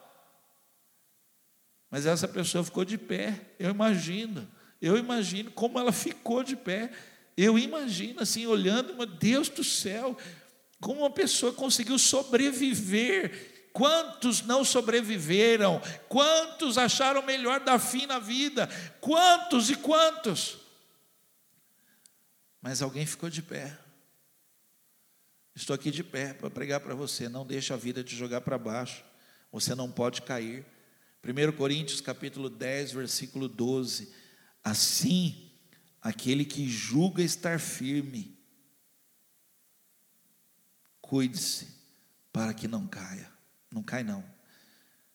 Mas 1.90 2.06
essa 2.06 2.28
pessoa 2.28 2.64
ficou 2.64 2.84
de 2.84 2.98
pé, 2.98 3.40
eu 3.60 3.70
imagino, 3.70 4.48
eu 4.82 4.98
imagino 4.98 5.50
como 5.52 5.80
ela 5.80 5.92
ficou 5.92 6.44
de 6.44 6.56
pé. 6.56 6.92
Eu 7.38 7.58
imagino 7.58 8.22
assim, 8.22 8.46
olhando, 8.46 8.94
meu 8.96 9.06
Deus 9.06 9.50
do 9.50 9.64
céu, 9.64 10.16
como 10.80 11.00
uma 11.00 11.10
pessoa 11.10 11.54
conseguiu 11.54 11.98
sobreviver. 11.98 13.70
Quantos 13.72 14.44
não 14.44 14.64
sobreviveram? 14.64 15.82
Quantos 16.08 16.78
acharam 16.78 17.24
melhor 17.24 17.62
dar 17.62 17.80
fim 17.80 18.06
na 18.06 18.20
vida? 18.20 18.70
Quantos 19.00 19.70
e 19.70 19.76
quantos? 19.76 20.58
Mas 22.64 22.82
alguém 22.82 23.06
ficou 23.06 23.30
de 23.30 23.42
pé. 23.42 23.78
Estou 25.54 25.74
aqui 25.74 25.92
de 25.92 26.02
pé 26.02 26.34
para 26.34 26.50
pregar 26.50 26.80
para 26.80 26.96
você. 26.96 27.28
Não 27.28 27.46
deixe 27.46 27.74
a 27.74 27.76
vida 27.76 28.06
te 28.06 28.16
jogar 28.16 28.40
para 28.40 28.58
baixo. 28.58 29.04
Você 29.52 29.76
não 29.76 29.92
pode 29.92 30.22
cair. 30.22 30.66
1 31.22 31.58
Coríntios 31.58 32.00
capítulo 32.00 32.50
10, 32.50 32.94
versículo 32.94 33.50
12. 33.50 34.14
Assim, 34.64 35.52
aquele 36.02 36.46
que 36.46 36.66
julga 36.70 37.22
estar 37.22 37.60
firme, 37.60 38.40
cuide-se 41.02 41.68
para 42.32 42.54
que 42.54 42.66
não 42.66 42.88
caia. 42.88 43.30
Não 43.70 43.84
cai 43.84 44.06
não. 44.06 44.24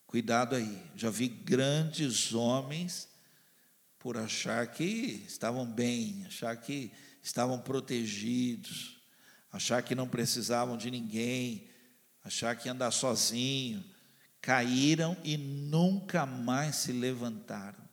Cuidado 0.07 0.55
aí. 0.55 0.83
Já 0.95 1.09
vi 1.09 1.29
grandes 1.29 2.35
homens 2.35 3.09
por 3.99 4.19
achar 4.19 4.67
que 4.67 5.25
estavam 5.27 5.65
bem, 5.65 6.27
achar 6.27 6.55
que 6.55 6.93
estavam 7.29 7.61
protegidos, 7.61 9.03
achar 9.53 9.83
que 9.83 9.95
não 9.95 10.09
precisavam 10.09 10.79
de 10.79 10.91
ninguém, 10.91 11.69
achar 12.25 12.57
que 12.57 12.69
andar 12.69 12.91
sozinho, 12.91 13.85
caíram 14.41 15.17
e 15.23 15.37
nunca 15.37 16.25
mais 16.25 16.77
se 16.77 16.93
levantaram. 16.93 17.87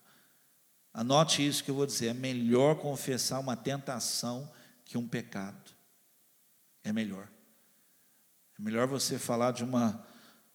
Anote 0.94 1.46
isso 1.46 1.64
que 1.64 1.70
eu 1.70 1.76
vou 1.76 1.86
dizer: 1.86 2.08
é 2.08 2.14
melhor 2.14 2.80
confessar 2.80 3.40
uma 3.40 3.58
tentação 3.58 4.50
que 4.86 4.98
um 4.98 5.08
pecado. 5.08 5.72
É 6.82 6.94
melhor. 6.94 7.30
É 8.58 8.62
melhor 8.62 8.88
você 8.88 9.20
falar 9.20 9.52
de 9.52 9.66
uma, 9.66 10.08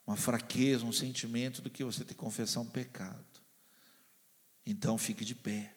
uma 0.07 0.17
fraqueza, 0.17 0.87
um 0.87 0.93
sentimento, 0.93 1.61
do 1.61 1.69
que 1.69 1.85
você 1.85 2.03
ter 2.03 2.15
que 2.15 2.21
confessar 2.21 2.61
um 2.61 2.67
pecado. 2.67 3.27
Então 4.65 4.97
fique 4.97 5.23
de 5.23 5.35
pé. 5.35 5.77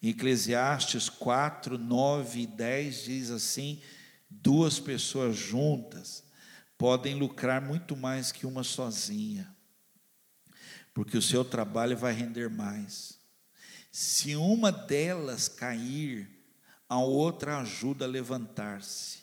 Em 0.00 0.10
Eclesiastes 0.10 1.08
4, 1.08 1.76
9 1.76 2.40
e 2.40 2.46
10 2.46 3.04
diz 3.04 3.30
assim: 3.30 3.82
duas 4.30 4.78
pessoas 4.78 5.36
juntas 5.36 6.24
podem 6.76 7.14
lucrar 7.14 7.60
muito 7.60 7.96
mais 7.96 8.30
que 8.30 8.46
uma 8.46 8.62
sozinha, 8.62 9.52
porque 10.94 11.18
o 11.18 11.22
seu 11.22 11.44
trabalho 11.44 11.96
vai 11.96 12.12
render 12.12 12.48
mais. 12.48 13.18
Se 13.90 14.36
uma 14.36 14.70
delas 14.70 15.48
cair, 15.48 16.38
a 16.88 16.98
outra 16.98 17.58
ajuda 17.58 18.04
a 18.04 18.08
levantar-se. 18.08 19.18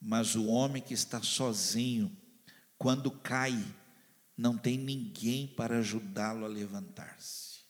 Mas 0.00 0.36
o 0.36 0.46
homem 0.46 0.82
que 0.82 0.94
está 0.94 1.22
sozinho, 1.22 2.14
quando 2.76 3.10
cai, 3.10 3.58
não 4.36 4.56
tem 4.56 4.76
ninguém 4.76 5.46
para 5.46 5.78
ajudá-lo 5.78 6.44
a 6.44 6.48
levantar-se. 6.48 7.60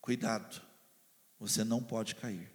Cuidado, 0.00 0.62
você 1.38 1.64
não 1.64 1.82
pode 1.82 2.14
cair. 2.14 2.50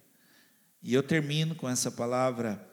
E 0.82 0.92
eu 0.92 1.02
termino 1.02 1.54
com 1.54 1.68
essa 1.68 1.90
palavra 1.90 2.70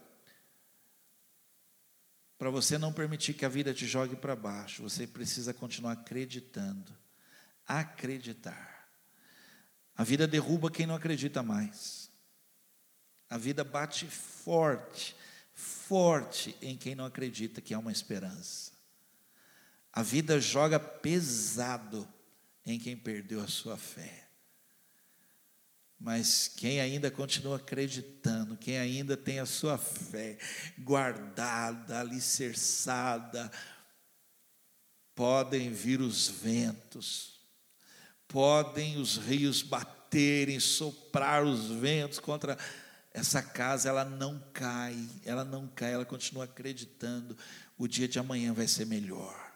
para 2.38 2.50
você 2.50 2.76
não 2.78 2.92
permitir 2.92 3.36
que 3.36 3.46
a 3.46 3.50
vida 3.50 3.72
te 3.72 3.86
jogue 3.86 4.16
para 4.16 4.36
baixo, 4.36 4.82
você 4.82 5.06
precisa 5.06 5.54
continuar 5.54 5.92
acreditando. 5.92 6.92
Acreditar. 7.68 8.90
A 9.96 10.04
vida 10.04 10.28
derruba 10.28 10.72
quem 10.72 10.88
não 10.88 10.96
acredita 10.96 11.44
mais. 11.44 12.10
A 13.30 13.38
vida 13.38 13.64
bate 13.64 14.08
forte, 14.08 15.16
forte 15.54 16.58
em 16.62 16.76
quem 16.76 16.96
não 16.96 17.06
acredita 17.06 17.62
que 17.62 17.76
há 17.76 17.80
uma 17.80 17.92
esperança. 17.92 18.72
A 19.94 20.02
vida 20.02 20.40
joga 20.40 20.80
pesado 20.80 22.08
em 22.66 22.80
quem 22.80 22.98
perdeu 22.98 23.42
a 23.42 23.48
sua 23.48 23.78
fé. 23.78 24.31
Mas 26.04 26.48
quem 26.48 26.82
ainda 26.82 27.12
continua 27.12 27.58
acreditando, 27.58 28.58
quem 28.58 28.80
ainda 28.80 29.16
tem 29.16 29.40
a 29.40 29.46
sua 29.46 29.78
fé 29.78 30.36
guardada, 30.80 32.00
alicerçada, 32.00 33.52
podem 35.14 35.72
vir 35.72 36.02
os 36.02 36.28
ventos, 36.28 37.40
podem 38.28 38.98
os 38.98 39.18
rios 39.18 39.62
baterem, 39.62 40.60
soprar 40.60 41.46
os 41.46 41.68
ventos 41.68 42.18
contra 42.18 42.58
essa 43.14 43.44
casa, 43.44 43.88
ela 43.88 44.04
não 44.04 44.44
cai, 44.52 45.08
ela 45.24 45.46
não 45.46 45.68
cai, 45.68 45.94
ela 45.94 46.06
continua 46.06 46.46
acreditando, 46.46 47.38
o 47.78 47.88
dia 47.88 48.08
de 48.08 48.18
amanhã 48.18 48.54
vai 48.54 48.68
ser 48.68 48.88
melhor 48.88 49.51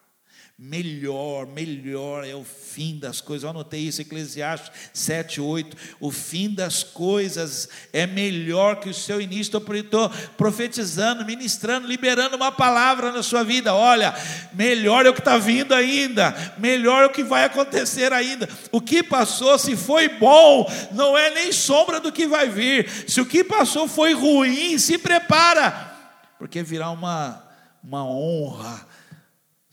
melhor, 0.58 1.46
melhor 1.48 2.26
é 2.26 2.34
o 2.34 2.46
fim 2.46 2.98
das 2.98 3.20
coisas. 3.20 3.44
Eu 3.44 3.50
anotei 3.50 3.82
isso, 3.82 4.02
Eclesiastes 4.02 4.72
7, 4.94 5.42
8. 5.42 5.76
O 6.00 6.12
fim 6.12 6.50
das 6.50 6.82
coisas 6.82 7.68
é 7.92 8.08
melhor 8.08 8.78
que 8.78 8.88
o 8.88 8.94
seu 8.94 9.20
início. 9.20 9.58
Estou 9.58 10.10
profetizando, 10.38 11.26
ministrando, 11.26 11.88
liberando 11.88 12.38
uma 12.38 12.54
palavra 12.54 13.12
na 13.12 13.22
sua 13.22 13.44
vida. 13.44 13.74
Olha, 13.74 14.16
melhor 14.54 15.06
é 15.06 15.10
o 15.10 15.14
que 15.14 15.20
está 15.20 15.38
vindo 15.38 15.74
ainda, 15.74 16.34
melhor 16.58 17.04
é 17.04 17.08
o 17.08 17.12
que 17.12 17.24
vai 17.24 17.44
acontecer 17.44 18.14
ainda. 18.14 18.48
O 18.72 18.80
que 18.80 19.04
passou, 19.04 19.60
se 19.60 19.76
foi 19.76 20.08
bom, 20.08 20.72
não 20.94 21.18
é 21.18 21.32
nem 21.32 21.52
sombra 21.52 22.00
do 22.00 22.14
que 22.14 22.28
vai 22.28 22.48
vir. 22.48 22.90
Se 23.10 23.20
o 23.20 23.26
que 23.26 23.44
passou 23.44 23.90
foi 23.90 24.14
ruim, 24.14 24.78
se 24.78 24.98
prepara, 24.98 25.94
porque 26.40 26.64
virá 26.64 26.92
uma, 26.92 27.44
uma 27.84 28.06
honra 28.06 28.95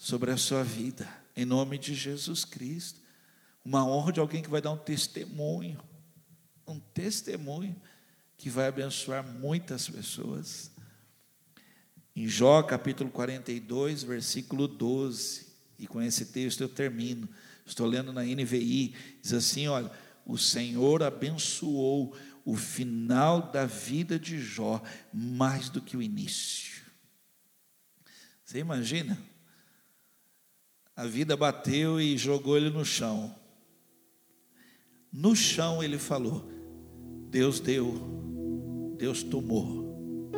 sobre 0.03 0.32
a 0.32 0.36
sua 0.36 0.64
vida, 0.64 1.09
em 1.36 1.44
nome 1.44 1.78
de 1.78 1.94
Jesus 1.94 2.44
Cristo. 2.44 3.00
Uma 3.64 3.86
honra 3.86 4.12
de 4.12 4.18
alguém 4.18 4.42
que 4.42 4.50
vai 4.50 4.61
dar 4.61 4.72
um 4.72 4.76
testemunho, 4.76 5.80
um 6.66 6.80
testemunho 6.80 7.80
que 8.36 8.50
vai 8.50 8.66
abençoar 8.66 9.24
muitas 9.24 9.88
pessoas. 9.88 10.72
Em 12.16 12.26
Jó 12.26 12.64
capítulo 12.64 13.11
42, 13.11 14.03
versículo 14.03 14.66
12, 14.66 15.46
e 15.78 15.86
com 15.86 16.03
esse 16.03 16.26
texto 16.26 16.62
eu 16.62 16.68
termino. 16.68 17.28
Estou 17.64 17.86
lendo 17.86 18.12
na 18.12 18.24
NVI, 18.24 18.96
diz 19.22 19.32
assim: 19.32 19.68
olha, 19.68 19.88
o 20.26 20.36
Senhor 20.36 21.05
abençoou 21.05 22.12
o 22.44 22.57
final 22.57 23.53
da 23.53 23.66
vida 23.66 24.18
de 24.18 24.40
Jó 24.40 24.82
mais 25.14 25.68
do 25.68 25.80
que 25.80 25.96
o 25.96 26.03
início. 26.03 26.82
Você 28.44 28.59
imagina? 28.59 29.30
A 31.03 31.05
vida 31.05 31.36
bateu 31.36 32.00
e 32.00 32.16
jogou 32.16 32.57
ele 32.57 32.70
no 32.70 32.84
chão. 32.84 33.34
No 35.12 35.34
chão 35.34 35.82
ele 35.82 35.98
falou: 35.98 36.44
Deus 37.28 37.59
deu, 37.59 37.92
Deus 38.96 39.20
tomou. 39.20 40.30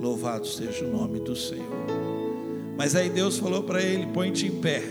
Louvado 0.00 0.46
seja 0.46 0.86
o 0.86 0.90
nome 0.90 1.20
do 1.20 1.36
Senhor. 1.36 1.68
Mas 2.78 2.96
aí 2.96 3.10
Deus 3.10 3.36
falou 3.36 3.64
para 3.64 3.82
ele: 3.82 4.06
põe-te 4.06 4.46
em 4.46 4.58
pé, 4.58 4.82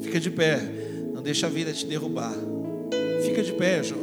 fica 0.00 0.20
de 0.20 0.30
pé, 0.30 0.60
não 1.12 1.20
deixa 1.20 1.48
a 1.48 1.50
vida 1.50 1.72
te 1.72 1.84
derrubar. 1.84 2.36
Fica 3.24 3.42
de 3.42 3.52
pé, 3.54 3.82
Jó. 3.82 3.96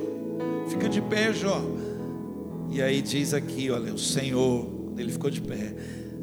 Fica 0.68 0.90
de 0.90 1.02
pé, 1.04 1.32
Jó. 1.32 1.62
E 2.70 2.82
aí 2.82 3.02
diz 3.02 3.34
aqui: 3.34 3.72
olha, 3.72 3.94
o 3.94 3.98
Senhor, 3.98 4.94
ele 4.98 5.10
ficou 5.10 5.30
de 5.30 5.40
pé, 5.40 5.74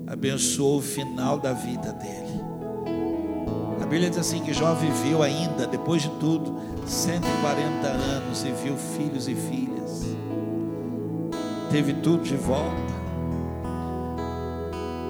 abençoou 0.06 0.76
o 0.76 0.82
final 0.82 1.40
da 1.40 1.54
vida 1.54 1.90
dele. 1.94 2.47
Bíblia 3.88 4.10
diz 4.10 4.18
assim 4.18 4.42
que 4.42 4.52
Jó 4.52 4.74
viveu 4.74 5.22
ainda, 5.22 5.66
depois 5.66 6.02
de 6.02 6.10
tudo, 6.10 6.54
140 6.86 7.86
anos 7.86 8.44
e 8.44 8.50
viu 8.50 8.76
filhos 8.76 9.26
e 9.26 9.34
filhas. 9.34 10.04
Teve 11.70 11.94
tudo 11.94 12.22
de 12.22 12.36
volta. 12.36 12.98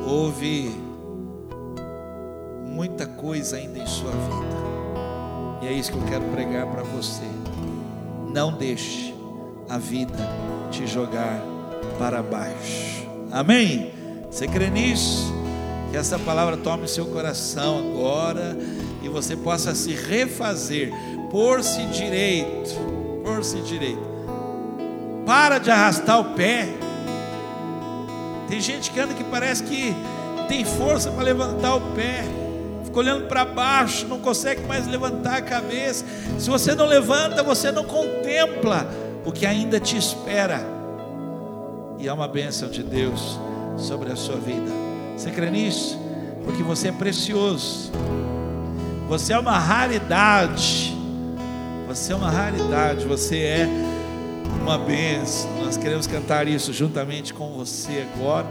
Houve 0.07 0.70
muita 2.66 3.05
coisa 3.05 3.57
ainda 3.57 3.81
em 3.81 3.87
sua 3.87 4.12
vida. 4.12 4.59
E 5.61 5.66
é 5.66 5.72
isso 5.72 5.91
que 5.91 5.99
eu 5.99 6.05
quero 6.05 6.24
pregar 6.26 6.68
para 6.68 6.85
você. 6.85 7.26
Não 8.33 8.53
deixe 8.53 9.12
a 9.68 9.76
vida 9.76 10.18
te 10.70 10.87
jogar 10.87 11.43
para 11.99 12.22
baixo. 12.22 13.09
Amém? 13.33 13.93
Você 14.31 14.47
crê 14.47 14.70
nisso? 14.70 15.38
Que 15.91 15.97
essa 15.97 16.18
palavra 16.18 16.57
tome 16.57 16.86
seu 16.86 17.07
coração 17.07 17.78
agora 17.78 18.57
e 19.03 19.09
você 19.09 19.36
possa 19.36 19.74
se 19.74 19.93
refazer, 19.93 20.93
pôr-se 21.30 21.82
direito, 21.84 22.74
pôr-se 23.24 23.59
direito. 23.61 24.07
Para 25.24 25.59
de 25.59 25.70
arrastar 25.70 26.20
o 26.20 26.34
pé. 26.34 26.68
Tem 28.49 28.61
gente 28.61 28.91
que 28.91 29.01
anda 29.01 29.14
que 29.14 29.24
parece 29.24 29.62
que 29.62 29.95
tem 30.49 30.64
força 30.64 31.11
para 31.11 31.22
levantar 31.22 31.76
o 31.76 31.80
pé. 31.95 32.24
Fica 32.84 32.99
olhando 32.99 33.26
para 33.26 33.45
baixo, 33.45 34.07
não 34.09 34.18
consegue 34.18 34.62
mais 34.62 34.86
levantar 34.86 35.36
a 35.36 35.43
cabeça. 35.43 36.05
Se 36.39 36.49
você 36.49 36.74
não 36.74 36.86
levanta, 36.86 37.43
você 37.43 37.70
não 37.70 37.84
contempla 37.84 38.89
o 39.24 39.32
que 39.32 39.45
ainda 39.45 39.78
te 39.78 39.97
espera. 39.97 40.61
E 41.99 42.09
é 42.09 42.12
uma 42.12 42.28
bênção 42.28 42.70
de 42.70 42.82
Deus 42.82 43.39
sobre 43.76 44.11
a 44.11 44.16
sua 44.16 44.36
vida. 44.36 44.88
Você 45.19 45.33
crê 45.33 45.51
nisso? 45.51 45.99
Porque 46.45 46.62
você 46.62 46.89
é 46.89 46.93
precioso. 46.93 47.91
Você 49.09 49.33
é 49.33 49.39
uma 49.39 49.59
raridade. 49.59 50.97
Você 51.89 52.12
é 52.12 52.16
uma 52.16 52.31
raridade. 52.31 53.05
Você 53.05 53.39
é 53.39 53.69
uma 54.62 54.79
bênção. 54.79 55.51
Nós 55.64 55.77
queremos 55.77 56.07
cantar 56.07 56.47
isso 56.47 56.73
juntamente 56.73 57.35
com 57.35 57.53
você 57.53 58.07
agora. 58.14 58.47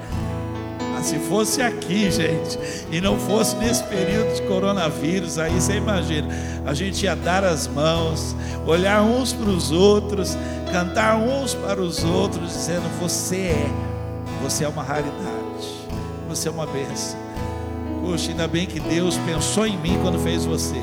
A 0.99 1.01
Se 1.03 1.17
fosse 1.19 1.61
aqui, 1.61 2.11
gente, 2.11 2.59
e 2.91 2.99
não 2.99 3.17
fosse 3.17 3.55
nesse 3.55 3.83
período 3.85 4.35
de 4.35 4.41
coronavírus, 4.41 5.37
aí 5.37 5.53
você 5.53 5.75
imagina, 5.75 6.27
a 6.65 6.73
gente 6.73 7.03
ia 7.03 7.15
dar 7.15 7.43
as 7.43 7.67
mãos, 7.67 8.35
olhar 8.65 9.03
uns 9.03 9.31
para 9.31 9.49
os 9.49 9.71
outros, 9.71 10.35
cantar 10.71 11.15
uns 11.17 11.53
para 11.53 11.79
os 11.79 12.03
outros, 12.03 12.51
dizendo: 12.51 12.89
Você 12.99 13.35
é, 13.37 13.69
você 14.41 14.63
é 14.63 14.67
uma 14.67 14.81
raridade, 14.81 15.36
você 16.37 16.47
é 16.47 16.51
uma 16.51 16.65
bênção. 16.65 17.19
Poxa, 18.01 18.29
ainda 18.31 18.47
bem 18.47 18.65
que 18.65 18.79
Deus 18.79 19.17
pensou 19.17 19.65
em 19.65 19.77
mim 19.77 19.97
quando 20.01 20.19
fez 20.19 20.45
você. 20.45 20.81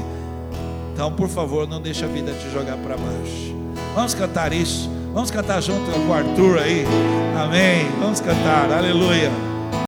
Então, 0.93 1.13
por 1.13 1.29
favor, 1.29 1.67
não 1.67 1.81
deixe 1.81 2.05
a 2.05 2.09
vida 2.09 2.33
te 2.33 2.51
jogar 2.51 2.77
para 2.77 2.97
baixo. 2.97 3.55
Vamos 3.95 4.15
cantar 4.15 4.53
isso. 4.53 4.91
Vamos 5.13 5.31
cantar 5.31 5.61
junto 5.61 5.91
com 5.91 6.09
o 6.09 6.13
Arthur 6.13 6.59
aí. 6.59 6.85
Amém. 7.41 7.89
Vamos 8.01 8.21
cantar. 8.21 8.71
Aleluia. 8.71 9.54